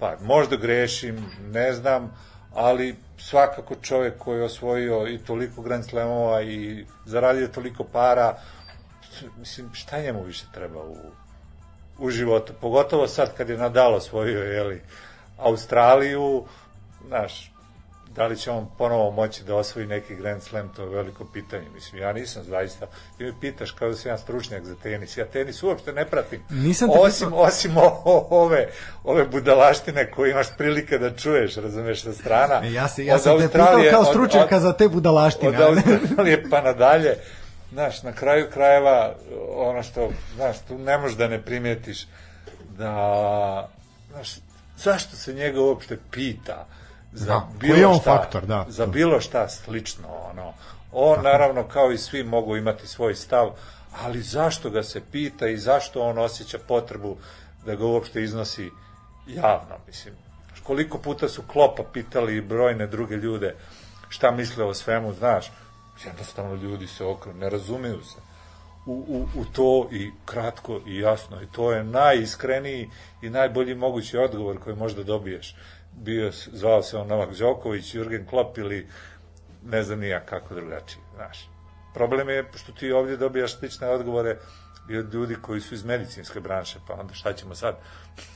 [0.00, 0.22] pad.
[0.22, 2.16] Možda grešim, ne znam,
[2.54, 2.96] ali
[3.28, 8.38] svakako čovjek koji je osvojio i toliko Grand Slamova i zaradio toliko para,
[9.38, 10.96] mislim, šta njemu više treba u,
[11.98, 12.52] u životu?
[12.60, 14.82] Pogotovo sad kad je Nadal osvojio, jeli,
[15.38, 16.44] Australiju,
[17.06, 17.51] znaš,
[18.14, 21.68] da li će on ponovo moći da osvoji neki Grand Slam, to je veliko pitanje.
[21.70, 22.86] Mislim, ja nisam zaista,
[23.18, 25.16] ti me pitaš kao da sam ja stručnjak za tenis.
[25.16, 26.42] Ja tenis uopšte ne pratim.
[26.50, 28.68] Nisam te osim, osim o- ove,
[29.04, 32.60] ove budalaštine koje imaš prilike da čuješ, razumeš, sa strana.
[32.64, 35.58] E, Ja, se, ja sam te pitao kao stručnjaka od- za te budalaštine.
[35.58, 37.16] od Australije pa nadalje.
[37.72, 39.14] Znaš, na kraju krajeva,
[39.50, 42.06] ono što, znaš, tu ne možeš da ne primijetiš
[42.70, 43.70] da,
[44.10, 44.28] znaš,
[44.76, 46.66] zašto se njega uopšte pita
[47.12, 48.66] za Da, bilo on šta, faktor, da.
[48.68, 50.52] za bilo šta slično, ono.
[50.92, 53.50] On, naravno, kao i svi, mogu imati svoj stav,
[54.02, 57.16] ali zašto ga se pita i zašto on osjeća potrebu
[57.66, 58.70] da ga uopšte iznosi
[59.26, 60.14] javno, mislim.
[60.62, 63.54] Koliko puta su Klopa pitali i brojne druge ljude
[64.08, 65.52] šta misle o svemu, znaš,
[66.04, 68.18] jednostavno ljudi se okrenu, ne razumiju se
[68.86, 72.90] u, u, u to i kratko i jasno i to je najiskreniji
[73.22, 75.56] i najbolji mogući odgovor koji možda dobiješ.
[75.96, 78.88] Bio, zvao se on Novak Đoković, Jurgen Klopp ili
[79.64, 81.48] ne znam nija kako drugačije, znaš.
[81.94, 84.38] Problem je što ti ovdje dobijaš slične odgovore
[84.90, 87.76] i od ljudi koji su iz medicinske branše, pa onda šta ćemo sad?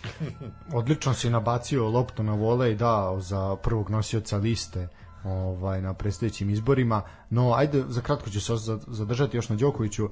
[0.78, 4.88] Odlično si nabacio loptu na vole i dao za prvog nosioca liste
[5.26, 7.02] ovaj na predstojećim izborima.
[7.30, 8.52] No, ajde, za kratko ću se
[8.86, 10.04] zadržati još na Đokoviću.
[10.04, 10.10] Uh,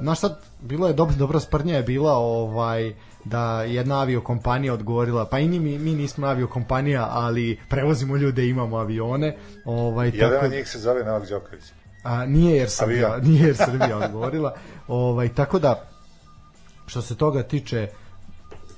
[0.00, 2.94] naš sad, bilo je dobro, dobra sprdnja je bila ovaj,
[3.24, 8.76] da jedna aviokompanija odgovorila, pa i ni mi, mi nismo aviokompanija, ali prevozimo ljude, imamo
[8.76, 9.36] avione.
[9.64, 11.64] Ovaj, Jedan tako, od njih se zove Novak Đoković.
[12.02, 13.26] A, nije jer Srbija, Avion.
[13.30, 14.54] nije jer Srbija odgovorila.
[14.88, 15.88] Ovaj, tako da,
[16.86, 17.88] što se toga tiče,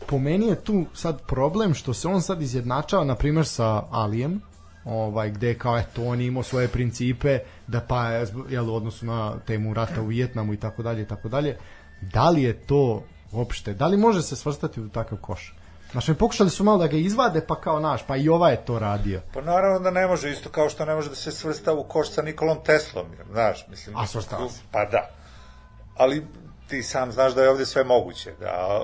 [0.06, 4.40] po meni je tu sad problem što se on sad izjednačava, na primjer, sa Alijem,
[4.84, 9.38] ovaj, gde kao eto on imao svoje principe da pa je, jel, u odnosu na
[9.46, 11.56] temu rata u Vijetnamu i tako dalje i tako dalje
[12.00, 13.02] da li je to
[13.32, 15.54] uopšte, da li može se svrstati u takav koš
[15.92, 18.78] Znači, pokušali su malo da ga izvade, pa kao naš, pa i ova je to
[18.78, 19.20] radio.
[19.34, 22.10] Pa naravno da ne može, isto kao što ne može da se svrsta u koš
[22.10, 23.96] sa Nikolom Teslom, znaš, mislim...
[23.96, 24.60] A svrstava se.
[24.70, 25.10] Pa da.
[25.96, 26.26] Ali
[26.70, 28.80] ti sam znaš da je ovde sve moguće, da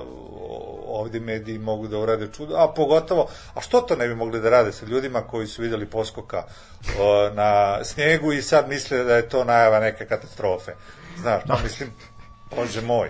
[0.87, 4.49] ovde mediji mogu da urade čudo, a pogotovo, a što to ne bi mogli da
[4.49, 6.43] rade sa ljudima koji su videli poskoka
[6.99, 10.71] o, na snijegu i sad misle da je to najava neke katastrofe.
[11.17, 11.89] Znaš, pa mislim,
[12.55, 13.09] bože moj.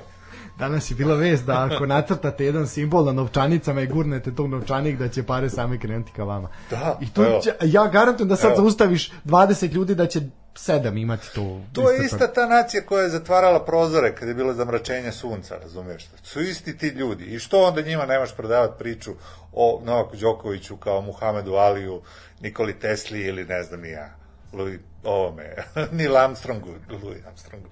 [0.59, 4.97] Danas je bila vest da ako nacrtate jedan simbol na novčanicama i gurnete tog novčanik
[4.97, 6.49] da će pare same krenuti ka vama.
[6.69, 8.61] Da, I tu će, ja garantujem da sad Evo.
[8.61, 10.21] zaustaviš 20 ljudi da će
[10.57, 11.61] sedam imati to.
[11.73, 16.05] To je ista ta nacija koja je zatvarala prozore kad je bilo zamračenje sunca, razumiješ?
[16.23, 17.23] Su isti ti ljudi.
[17.23, 19.11] I što onda njima nemaš prodavati priču
[19.53, 22.01] o Novaku Đokoviću kao Muhamedu Aliju,
[22.41, 24.09] Nikoli Tesli ili ne znam ni ja,
[24.53, 25.55] Louis, ovome,
[25.97, 26.69] Neil Armstrongu,
[27.03, 27.67] Louis Armstrongu.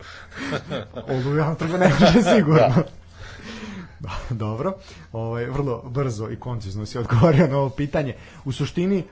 [1.10, 2.60] O Louis Armstrongu ne može sigurno.
[2.60, 2.84] Da,
[4.30, 4.74] dobro,
[5.12, 8.16] ovaj, vrlo brzo i koncizno si odgovorio na ovo pitanje.
[8.46, 9.04] U suštini, e,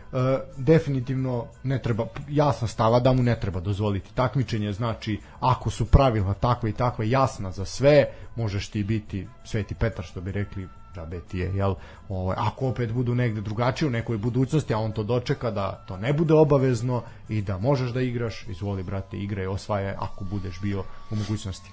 [0.58, 6.34] definitivno ne treba, jasna stava da mu ne treba dozvoliti takmičenje, znači ako su pravila
[6.34, 8.06] takve i takve jasna za sve,
[8.36, 11.76] možeš ti biti Sveti Petar što bi rekli džabe ti je, jel?
[12.10, 15.98] Ovaj, ako opet budu negde drugačije u nekoj budućnosti, a on to dočeka da to
[15.98, 20.84] ne bude obavezno i da možeš da igraš, izvoli brate, igraj, osvaje ako budeš bio
[21.12, 21.72] u mogućnosti.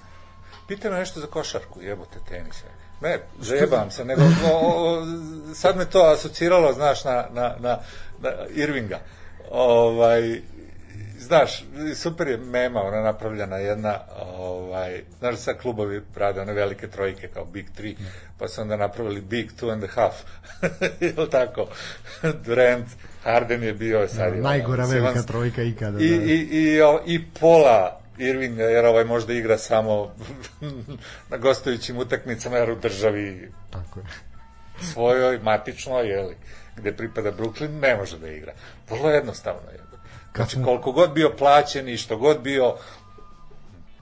[0.68, 2.66] Pita me nešto za košarku, jebote tenisa.
[3.00, 5.06] Ne, zajebam se, nego o, o,
[5.54, 7.78] sad me to asociralo, znaš, na, na, na,
[8.22, 8.98] na Irvinga.
[9.50, 10.40] Ovaj,
[11.18, 11.64] znaš,
[11.94, 13.98] super je mema, ona napravljena jedna,
[14.36, 17.94] ovaj, znaš, sad klubovi rade one velike trojke kao Big 3,
[18.38, 20.14] pa su onda napravili Big 2 and a half.
[21.16, 21.66] Jel tako?
[22.44, 22.86] Durant,
[23.22, 24.34] Harden je bio sad.
[24.34, 25.98] je Najgora velika Simons- trojka ikada.
[26.00, 26.24] I, da.
[26.24, 30.10] i, i, o, i pola Irvinga, jer ovaj možda igra samo
[31.30, 34.06] na gostujućim utakmicama, jer u državi Tako je.
[34.82, 36.36] svojoj, matičnoj, jeli,
[36.76, 38.52] gde pripada Brooklyn, ne može da igra.
[38.90, 39.80] Vrlo jednostavno je.
[40.36, 42.74] Znači, koliko god bio plaćen i što god bio,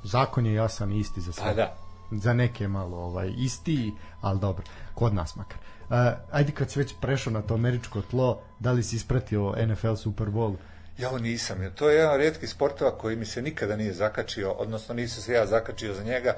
[0.04, 1.44] Zakon je jasan i isti za sve.
[1.44, 1.76] pa da.
[2.10, 4.64] Za neke malo ovaj, isti, ali dobro,
[4.94, 5.58] kod nas makar.
[5.58, 5.96] Uh,
[6.32, 10.26] ajde kad si već prešao na to američko tlo, da li si ispratio NFL Super
[10.26, 10.54] Bowl?
[10.98, 14.94] Ja ovo nisam, to je jedan rijetkih sportova koji mi se nikada nije zakačio, odnosno
[14.94, 16.34] nisam se ja zakačio za njega,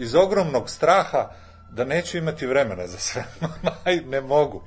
[0.00, 1.30] iz ogromnog straha
[1.70, 3.24] da neću imati vremena za sve.
[4.12, 4.62] Ne mogu.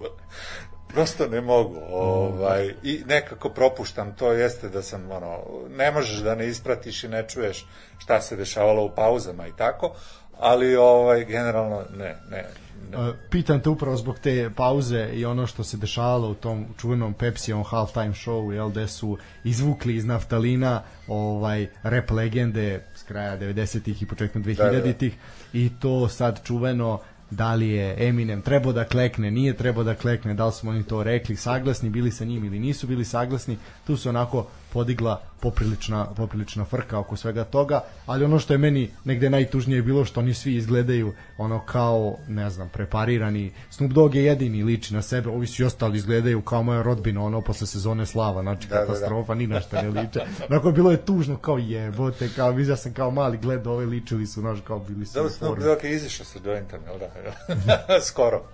[0.93, 1.79] Prosto ne mogu.
[1.91, 5.37] Ovaj, I nekako propuštam, to jeste da sam, ono,
[5.69, 7.65] ne možeš da ne ispratiš i ne čuješ
[7.97, 9.95] šta se dešavalo u pauzama i tako,
[10.39, 12.45] ali ovaj, generalno ne, ne,
[12.91, 13.09] ne.
[13.09, 17.13] Uh, pitam te upravo zbog te pauze i ono što se dešavalo u tom čuvenom
[17.13, 24.01] Pepsijevom halftime showu, jel, gde su izvukli iz naftalina ovaj rap legende s kraja 90-ih
[24.01, 25.13] i početkom 2000-ih
[25.53, 26.99] i to sad čuveno
[27.35, 30.83] da li je Eminem trebao da klekne, nije trebao da klekne, da li smo oni
[30.83, 33.57] to rekli, saglasni bili sa njim ili nisu bili saglasni,
[33.87, 38.91] tu se onako podigla poprilična, poprilična frka oko svega toga, ali ono što je meni
[39.03, 43.51] negde najtužnije bilo što oni svi izgledaju ono kao, ne znam, preparirani.
[43.69, 47.41] Snoop Dogg je jedini liči na sebe, ovi svi ostali izgledaju kao moja rodbina, ono
[47.41, 48.87] posle sezone slava, znači Da, da, da.
[48.87, 50.19] katastrofa, ni na šta ne liče.
[50.49, 54.41] Onako bilo je tužno kao jebote, kao vidio sam kao mali gled, ove ličili su,
[54.41, 55.59] znaš, kao bili su Dobro, Snoop.
[55.59, 57.99] Dogg je izišao sa jointom, jel da?
[58.09, 58.52] Skoro.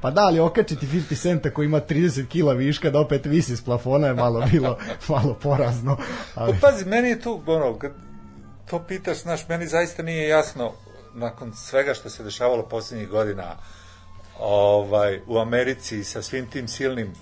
[0.00, 3.64] Pa da, ali okačiti 50 centa koji ima 30 kila viška da opet visi s
[3.64, 4.78] plafona je malo bilo
[5.08, 5.98] malo porazno.
[6.34, 7.92] Ali, Pa pazi, meni je tu, ono, kad
[8.70, 10.72] to pitaš, znaš, meni zaista nije jasno,
[11.14, 13.56] nakon svega što se dešavalo poslednjih godina
[14.38, 17.12] ovaj, u Americi sa svim tim silnim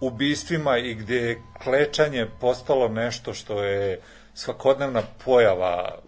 [0.00, 4.00] ubistvima i gde je klečanje postalo nešto što je
[4.34, 5.98] svakodnevna pojava,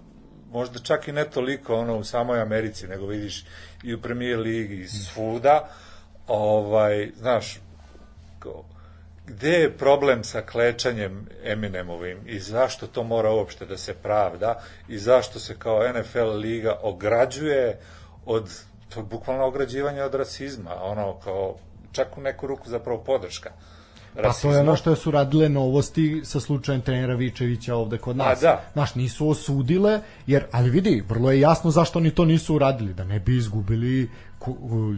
[0.50, 3.44] možda čak i ne toliko ono u samoj Americi, nego vidiš
[3.82, 5.68] i u Premier ligi i svuda,
[6.26, 7.60] ovaj, znaš,
[8.38, 8.64] kao,
[9.26, 14.98] gde je problem sa klečanjem Eminemovim i zašto to mora uopšte da se pravda i
[14.98, 17.78] zašto se kao NFL liga ograđuje
[18.26, 18.50] od
[18.94, 21.56] to je bukvalno ograđivanje od rasizma, ono kao
[21.92, 23.50] čak u neku ruku zapravo podrška.
[24.14, 28.40] Pa to je ono što su radile novosti sa slučajem trenera Vičevića ovde kod nas.
[28.40, 28.64] da.
[28.72, 33.04] Znaš, nisu osudile, jer, ali vidi, vrlo je jasno zašto oni to nisu uradili, da
[33.04, 34.10] ne bi izgubili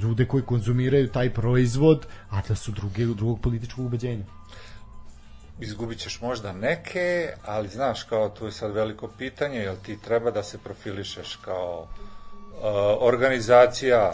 [0.03, 4.24] ljude koji konzumiraju taj proizvod, a da su druge, drugog političkog ubeđenja.
[5.61, 10.31] izgubit ćeš možda neke, ali znaš, kao tu je sad veliko pitanje, jel ti treba
[10.31, 11.89] da se profilišeš kao uh,
[13.01, 14.12] organizacija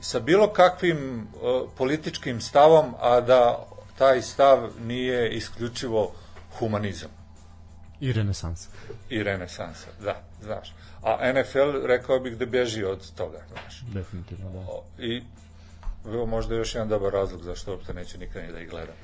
[0.00, 3.66] sa bilo kakvim uh, političkim stavom, a da
[3.98, 6.12] taj stav nije isključivo
[6.58, 7.10] humanizam
[8.00, 8.68] I renesansa.
[9.10, 10.74] i renesansa, da, znaš.
[11.02, 13.80] A NFL, rekao bih da beži od toga, znaš.
[13.80, 14.58] Definitivno, da.
[14.58, 15.22] O, I
[16.06, 18.94] evo možda još jedan dobar razlog zašto uopšte neću nikad ni da ih gledam.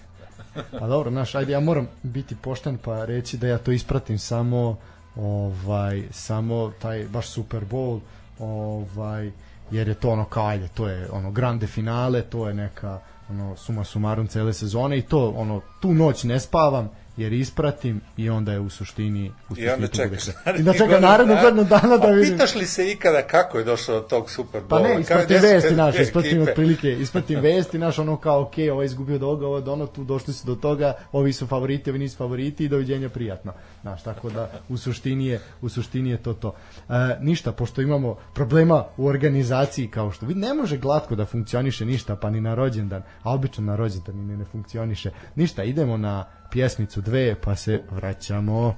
[0.70, 4.76] Pa dobro, znaš, ajde, ja moram biti pošten pa reći da ja to ispratim samo
[5.16, 8.00] ovaj samo taj baš Super Bowl
[8.38, 9.30] ovaj
[9.70, 13.00] jer je to ono kao ajde, to je ono grande finale, to je neka
[13.30, 18.30] ono suma sumarum cele sezone i to ono tu noć ne spavam jer ispratim i
[18.30, 20.28] onda je u suštini u I onda suštini čekaš
[20.60, 22.32] I da čekam narednu godinu dana da vidim.
[22.32, 24.82] pitaš li se ikada kako je došao do tog Super Pa Bowla?
[24.82, 26.50] ne, Kao ispratim te vesti naš, ispratim ekipe?
[26.50, 29.86] otprilike, ispratim vesti naš, ono kao, ok, ovo je izgubio od ovoga, ovo od ono,
[29.86, 33.52] tu došli su do toga, ovi su favoriti, ovi nisu favoriti i doviđenja prijatno.
[33.82, 36.54] Znaš, tako da u suštini je, u suštini je to to.
[36.88, 41.84] E, ništa, pošto imamo problema u organizaciji, kao što vidi, ne može glatko da funkcioniše
[41.86, 45.10] ništa, pa ni na rođendan, a obično na rođendan ni ne, ne funkcioniše.
[45.34, 48.74] Ništa, idemo na pjesmicu dve, pa se vraćamo.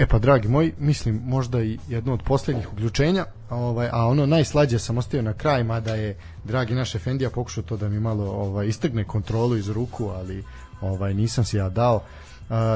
[0.00, 4.78] E pa dragi moji, mislim možda i jedno od posljednjih uključenja, ovaj, a ono najslađe
[4.78, 8.66] sam ostavio na kraj, mada je dragi naš Efendija pokušao to da mi malo ovaj,
[8.66, 10.44] istegne kontrolu iz ruku, ali
[10.80, 12.02] ovaj nisam si ja dao.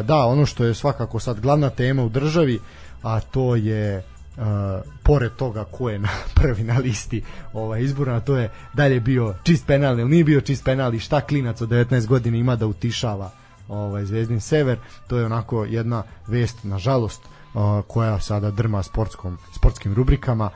[0.04, 2.60] Da, ono što je svakako sad glavna tema u državi,
[3.02, 3.98] a to je
[4.36, 4.44] uh,
[5.02, 6.08] pored toga ko je na
[6.40, 7.22] prvi na listi
[7.52, 10.94] ovaj izbora, to je da li je bio čist penal ili nije bio čist penal
[10.94, 13.30] i šta klinac od 19 godina ima da utišava
[13.68, 17.22] ovaj Zvezdin Sever, to je onako jedna vest nažalost
[17.86, 20.50] koja sada drma sportskom sportskim rubrikama.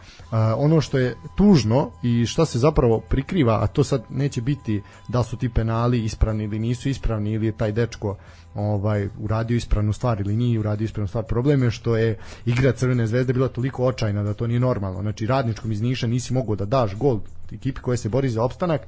[0.56, 5.22] Ono što je tužno i šta se zapravo prikriva, a to sad neće biti da
[5.22, 8.16] su ti penali ispravni ili nisu ispravni ili je taj dečko
[8.54, 11.24] ovaj uradio ispravnu stvar ili nije uradio ispravnu stvar.
[11.24, 15.02] Problem je što je igra Crvene zvezde bila toliko očajna da to nije normalno.
[15.02, 17.20] Znači radničkom iz Niša nisi mogao da daš gol
[17.52, 18.80] ekipi koja se bori za opstanak,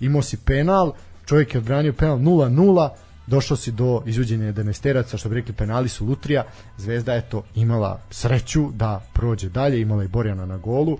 [0.00, 0.92] imao si penal,
[1.26, 2.88] čovjek je odbranio penal 0-0,
[3.28, 6.44] došao si do izvođenja 11 što bi rekli penali su lutrija.
[6.76, 10.92] Zvezda je to imala sreću da prođe dalje imala i Borjana na golu.
[10.92, 10.98] Uh,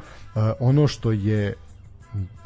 [0.60, 1.54] ono što je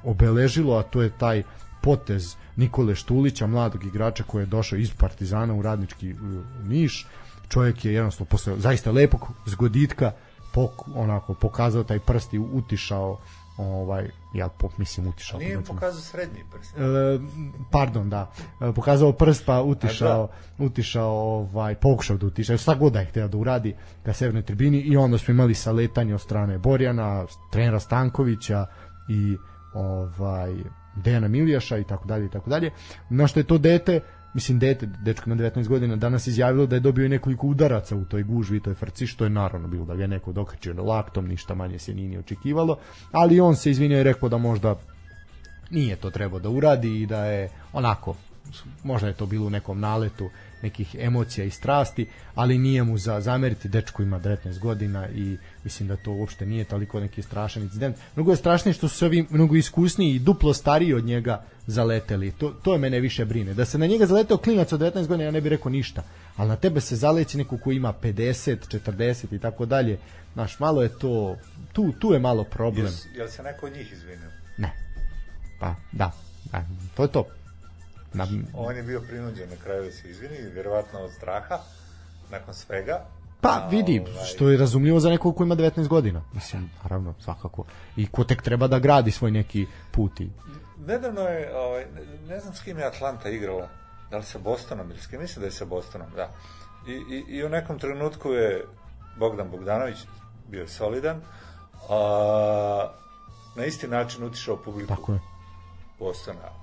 [0.05, 1.43] obeležilo a to je taj
[1.83, 7.07] potez Nikole Štulića mladog igrača koji je došao iz Partizana u radnički u Niš.
[7.49, 10.13] Čovjek je jednostavno posle zaista lepog zgoditka
[10.53, 13.19] pok, onako pokazao taj prst i utišao
[13.63, 16.77] ovaj ja po, mislim utišao Nije znači- pokazao srednji prst.
[16.77, 16.81] E,
[17.71, 18.31] pardon, da.
[18.61, 20.29] E, pokazao prst pa utišao,
[20.59, 22.57] utišao ovaj pokušao da utiša.
[22.57, 23.75] Šta god da je hteo da uradi
[24.05, 28.67] ka severnoj tribini i onda smo imali saletanje od strane Borjana, trenera Stankovića
[29.09, 29.37] i
[29.75, 30.55] ovaj
[30.97, 32.71] Dejana Milijaša i tako dalje i tako dalje.
[33.11, 34.01] Na što je to dete
[34.35, 38.05] mislim dete, dečko ima 19 godina, danas izjavilo da je dobio i nekoliko udaraca u
[38.05, 41.29] toj gužvi i toj frci, što je naravno bilo da ga je neko dokačio laktom,
[41.29, 42.79] ništa manje se nije ni očekivalo,
[43.13, 44.77] ali on se izvinio i rekao da možda
[45.71, 48.15] nije to trebao da uradi i da je onako
[48.85, 50.31] možda je to bilo u nekom naletu
[50.63, 55.89] nekih emocija i strasti, ali nije mu za zameriti, dečko ima 19 godina i mislim
[55.89, 57.97] da to uopšte nije toliko neki strašan incident.
[58.17, 62.31] Mnogo je strašnije što su ovi mnogo iskusniji i duplo stariji od njega zaleteli.
[62.31, 63.55] To, to je mene više brine.
[63.55, 66.03] Da se na njega zaleteo klinac od 19 godina, ja ne bih rekao ništa.
[66.37, 68.57] Ali na tebe se zaleći neko ko ima 50,
[68.87, 69.99] 40 i tako dalje.
[70.35, 71.37] Znaš, malo je to,
[71.73, 72.87] tu, tu je malo problem.
[72.87, 74.31] Jel, jel se neko od njih izvinio?
[74.59, 74.73] Ne.
[75.61, 76.13] Pa, da.
[76.53, 76.65] da.
[76.95, 77.27] To je to.
[78.15, 81.59] Na, On je bio prinuđen na kraju da se izvini, vjerovatno od straha,
[82.31, 83.07] nakon svega.
[83.41, 86.23] Pa vidi, ovaj, što je razumljivo za nekog ko ima 19 godina.
[86.35, 87.65] Mislim, naravno, svakako.
[87.97, 90.29] I ko tek treba da gradi svoj neki put i
[90.87, 91.87] Nedavno je, ovaj,
[92.29, 93.69] ne, znam s kim je Atlanta igrala,
[94.11, 96.29] da li sa Bostonom ili s kim, mislim da je sa Bostonom, da.
[96.87, 98.65] I, i, i u nekom trenutku je
[99.17, 99.97] Bogdan Bogdanović
[100.49, 101.21] bio solidan,
[101.89, 102.89] a
[103.57, 105.19] na isti način utišao publiku tako je.
[105.99, 106.41] Bostona.
[106.41, 106.57] A,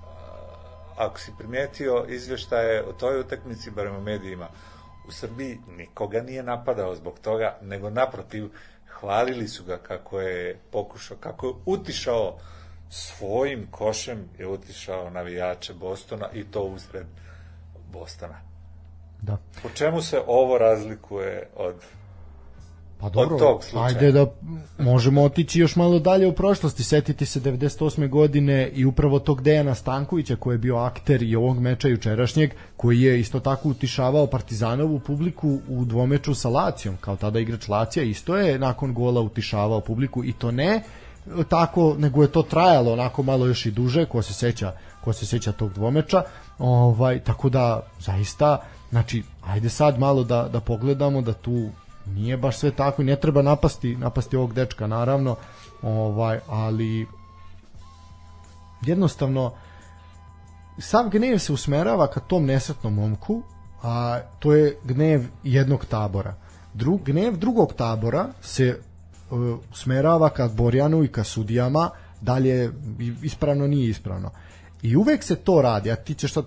[0.96, 4.48] Ako si primijetio izvještaje o toj utakmici, barem u medijima,
[5.08, 8.50] u Srbiji nikoga nije napadao zbog toga, nego naprotiv,
[9.00, 12.38] hvalili su ga kako je pokušao, kako je utišao
[12.90, 17.06] svojim košem je utišao navijače Bostona i to usred
[17.92, 18.40] Bostona.
[19.22, 19.38] Da.
[19.62, 21.74] Po čemu se ovo razlikuje od
[23.00, 23.86] Pa dobro, tog slučaja.
[23.86, 24.26] ajde da
[24.78, 28.08] možemo otići još malo dalje u prošlosti, setiti se 98.
[28.08, 33.00] godine i upravo tog Dejana Stankovića koji je bio akter i ovog meča jučerašnjeg, koji
[33.00, 38.36] je isto tako utišavao Partizanovu publiku u dvomeču sa Lacijom, kao tada igrač Lacija, isto
[38.36, 40.82] je nakon gola utišavao publiku i to ne
[41.48, 44.72] tako, nego je to trajalo onako malo još i duže, ko se seća,
[45.04, 46.22] ko se seća tog dvomeča,
[46.58, 48.58] ovaj, tako da zaista,
[48.90, 51.68] znači, ajde sad malo da, da pogledamo da tu
[52.06, 55.36] nije baš sve tako i ne treba napasti napasti ovog dečka naravno
[55.82, 57.06] ovaj ali
[58.82, 59.52] jednostavno
[60.78, 63.42] sam gnev se usmerava ka tom nesretnom momku
[63.82, 66.34] a to je gnev jednog tabora.
[66.74, 68.80] Drug, gnev drugog tabora se
[69.30, 71.90] uh, smerava ka Borjanu i ka sudijama,
[72.20, 72.72] dalje
[73.22, 74.30] ispravno nije ispravno.
[74.82, 76.44] I uvek se to radi, a ti ćeš sad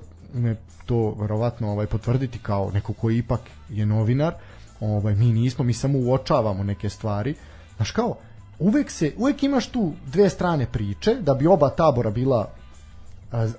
[0.86, 4.34] to verovatno ovaj potvrditi kao neko koji ipak je novinar,
[4.80, 7.36] ovaj mi nismo, mi samo uočavamo neke stvari.
[7.76, 8.16] Znaš kao,
[8.60, 12.50] uvek se uvek imaš tu dve strane priče da bi oba tabora bila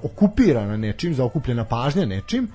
[0.03, 2.49] okupirana nečim, zaokupljena pažnja nečim,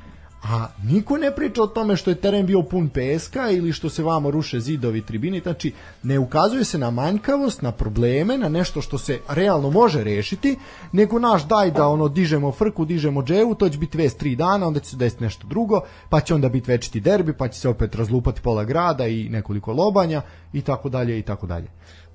[0.44, 4.04] a niko ne priča o tome što je teren bio pun peska ili što se
[4.04, 8.98] vamo ruše zidovi tribini, znači ne ukazuje se na manjkavost, na probleme, na nešto što
[8.98, 10.58] se realno može rešiti,
[10.92, 14.68] nego naš daj da ono dižemo frku, dižemo dževu, to će biti vest tri dana,
[14.68, 17.70] onda će se desiti nešto drugo, pa će onda biti večiti derbi, pa će se
[17.70, 20.22] opet razlupati pola grada i nekoliko lobanja
[20.54, 21.68] i tako dalje i tako dalje.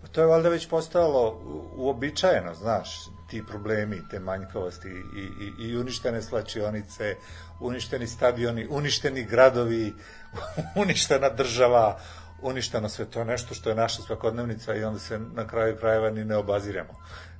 [0.02, 1.40] Pa to je valjda već postalo
[1.76, 5.20] uobičajeno, znaš, ti problemi, te manjkavosti i,
[5.64, 7.16] i, i uništene slačionice,
[7.60, 9.94] uništeni stadioni, uništeni gradovi,
[10.82, 11.98] uništena država,
[12.42, 16.24] uništeno sve to nešto što je naša svakodnevnica i onda se na kraju krajeva ni
[16.24, 16.94] ne obaziremo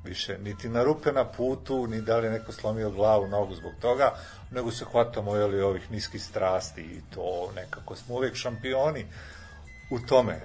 [0.05, 4.15] više, niti na rupe na putu, ni da li neko slomio glavu, nogu zbog toga,
[4.51, 9.07] nego se hvatamo jeli, ovih niskih strasti i to nekako smo uvek šampioni
[9.91, 10.41] u tome,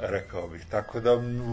[0.00, 0.66] rekao bih.
[0.70, 1.12] Tako da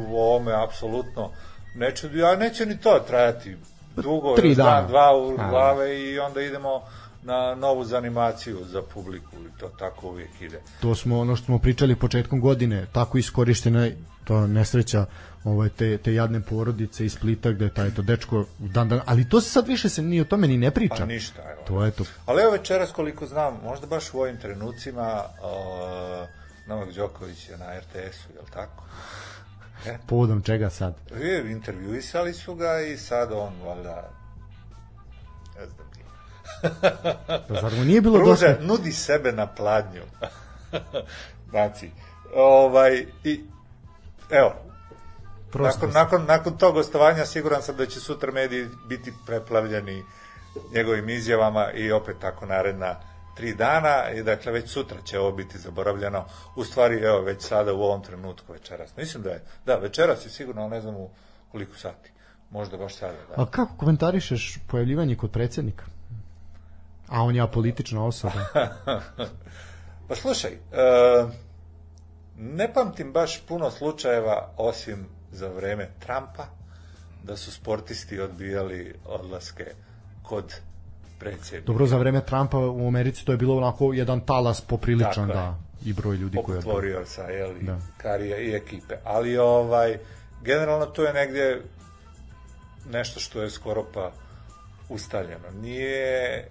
[0.10, 1.31] u ovome apsolutno
[1.76, 3.57] neće, ja neće ni to trajati
[3.95, 4.72] dugo, Tri dana.
[4.72, 6.81] dan, dva u glave i onda idemo
[7.23, 10.61] na novu zanimaciju za publiku i to tako uvijek ide.
[10.81, 13.89] to smo ono što smo pričali početkom godine, tako iskorištena
[14.23, 15.06] to nesreća
[15.44, 19.41] ovaj te te jadne porodice iz Splita gde taj to dečko dan dan, ali to
[19.41, 20.95] se sad više se ni o tome ni ne priča.
[20.95, 21.61] Pa ništa, evo.
[21.68, 22.03] To je to.
[22.26, 26.27] Ali evo večeras koliko znam, možda baš u ovim trenucima uh,
[26.68, 28.84] Novak Đoković je na RTS-u, je li tako?
[30.07, 30.95] Povodom čega sad?
[31.22, 34.10] E, intervjuisali su ga i sad on, valjda,
[37.62, 38.64] zar mu nije bilo pruža, dosta?
[38.64, 40.02] nudi sebe na pladnju.
[41.52, 41.92] znači,
[42.36, 43.44] ovaj, i,
[44.30, 44.54] evo,
[45.52, 45.88] Prosto.
[45.88, 50.04] nakon, nakon, nakon tog gostovanja siguran sam da će sutra mediji biti preplavljeni
[50.74, 52.96] njegovim izjavama i opet tako naredna
[53.38, 56.26] tri dana i dakle već sutra će ovo biti zaboravljeno.
[56.56, 58.98] U stvari, evo, već sada u ovom trenutku večeras.
[58.98, 61.10] Mislim da je, da, večeras je sigurno, ali ne znam u
[61.52, 62.12] koliko sati.
[62.50, 63.42] Možda baš sada, da.
[63.42, 65.86] A kako komentarišeš pojavljivanje kod predsjednika?
[67.08, 68.46] A on je apolitična osoba.
[70.08, 70.58] Pa slušaj, e,
[72.38, 76.46] ne pamtim baš puno slučajeva osim za vreme Trumpa
[77.24, 79.66] da su sportisti odbijali odlaske
[80.24, 80.56] kod
[81.20, 81.66] predsjednika.
[81.66, 85.94] Dobro, za vreme Trumpa u Americi to je bilo onako jedan talas popriličan, da, i
[85.94, 86.62] broj ljudi koji je...
[86.62, 87.72] poput Warriorsa, jeli, Da.
[87.72, 87.80] da.
[87.98, 88.96] Karija i ekipe.
[89.04, 89.98] Ali ovaj,
[90.44, 91.62] generalno to je negdje
[92.90, 94.12] nešto što je skoro pa
[94.90, 95.52] ustaljeno.
[95.62, 96.48] Nije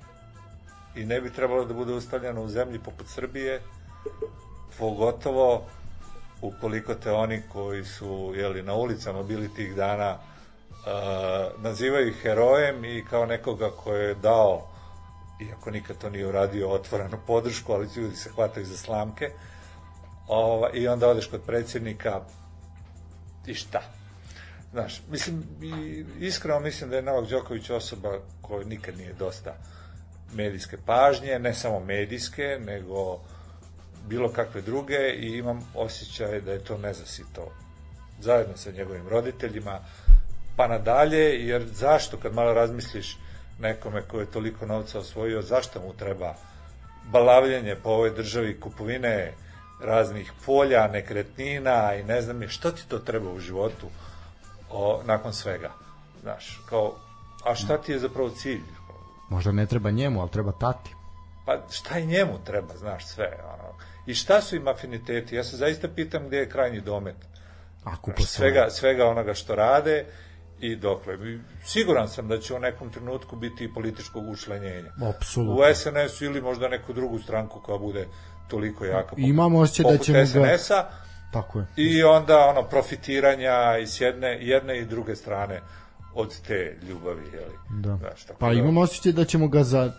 [0.96, 3.62] i ne bi trebalo da bude ustaljeno u zemlji poput Srbije,
[4.78, 5.64] pogotovo
[6.42, 13.04] ukoliko te oni koji su jeli, na ulicama bili tih dana uh, nazivaju herojem i
[13.10, 14.68] kao nekoga ko je dao
[15.40, 19.30] iako nikad to nije uradio otvorenu podršku, ali ljudi se hvataju za slamke
[20.28, 22.20] ova, i onda odeš kod predsjednika
[23.46, 23.82] i šta?
[24.72, 25.44] Znaš, mislim,
[26.20, 29.56] iskreno mislim da je Novak Đoković osoba koja nikad nije dosta
[30.34, 33.20] medijske pažnje, ne samo medijske, nego
[34.08, 37.52] bilo kakve druge i imam osjećaj da je to nezasito
[38.20, 39.80] zajedno sa njegovim roditeljima
[40.56, 43.18] pa nadalje, jer zašto kad malo razmisliš
[43.60, 46.34] nekome ko je toliko novca osvojio, zašto mu treba
[47.04, 49.32] balavljenje po ovoj državi, kupovine
[49.80, 53.86] raznih polja, nekretnina i ne znam je, što ti to treba u životu
[54.70, 55.70] o, nakon svega,
[56.22, 56.94] znaš, kao,
[57.44, 58.62] a šta ti je zapravo cilj?
[59.28, 60.90] Možda ne treba njemu, ali treba tati.
[61.46, 63.74] Pa šta i njemu treba, znaš, sve, ono.
[64.06, 65.36] I šta su im afiniteti?
[65.36, 67.16] Ja se zaista pitam gdje je krajnji domet.
[67.84, 70.04] Ako Znaš, svega, svega onoga što rade
[70.60, 71.14] i dokle.
[71.64, 74.90] Siguran sam da će u nekom trenutku biti i političkog učlanjenja.
[75.08, 75.54] Apsolutno.
[75.54, 78.06] U SNS-u ili možda neku drugu stranku koja bude
[78.48, 79.08] toliko jaka.
[79.10, 80.84] poput- Imamo osjećaj da ćemo SNS-a
[81.32, 81.66] Tako je.
[81.76, 85.60] i onda ono profitiranja i s jedne, jedne i druge strane
[86.16, 87.82] od te ljubavi, jeli?
[87.82, 87.96] Da.
[87.96, 89.92] Znaš, tako Pa da- imam osjećaj da ćemo ga za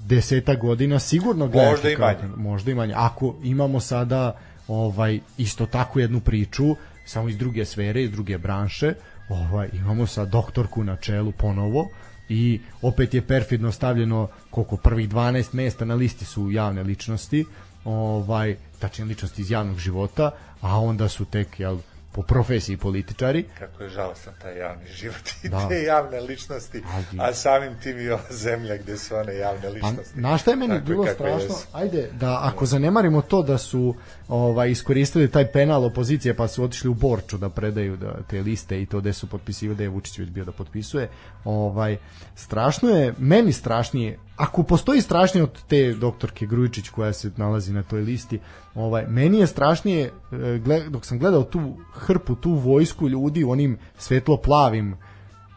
[0.00, 1.70] deseta godina sigurno gledati.
[1.72, 2.36] Možda i kao- manje.
[2.36, 2.94] Možda i manje.
[2.96, 4.36] Ako imamo sada
[4.68, 6.64] ovaj isto tako jednu priču,
[7.06, 8.94] samo iz druge sfere, iz druge branše,
[9.28, 11.88] ovaj imamo sa doktorku na čelu ponovo
[12.28, 17.44] i opet je perfidno stavljeno koliko prvih 12 mesta na listi su javne ličnosti,
[17.84, 21.78] ovaj tačnije ličnosti iz javnog života, a onda su tek jel
[22.12, 23.44] po profesiji političari.
[23.58, 25.68] Kako je žalostan taj javni život i Da.
[25.68, 29.68] te javne ličnosti, Ali- a samim tim i ova zemlja gde su one javne Pa,
[29.68, 30.14] ličnosti.
[30.14, 31.38] znaš šta je meni Takve bilo strašno?
[31.44, 31.66] jesu.
[31.72, 33.94] Ajde, da ako zanemarimo to da su
[34.28, 38.82] ovaj iskoristili taj penal opozicije pa su otišli u Borču da predaju da, te liste
[38.82, 41.08] i to gde su potpisivali da je Vučić već bio da potpisuje.
[41.44, 41.96] Ovaj
[42.36, 47.82] strašno je, meni strašnije, ako postoji strašnije od te doktorke Grujičić koja se nalazi na
[47.82, 48.40] toj listi,
[48.74, 53.78] ovaj meni je strašnije e, dok sam gledao tu hrpu, tu vojsku ljudi u onim
[53.98, 54.96] svetlo plavim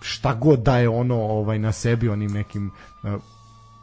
[0.02, 2.72] šta god da je ono ovaj na sebi onim nekim
[3.04, 3.18] e,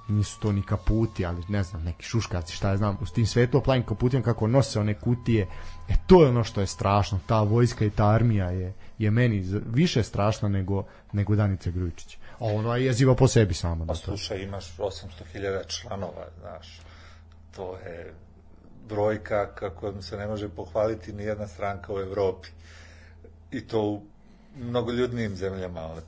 [0.08, 3.82] nisu to ni kaputi, ali ne znam, neki šuškaci, šta ja znam, s tim svetloplavim
[3.82, 5.46] kaputima kako nose one kutije,
[5.88, 9.44] e to je ono što je strašno, ta vojska i ta armija je, je meni
[9.66, 12.18] više strašna nego, nego Danica Grujičić.
[12.40, 13.86] A ono je jeziva po sebi samo.
[13.86, 16.80] Pa Da slušaj, imaš 800.000 članova, znaš,
[17.56, 18.14] to je
[18.88, 22.48] brojka kako se ne može pohvaliti ni jedna stranka u Evropi.
[23.50, 24.02] I to u
[24.56, 26.04] mnogoljudnijim zemljama od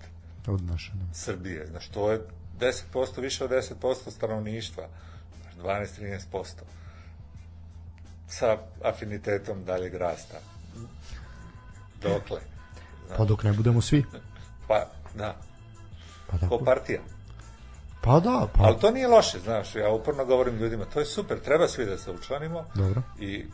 [0.47, 1.15] Od naše, da.
[1.15, 1.67] Srbije.
[1.67, 2.21] Znaš, to je
[2.61, 4.89] 10%, više od 10% stanovništva.
[5.43, 6.45] Znaš, 12-13%.
[8.29, 10.41] Sa afinitetom daljeg rasta.
[12.03, 12.41] Dokle?
[13.17, 14.05] Pa dok ne budemo svi.
[14.69, 15.37] Pa, da,
[16.33, 16.65] Pa, ko tako.
[16.65, 17.01] partija.
[18.01, 21.41] pa da, pa Ali to nije loše, znaš, ja uporno govorim ljudima, to je super,
[21.41, 23.03] treba svi da se učlanimo Dobro.
[23.21, 23.45] i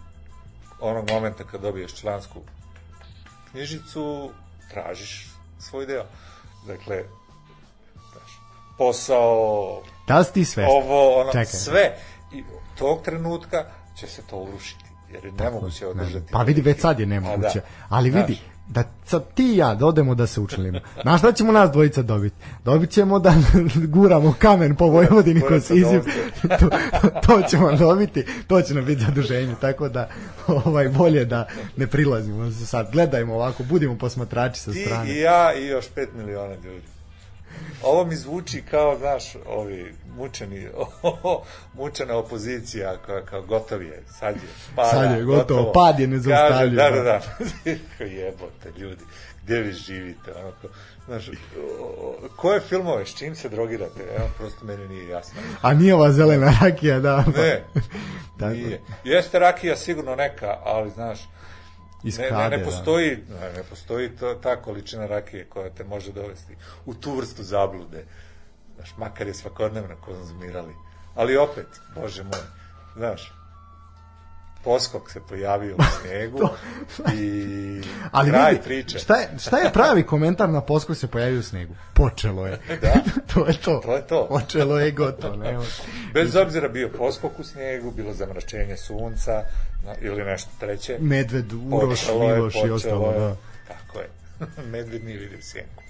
[0.81, 2.41] onog momenta kad dobiješ člansku
[3.51, 4.31] knjižicu,
[4.71, 6.05] tražiš svoj deo.
[6.67, 7.05] Dakle,
[8.13, 8.31] znaš,
[8.79, 10.67] posao, Da li ti sve?
[10.67, 11.45] ovo, ono, Čekaj.
[11.47, 11.97] sve.
[12.33, 12.45] I
[12.79, 13.65] tog trenutka
[13.97, 16.33] će se to urušiti, jer je nemoguće održati.
[16.33, 17.61] Pa vidi, već sad je nemoguće.
[17.61, 17.67] da.
[17.89, 20.81] Ali vidi, Znaš, da sad ti i ja da odemo da se učlanimo.
[21.03, 22.37] Znaš šta ćemo nas dvojica dobiti?
[22.65, 23.35] Dobit ćemo da
[23.95, 26.03] guramo kamen po Vojvodini kroz se Izim.
[26.61, 26.69] to,
[27.27, 29.55] to ćemo dobiti, to će nam biti zaduženje.
[29.61, 30.09] Tako da
[30.47, 32.93] ovaj bolje da ne prilazimo sad.
[32.93, 35.11] Gledajmo ovako, budimo posmatrači sa ti strane.
[35.11, 36.98] i ja i još pet miliona ljudi.
[37.83, 40.69] Ovo mi zvuči kao, znaš, ovi mučeni,
[41.75, 44.43] mučena opozicija koja kao gotov je, sad je,
[44.77, 47.03] pada, Sad je gotovo, pad je nezaustavljiv, Da, da, da.
[47.03, 47.21] da,
[47.99, 49.05] Kao jebote ljudi,
[49.45, 50.53] gdje vi živite, ono,
[51.07, 51.29] znaš,
[51.91, 55.41] o- koje filmove, s čim se drogirate, evo, prosto meni nije jasno.
[55.63, 57.25] A nije ova zelena rakija, da.
[57.37, 57.65] Ne,
[58.53, 58.81] nije.
[59.05, 61.19] Jeste rakija sigurno neka, ali, znaš,
[62.05, 62.65] Iz ne, ne, ne da.
[62.65, 66.57] postoji, ne, ne postoji to, ta količina rakije koja te može dovesti
[66.87, 68.05] u tu vrstu zablude.
[68.77, 70.75] Znaš, makar je svakodnevno konzumirali.
[71.15, 72.43] Ali opet, bože moj,
[72.97, 73.33] znaš,
[74.69, 76.49] poskok se pojavio u snegu
[77.15, 78.99] i Ali kraj vidi, priče.
[78.99, 81.75] šta je, šta je pravi komentar na poskoj se pojavio u snegu?
[81.95, 82.59] Počelo je.
[82.83, 82.95] Da.
[83.35, 83.81] to je to.
[83.81, 84.27] To je to.
[84.29, 85.37] Počelo je gotovo.
[85.37, 85.65] Nema.
[86.15, 89.43] Bez obzira bio poskok u snijegu, bilo zamračenje sunca
[90.01, 90.97] ili nešto treće.
[91.01, 93.13] Medved, Uroš, Počelo je, Miloš i ostalo.
[93.13, 93.19] je.
[93.19, 93.37] Da.
[93.69, 94.09] Tako je.
[94.65, 95.83] Medved nije vidio sjenku.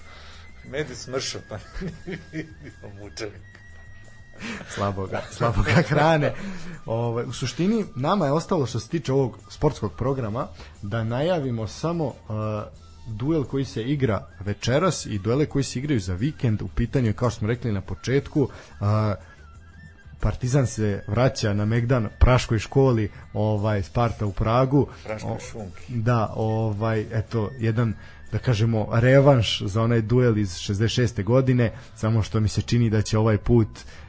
[0.64, 1.58] Medved smršao, pa
[2.06, 3.47] nije vidio mučenik.
[4.74, 6.34] Slaboga, slaboga hrane.
[6.86, 10.46] Ovaj, u suštini, nama je ostalo što se tiče ovog sportskog programa
[10.82, 12.14] da najavimo samo uh,
[13.06, 16.62] duel koji se igra večeras i duele koji se igraju za vikend.
[16.62, 18.86] U pitanju je, kao što smo rekli na početku, uh,
[20.20, 24.86] Partizan se vraća na Megdan Praškoj školi, ovaj Sparta u Pragu.
[25.04, 25.92] Praškoj šunki.
[25.94, 27.94] Da, ovaj eto jedan
[28.32, 31.24] da kažemo revanš za onaj duel iz 66.
[31.24, 34.07] godine, samo što mi se čini da će ovaj put uh,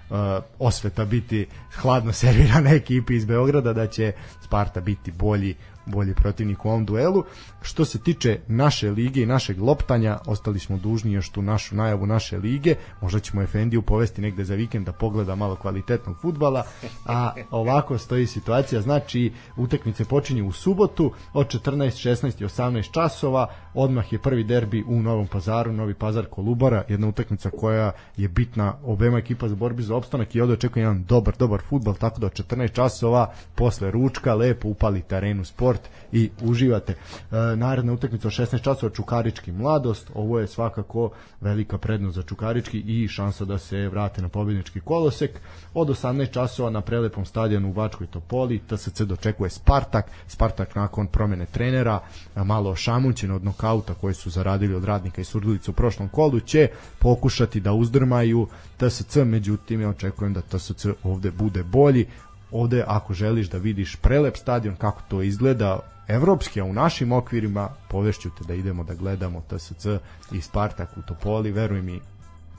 [0.59, 1.47] osveta biti
[1.81, 4.11] hladno servirana ekipi iz Beograda, da će
[4.41, 7.23] Sparta biti bolji bolji protivnik u ovom duelu.
[7.61, 12.05] Što se tiče naše lige i našeg loptanja, ostali smo dužni još tu našu najavu
[12.05, 12.75] naše lige.
[13.01, 16.63] Možda ćemo Efendiju povesti negde za vikend da pogleda malo kvalitetnog futbala,
[17.05, 18.81] a ovako stoji situacija.
[18.81, 23.47] Znači, utakmice počinju u subotu od 14, 16 i 18 časova.
[23.73, 28.73] Odmah je prvi derbi u Novom Pazaru, Novi Pazar Kolubara, jedna utakmica koja je bitna
[28.83, 32.25] obema ekipa za borbi za opstanak i ovde očekuje jedan dobar, dobar futbal, tako da
[32.27, 35.68] od 14 časova posle ručka lepo upalite arenu sport
[36.11, 36.93] i uživate.
[36.93, 42.79] E, naredna utakmica od 16 časova Čukarički mladost, ovo je svakako velika prednost za Čukarički
[42.79, 45.31] i šansa da se vrate na pobjednički kolosek.
[45.73, 50.05] Od 18 časova na prelepom stadionu u Bačkoj Topoli TSC dočekuje Spartak.
[50.27, 51.99] Spartak nakon promene trenera,
[52.35, 56.67] malo šamućen od nokauta koji su zaradili od radnika i Surdulica u prošlom kolu, će
[56.99, 58.47] pokušati da uzdrmaju
[58.77, 62.07] TSC, međutim ja očekujem da TSC ovde bude bolji
[62.51, 67.69] ovde ako želiš da vidiš prelep stadion kako to izgleda evropski, a u našim okvirima
[67.87, 69.85] povešću te da idemo da gledamo TSC
[70.31, 71.99] i Spartak u Topoli, veruj mi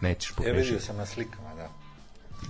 [0.00, 0.62] nećeš Ja pogrešiti.
[0.62, 1.49] vidio sam na slikama.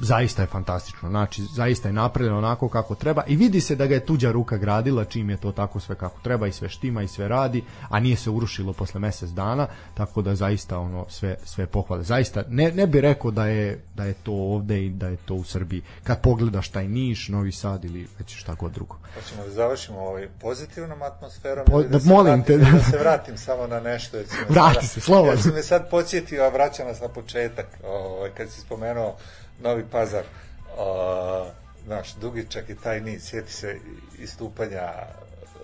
[0.00, 1.08] Zaista je fantastično.
[1.08, 4.56] Znači, zaista je napravljeno onako kako treba i vidi se da ga je tuđa ruka
[4.56, 8.00] gradila čim je to tako sve kako treba i sve štima i sve radi, a
[8.00, 12.02] nije se urušilo posle mesec dana, tako da zaista ono sve sve pohvale.
[12.02, 15.34] Zaista ne, ne bi rekao da je da je to ovde i da je to
[15.34, 15.82] u Srbiji.
[16.04, 18.96] Kad pogledaš taj Niš, Novi Sad ili već šta god drugo.
[19.14, 23.36] Hoćemo da završimo ovaj pozitivnom atmosferom po, da, da, molim vratim, te da se vratim
[23.36, 25.30] samo na nešto jer Vrati se, slobodno.
[25.30, 29.16] Jer si me sad podsjetio, a vraća nas na početak, ovaj, kad si spomenuo
[29.62, 31.46] Novi Pazar, uh,
[31.84, 33.78] znaš, dugičak i taj niz, sjeti se
[34.18, 34.92] istupanja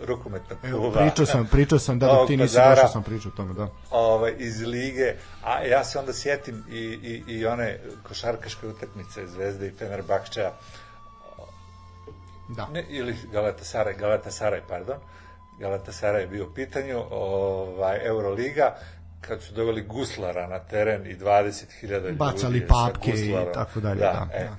[0.06, 1.00] rukometnog kluba.
[1.00, 3.68] Pričao sam, pričao sam da dok ti nisi došao sam pričao o tome, da.
[3.90, 5.14] Ovaj, iz lige,
[5.44, 7.78] a ja se onda sjetim i, i, i one
[8.08, 10.52] košarkaške utakmice Zvezde i Fenerbahčeja,
[12.48, 12.68] Da.
[12.72, 14.96] ne, ili Galatasaraj, Galatasaraj, pardon,
[15.58, 18.74] Galatasaraj je bio u pitanju, ovaj, Euroliga,
[19.20, 24.12] kad su doveli guslara na teren i 20.000 ljudi Bacali papke i tako dalje, Da,
[24.12, 24.56] da, e, da.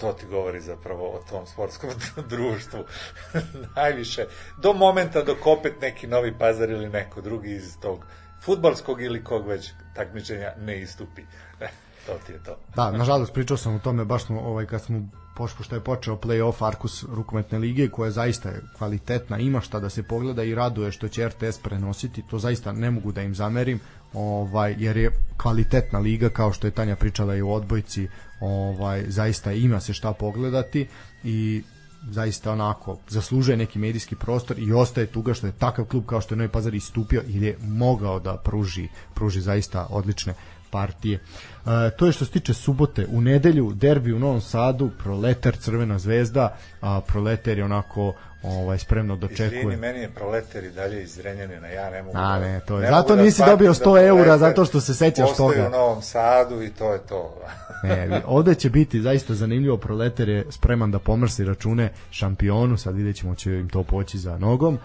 [0.00, 1.90] to ti govori zapravo o tom sportskom
[2.30, 2.84] društvu
[3.76, 4.26] najviše.
[4.62, 8.06] Do momenta dok opet neki novi pazar ili neko drugi iz tog
[8.42, 11.22] futbalskog ili kog već takmičenja ne istupi.
[11.60, 11.68] E,
[12.06, 12.56] to ti je to.
[12.76, 15.08] Da, nažalost pričao sam o tome baš smo ovaj kad smo
[15.40, 19.88] pošto što je počeo play-off Arkus rukometne lige koja zaista je kvalitetna, ima šta da
[19.90, 23.80] se pogleda i raduje što će RTS prenositi, to zaista ne mogu da im zamerim,
[24.12, 28.08] ovaj jer je kvalitetna liga kao što je Tanja pričala i u odbojci,
[28.40, 30.86] ovaj zaista ima se šta pogledati
[31.24, 31.62] i
[32.10, 36.34] zaista onako zaslužuje neki medijski prostor i ostaje tuga što je takav klub kao što
[36.34, 40.34] je Novi Pazar istupio i je mogao da pruži, pruži zaista odlične
[40.70, 41.16] partije.
[41.16, 43.06] E, to je što se tiče subote.
[43.08, 46.48] U nedelju derbi u Novom Sadu, Proletar, Crvena zvezda,
[46.80, 49.58] a Proletar je onako ovaj spremno dočekuje.
[49.58, 52.76] Izvini, meni je proleter i dalje iz Zrenjanina, ja ne mogu A, da- ne, to
[52.76, 55.66] je- ne zato da nisi dobio da 100 eura, Proleter zato što se sećaš toga.
[55.66, 57.34] u Novom Sadu i to je to.
[57.82, 63.16] Ne, ovde će biti zaista zanimljivo, Proletar je spreman da pomrsi račune šampionu, sad vidjet
[63.16, 64.78] ćemo će im to poći za nogom.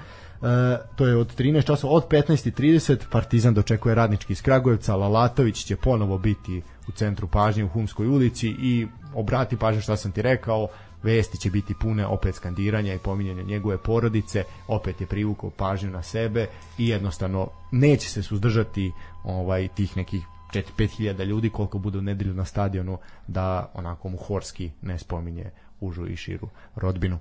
[0.95, 6.17] To je od 13 časova, od 15.30 Partizan dočekuje radnički iz Kragujevca, Lalatović će ponovo
[6.17, 10.67] biti u centru pažnje u Humskoj ulici i obrati pažnju šta sam ti rekao,
[11.03, 16.03] vesti će biti pune opet skandiranja i pominjanja njegove porodice, opet je privukao pažnju na
[16.03, 16.47] sebe
[16.77, 18.91] i jednostavno neće se suzdržati
[19.23, 22.97] ovaj tih nekih 4-5 hiljada ljudi koliko bude u nedelju na stadionu
[23.27, 27.19] da onako mu Horski ne spominje užu i širu rodbinu.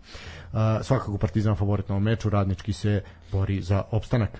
[0.82, 3.02] Svakako Partizan favorit na ovom meču, radnički se
[3.32, 4.30] bori za opstanak.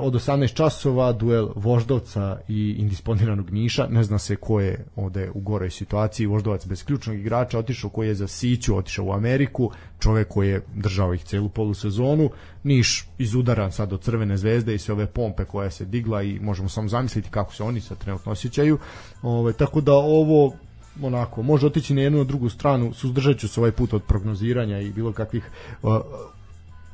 [0.00, 5.40] Od 18 časova duel Voždovca i indisponiranog Niša, ne zna se ko je ovde u
[5.40, 10.28] goroj situaciji, Voždovac bez ključnog igrača, otišao koji je za Siću, otišao u Ameriku, čovek
[10.28, 12.30] koji je držao ih celu polusezonu,
[12.62, 16.68] Niš izudaran sad od Crvene zvezde i sve ove pompe koja se digla i možemo
[16.68, 18.78] samo zamisliti kako se oni sad trenutno osjećaju.
[19.22, 20.54] Ove, tako da ovo
[21.02, 24.80] onako, može otići na jednu na drugu stranu, suzdržat ću se ovaj put od prognoziranja
[24.80, 25.50] i bilo kakvih
[25.82, 25.96] uh,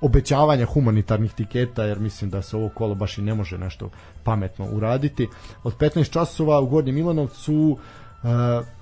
[0.01, 3.91] obećavanja humanitarnih tiketa, jer mislim da se ovo kolo baš i ne može nešto
[4.25, 5.29] pametno uraditi.
[5.63, 7.79] Od 15 časova u Gornjem Milanovcu
[8.23, 8.29] uh,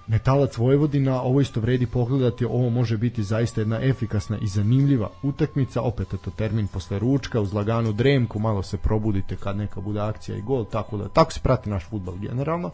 [0.06, 5.82] Metalac Vojvodina, ovo isto vredi pogledati, ovo može biti zaista jedna efikasna i zanimljiva utakmica,
[5.82, 10.00] opet je to termin posle ručka, uz laganu dremku, malo se probudite kad neka bude
[10.00, 12.70] akcija i gol, tako da tako se prati naš futbal generalno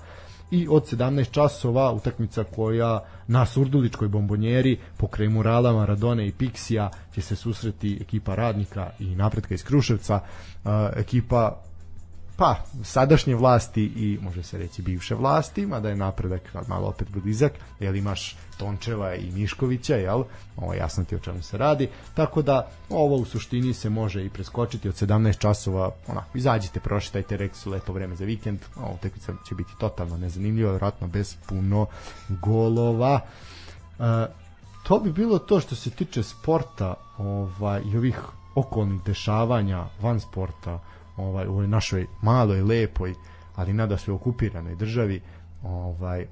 [0.51, 7.23] i od 17 časova utakmica koja na Surduličkoj bombonjeri pokraj murala Maradone i Pixija će
[7.23, 10.21] se susreti ekipa radnika i napretka iz Kruševca.
[10.97, 11.63] Ekipa
[12.37, 17.53] pa sadašnje vlasti i može se reći bivše vlasti, mada je napredak malo opet blizak,
[17.81, 20.25] jer imaš Tončeva i Miškovića, jel?
[20.57, 21.89] Ovo jasno ti o čemu se radi.
[22.15, 27.37] Tako da ovo u suštini se može i preskočiti od 17 časova, onako, izađite, prošetajte,
[27.37, 31.87] rekli su lepo vreme za vikend, ovo utakmica će biti totalno nezanimljiva, vjerojatno bez puno
[32.29, 33.21] golova.
[33.99, 34.27] E,
[34.83, 38.21] to bi bilo to što se tiče sporta ovaj, i ovih
[38.55, 40.81] okolnih dešavanja van sporta
[41.17, 43.15] ovaj, u ovoj našoj maloj, lepoj,
[43.57, 45.21] ali nada sve okupiranoj državi.
[45.63, 46.27] Ovaj,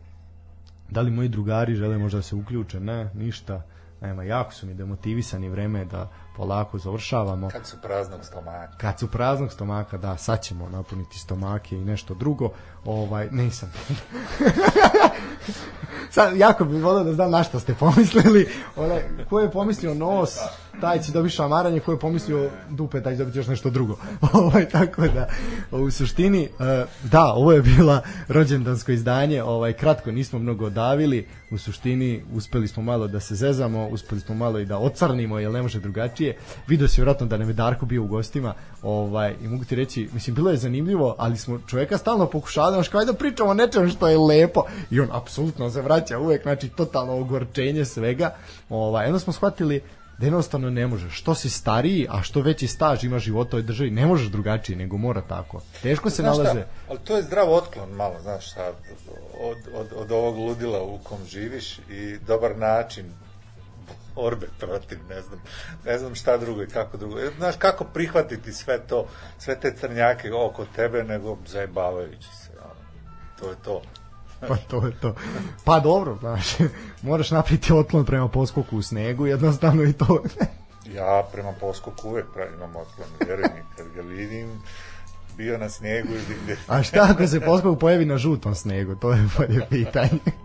[0.90, 2.80] da li moji drugari žele možda da se uključe?
[2.80, 3.62] Ne, ništa.
[4.00, 7.48] Nema, jako su mi demotivisani vreme da polako završavamo.
[7.48, 8.76] Kad su praznog stomaka.
[8.78, 12.50] Kad su praznog stomaka, da, sad ćemo napuniti stomake i nešto drugo.
[12.84, 13.72] Ovaj, nisam.
[16.10, 18.48] sad, jako bih volio da znam na šta ste pomislili.
[18.76, 20.38] Onaj, ko je pomislio nos,
[20.80, 23.96] taj će dobiti šamaranje, ko je pomislio dupe, taj će dobiti još nešto drugo.
[24.32, 25.28] ovaj, tako da,
[25.70, 31.58] u suštini, eh, da, ovo je bila rođendansko izdanje, ovaj, kratko nismo mnogo davili, u
[31.58, 35.62] suštini uspeli smo malo da se zezamo, uspeli smo malo i da ocrnimo, jer ne
[35.62, 36.36] može drugačije.
[36.66, 38.54] Video se vjerojatno da nam je Darko bio u gostima
[38.84, 42.88] ovaj, i mogu ti reći, mislim, bilo je zanimljivo, ali smo čovjeka stalno pokušali, znaš,
[42.88, 46.68] kao da pričamo o nečem što je lepo i on apsolutno se vraća uvek, znači,
[46.68, 48.34] totalno ogorčenje svega.
[48.68, 49.80] Ovaj, onda smo shvatili
[50.18, 51.14] da jednostavno ne možeš.
[51.14, 54.76] Što si stariji, a što veći staž ima života u ovoj državi, ne možeš drugačije,
[54.76, 55.60] nego mora tako.
[55.82, 56.64] Teško se Znaš šta, nalaze.
[56.88, 58.72] ali to je zdrav otklon malo, znaš šta,
[59.40, 63.04] od, od, od ovog ludila u kom živiš i dobar način
[64.16, 65.40] orbe protiv, ne znam,
[65.84, 67.20] ne znam šta drugo i kako drugo.
[67.20, 69.06] E, Znaš, kako prihvatiti sve to,
[69.38, 72.50] sve te crnjake oko tebe, nego zajebavajući se.
[73.40, 73.82] To je to.
[74.48, 75.14] Pa to je to.
[75.64, 76.46] Pa dobro, znaš,
[77.02, 80.22] moraš napraviti otklon prema poskoku u snegu, jednostavno i to.
[80.94, 84.62] Ja prema poskoku uvek pravim otklon, vjeruj mi, kad ga vidim,
[85.36, 86.56] bio na snijegu ili gde.
[86.68, 90.18] A šta ako se poskok pojavi na žutom snegu, to je bolje pitanje.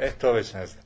[0.00, 0.84] E, to već ne znam.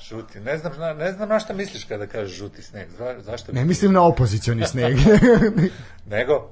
[0.00, 0.40] Žuti.
[0.40, 2.88] Ne znam, na- ne znam na šta misliš kada kažeš žuti sneg.
[2.90, 3.52] Za, zašto?
[3.52, 4.96] Ne mislim na opozicioni sneg,
[6.06, 6.48] Nego?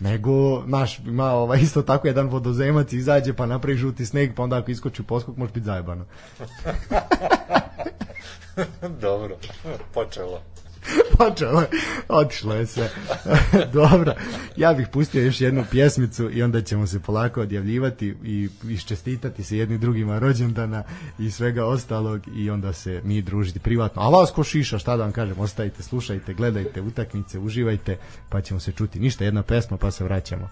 [0.00, 4.56] nego, naš, ima ovaj, isto tako jedan vodozemac izađe pa napravi žuti sneg, pa onda
[4.56, 6.04] ako iskoči poskok može biti zajebano.
[9.00, 9.36] Dobro.
[9.94, 10.42] Počelo.
[11.18, 11.68] Počelo je,
[12.08, 12.90] otišlo je sve.
[13.72, 14.14] Dobro,
[14.56, 19.58] ja bih pustio još jednu pjesmicu i onda ćemo se polako odjavljivati i iščestitati se
[19.58, 20.82] jedni drugima rođendana
[21.18, 24.02] i svega ostalog i onda se mi družiti privatno.
[24.02, 27.96] A vas ko šiša, šta da vam kažem, ostavite, slušajte, gledajte utakmice, uživajte,
[28.28, 29.00] pa ćemo se čuti.
[29.00, 30.48] Ništa, jedna pesma pa se vraćamo.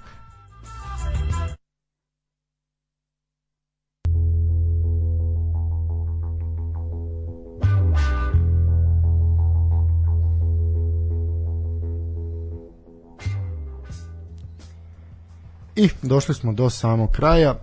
[15.76, 17.55] I došli smo do samog kraja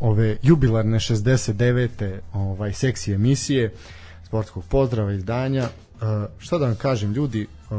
[0.00, 2.18] ove jubilarne 69.
[2.32, 3.72] ovaj seksi emisije
[4.24, 5.62] sportskog pozdrava izdanja.
[5.62, 5.68] E,
[6.38, 7.74] šta da vam kažem ljudi, e,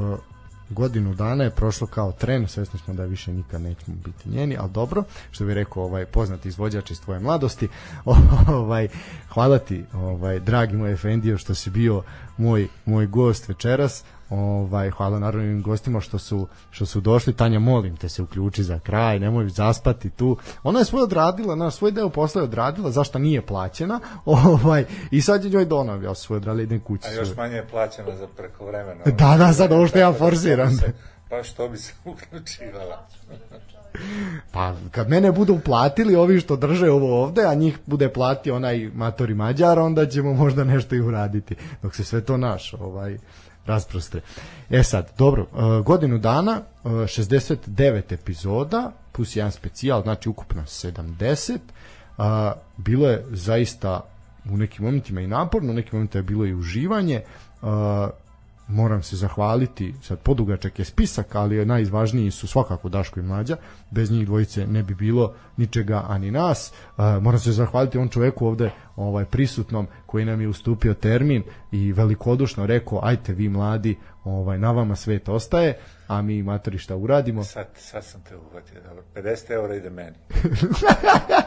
[0.70, 4.72] godinu dana je prošlo kao tren, svesni smo da više nikad nećemo biti njeni, ali
[4.72, 7.68] dobro, što bi rekao ovaj poznati izvođač iz tvoje mladosti.
[8.48, 8.88] ovaj
[9.30, 12.04] hvala ti, ovaj dragi moj Efendio što si bio
[12.38, 14.04] moj moj gost večeras.
[14.30, 17.34] Ovaj hvala naravno i gostima što su što su došli.
[17.34, 20.38] Tanja, molim te se uključi za kraj, nemoj zaspati tu.
[20.64, 24.00] Ona je svoj odradila, na svoj deo posla je odradila, zašto nije plaćena.
[24.26, 27.08] Ovaj i sad je njoj donav, ja svoj odradila idem kući.
[27.10, 29.04] A još manje je plaćeno za prekovremeno.
[29.20, 30.80] Da, da, sad ovo što ja da forsiram.
[31.30, 33.08] Pa što bi se uključivala?
[34.52, 38.92] Pa kad mene budu platili ovi što drže ovo ovde, a njih bude platio onaj
[38.94, 41.56] matori Mađar, onda ćemo možda nešto i uraditi.
[41.82, 43.18] Dok se sve to naš ovaj
[43.68, 44.22] rasprostre.
[44.70, 51.58] E sad, dobro, uh, godinu dana, uh, 69 epizoda, plus jedan specijal, znači ukupno 70.
[52.18, 52.26] Uh,
[52.78, 54.02] bilo je zaista
[54.50, 57.22] u nekim momentima i naporno, u nekim momentima je bilo i uživanje.
[58.68, 63.58] Moram se zahvaliti, sad podugačak je spisak, ali najvažniji su svakako Daško i Mlađa,
[63.92, 66.74] bez njih dvojice ne bi bilo ničega ani nas.
[66.98, 71.94] Uh, moram se zahvaliti on čoveku ovde ovaj prisutnom koji nam je ustupio termin i
[71.94, 77.44] velikodušno rekao ajte vi mladi, ovaj na vama svet ostaje, a mi matori šta uradimo.
[77.44, 78.82] Sad, sad sam te uhvatio.
[78.88, 79.04] Dobro.
[79.16, 80.16] 50 eura ide meni.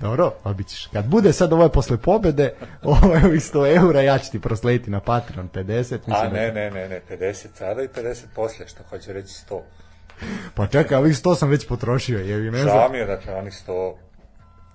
[0.00, 0.86] Dobro, ali bit ćeš.
[0.86, 5.00] Kad bude sad ovo posle pobede, ovaj ovih 100 eura, ja ću ti proslediti na
[5.00, 5.66] Patreon 50.
[5.92, 9.34] Mislim A da- ne, ne, ne, ne, 50 sada i 50 poslije, što hoće reći
[9.50, 9.60] 100.
[10.54, 12.58] Pa čekaj, ovih 100 sam već potrošio, jevi me.
[12.58, 13.94] Žao mi je, dakle, onih 100.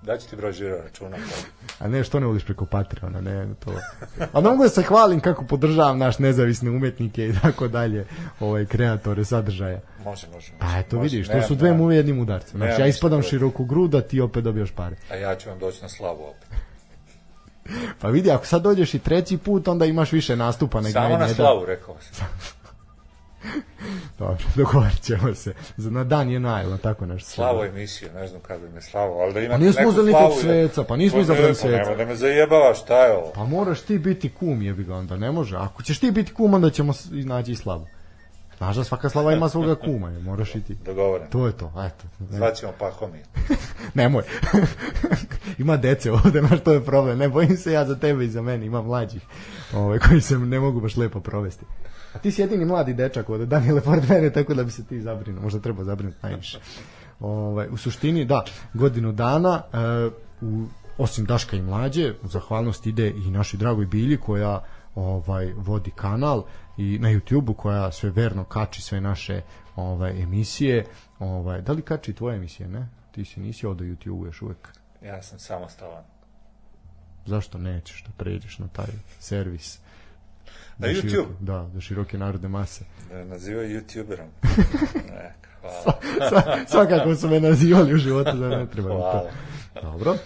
[0.04, 1.16] Daću ti broj žiro računa.
[1.78, 3.70] A ne, što ne voliš preko Patreona, ne, to.
[4.32, 8.06] A ne mogu da se hvalim kako podržavam naš nezavisne umetnike i tako dalje,
[8.40, 9.80] ovaj, kreatore sadržaja.
[10.04, 10.32] Može, može.
[10.32, 10.52] može.
[10.58, 12.58] Pa eto Može, vidiš, to su dve muve jednim udarcem.
[12.58, 14.96] Znači ja ispadam široku gruda, ti opet dobijaš pare.
[15.10, 16.58] A ja ću vam doći na slavu opet.
[18.00, 21.66] Pa vidi, ako sad dođeš i treći put, onda imaš više nastupa Samo na slavu,
[21.66, 22.26] rekao sam.
[24.18, 25.54] Dobro, dogovorit ćemo se.
[25.76, 27.30] Za- Na dan je najlo, tako nešto.
[27.30, 30.40] Slavu emisiju, ne znam kada me slavo, ali da ima Pa nismo uzeli nikog i-
[30.40, 31.76] sveca, pa nismo izabrali pa sveca.
[31.80, 33.32] Nemoj da me zajebava, šta je ovo?
[33.34, 35.56] Pa moraš ti biti kum, jebi ga onda, ne može.
[35.56, 37.86] Ako ćeš ti biti kum, onda ćemo naći i slavu.
[38.64, 40.74] Znaš da svaka slava ima svoga kuma, je, moraš i ti.
[40.74, 41.30] Dogovoren.
[41.30, 42.04] To je to, eto.
[42.30, 43.24] Zvaćemo Pahomija.
[43.94, 44.22] nemoj.
[45.58, 47.18] ima dece ovde, znaš, to je problem.
[47.18, 49.22] Ne bojim se ja za tebe i za mene, ima mlađih
[49.74, 51.64] ove, koji se ne mogu baš lepo provesti.
[52.14, 55.00] A ti si jedini mladi dečak ovde, Daniele, pored mene, tako da bi se ti
[55.00, 55.42] zabrinuo.
[55.42, 56.58] Možda treba zabrinuti najviše.
[57.20, 60.10] Ovaj, u suštini, da, godinu dana, e,
[60.40, 60.64] u,
[60.98, 66.44] osim Daška i Mlađe, u zahvalnost ide i našoj dragoj Bilji koja ovaj vodi kanal
[66.76, 69.42] i na YouTubeu koja sve verno kači sve naše
[69.76, 70.84] ovaj emisije.
[71.18, 72.88] Ovaj da li kači tvoje emisije, ne?
[73.12, 74.68] Ti si nisi od YouTubeu još uvek.
[75.02, 76.04] Ja sam samostalan.
[77.26, 78.86] Zašto nećeš da pređeš na taj
[79.20, 79.78] servis?
[80.78, 81.10] Na za YouTube?
[81.10, 82.84] široke- da, za široke narodne mase.
[83.10, 84.26] Da nazivaju youtuberom.
[85.10, 85.98] Ne, hvala.
[86.30, 89.28] Sva- Svakako su me nazivali u životu da ne treba mi to.
[89.82, 90.12] Dobro.
[90.12, 90.18] E,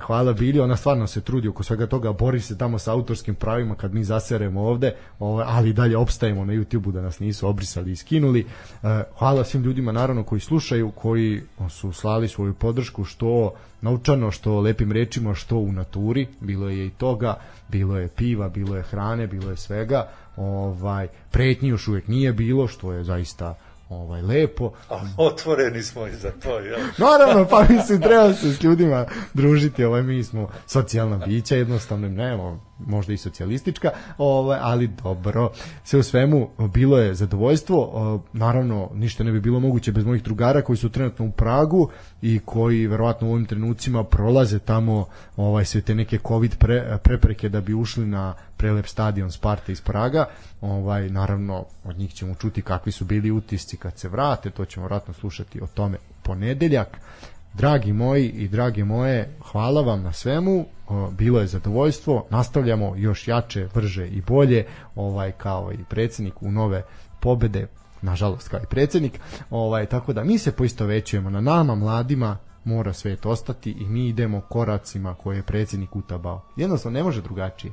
[0.00, 3.74] hvala Bili, ona stvarno se trudi oko svega toga, bori se tamo sa autorskim pravima
[3.74, 7.96] kad mi zaseremo ovde, ovaj, ali dalje opstajemo na YouTubeu da nas nisu obrisali i
[7.96, 8.40] skinuli.
[8.40, 14.60] E, hvala svim ljudima naravno koji slušaju, koji su slali svoju podršku što naučano, što
[14.60, 17.34] lepim rečima, što u naturi, bilo je i toga,
[17.68, 20.08] bilo je piva, bilo je hrane, bilo je svega.
[20.36, 23.54] Ovaj pretnji još uvek nije bilo, što je zaista
[23.94, 24.72] ovaj lepo.
[24.90, 26.80] A otvoreni smo i za to, jel?
[26.98, 32.36] Naravno, pa mislim, treba se s ljudima družiti, ovaj, mi smo socijalna bića, jednostavno, ne,
[32.78, 35.50] možda i socijalistička, ovaj, ali dobro,
[35.84, 40.62] sve u svemu, bilo je zadovoljstvo, naravno, ništa ne bi bilo moguće bez mojih drugara
[40.62, 41.90] koji su trenutno u Pragu
[42.22, 47.48] i koji verovatno u ovim trenucima prolaze tamo ovaj sve te neke covid pre, prepreke
[47.48, 50.26] da bi ušli na prelep stadion Sparta iz Praga.
[50.60, 54.86] Ovaj naravno od njih ćemo čuti kakvi su bili utisci kad se vrate, to ćemo
[54.86, 56.98] vratno slušati o tome ponedeljak.
[57.54, 60.66] Dragi moji i drage moje, hvala vam na svemu.
[61.10, 62.26] Bilo je zadovoljstvo.
[62.30, 66.82] Nastavljamo još jače, brže i bolje, ovaj kao i predsjednik u nove
[67.20, 67.66] pobede.
[68.02, 69.20] Nažalost kao i predsjednik.
[69.50, 74.40] Ovaj, tako da mi se poistovećujemo na nama mladima mora svet ostati i mi idemo
[74.40, 76.42] koracima koje je predsjednik utabao.
[76.56, 77.72] Jednostavno ne može drugačije.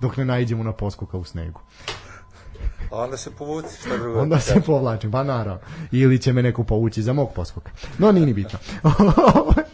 [0.00, 1.60] Dok ne naiđemo na poskoka u snegu.
[2.90, 4.20] A onda se povuci, šta drugo?
[4.20, 4.62] onda da se kažem.
[4.62, 5.60] povlačim, pa naravno.
[5.92, 7.70] Ili će me neko povući za mog poskoka.
[7.98, 8.58] No nije ni bitno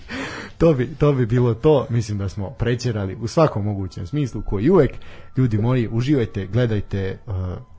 [0.58, 4.70] to bi, to bi bilo to mislim da smo prećerali u svakom mogućem smislu koji
[4.70, 4.90] uvek
[5.36, 7.34] ljudi moji uživajte gledajte uh,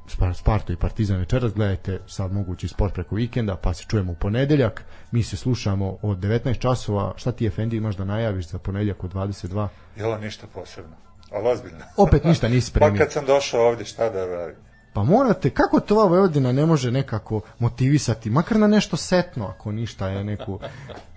[0.07, 4.15] Spar- Spartu i Partizan večeras gledajte sad mogući sport preko vikenda pa se čujemo u
[4.15, 9.03] ponedeljak mi se slušamo od 19 časova šta ti Efendi imaš da najaviš za ponedeljak
[9.03, 10.95] od 22 Jel ništa posebno?
[11.31, 11.85] Ali ozbiljno.
[11.97, 14.55] opet ništa nisi Pa spremio kad sam došao ovde, šta da radim?
[14.95, 19.71] Pa morate, kako to ova Vojvodina ne može nekako motivisati, makar na nešto setno, ako
[19.71, 20.59] ništa je neku...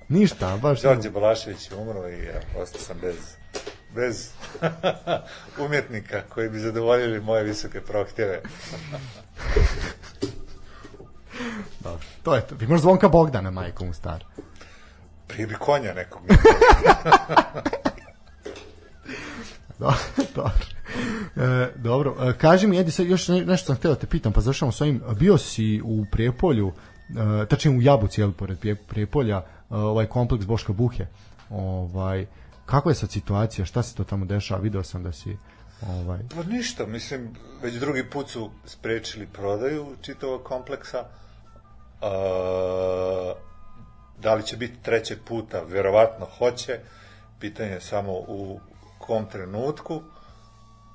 [0.08, 0.82] Ništa, baš...
[0.82, 3.16] Đorđe Balašević je umro i ja, ostao sam bez,
[3.94, 4.30] bez
[5.64, 8.42] umjetnika koji bi zadovoljili moje visoke prohtjeve.
[11.84, 12.54] Dobro, to je to.
[12.54, 14.24] Vi možda zvonka Bogdana, majko mu star.
[15.26, 16.22] Prije bi konja nekog.
[19.78, 19.92] Do-
[20.34, 20.66] dobro.
[21.36, 24.32] E, dobro, e, kaži mi, Edi, sad još ne, nešto sam htio da te pitam,
[24.32, 25.02] pa završamo s ovim.
[25.16, 26.72] Bio si u Prijepolju,
[27.42, 31.06] e, tačnije u Jabuci, jel, pored Prije- Prijepolja, e, ovaj kompleks Boška Buhe.
[31.50, 32.26] Ovaj,
[32.66, 34.60] kakva je sad situacija, šta se to tamo dešava?
[34.60, 35.36] Video sam da si...
[35.82, 37.28] Ovaj, Pa ništa, mislim,
[37.62, 41.04] već drugi put su sprečili prodaju čitavog kompleksa.
[42.00, 43.32] A,
[44.18, 45.62] da li će biti trećeg puta?
[45.62, 46.78] Verovatno hoće.
[47.40, 48.60] Pitanje je samo u
[49.08, 50.02] kom trenutku.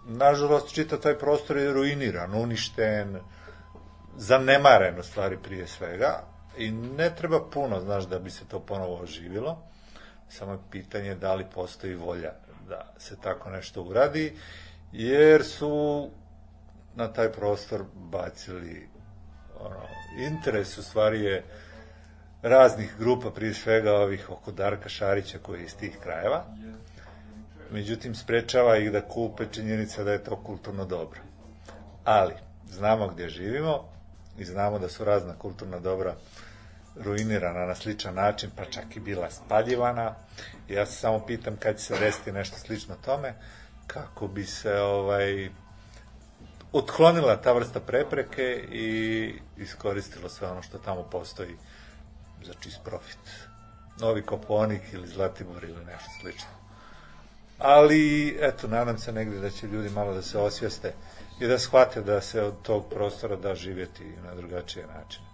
[0.06, 3.18] Nažalost, čitav taj prostor je ruiniran, uništen,
[4.18, 6.23] zanemaren u stvari prije svega
[6.57, 9.57] i ne treba puno, znaš, da bi se to ponovo oživilo.
[10.30, 12.34] Samo je pitanje da li postoji volja
[12.69, 14.38] da se tako nešto uradi,
[14.91, 16.10] jer su
[16.95, 18.90] na taj prostor bacili
[19.60, 19.81] ono,
[20.18, 21.44] interes u stvari je
[22.41, 26.45] raznih grupa, prije svega ovih oko Darka Šarića koji je iz tih krajeva.
[27.73, 31.19] Međutim, sprečava ih da kupe činjenica da je to kulturno dobro.
[32.03, 32.33] Ali,
[32.69, 33.89] znamo gdje živimo
[34.37, 36.15] i znamo da su razna kulturna dobra
[36.95, 40.15] ruinirana na sličan način, pa čak i bila spaljivana.
[40.69, 43.33] Ja se samo pitam kad će se desiti nešto slično tome,
[43.87, 45.49] kako bi se ovaj
[46.73, 51.55] otklonila ta vrsta prepreke i iskoristilo sve ono što tamo postoji
[52.43, 53.19] za čist profit.
[53.99, 56.52] Novi Koponik ili Zlatibor ili nešto slično.
[57.57, 60.93] Ali, eto, nadam se negde da će ljudi malo da se osvijeste
[61.39, 65.25] i da shvate da se od tog prostora da živjeti na drugačije načine.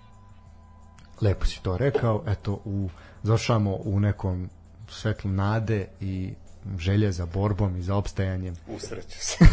[1.22, 2.90] lepo si to rekao, eto, u,
[3.24, 4.50] završamo u nekom
[4.90, 6.34] svetlu nade i
[6.78, 8.56] želje za borbom i za opstajanjem.
[8.68, 9.38] Usreću se.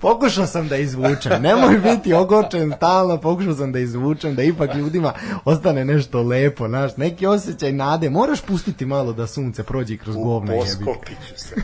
[0.00, 5.12] Pokušao sam da izvučem, nemoj biti ogorčen stalno, pokušao sam da izvučem, da ipak ljudima
[5.44, 10.52] ostane nešto lepo, znaš, neki osjećaj nade, moraš pustiti malo da sunce prođe kroz govna
[10.52, 10.84] jebi.
[10.84, 11.54] Poskopiću se.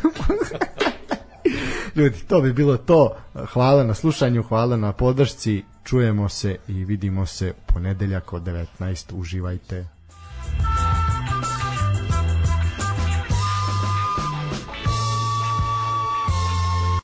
[1.96, 3.16] Ljudi, to bi bilo to.
[3.52, 5.64] Hvala na slušanju, hvala na podršci.
[5.84, 9.14] Čujemo se i vidimo se ponedeljak od 19.
[9.14, 9.86] Uživajte.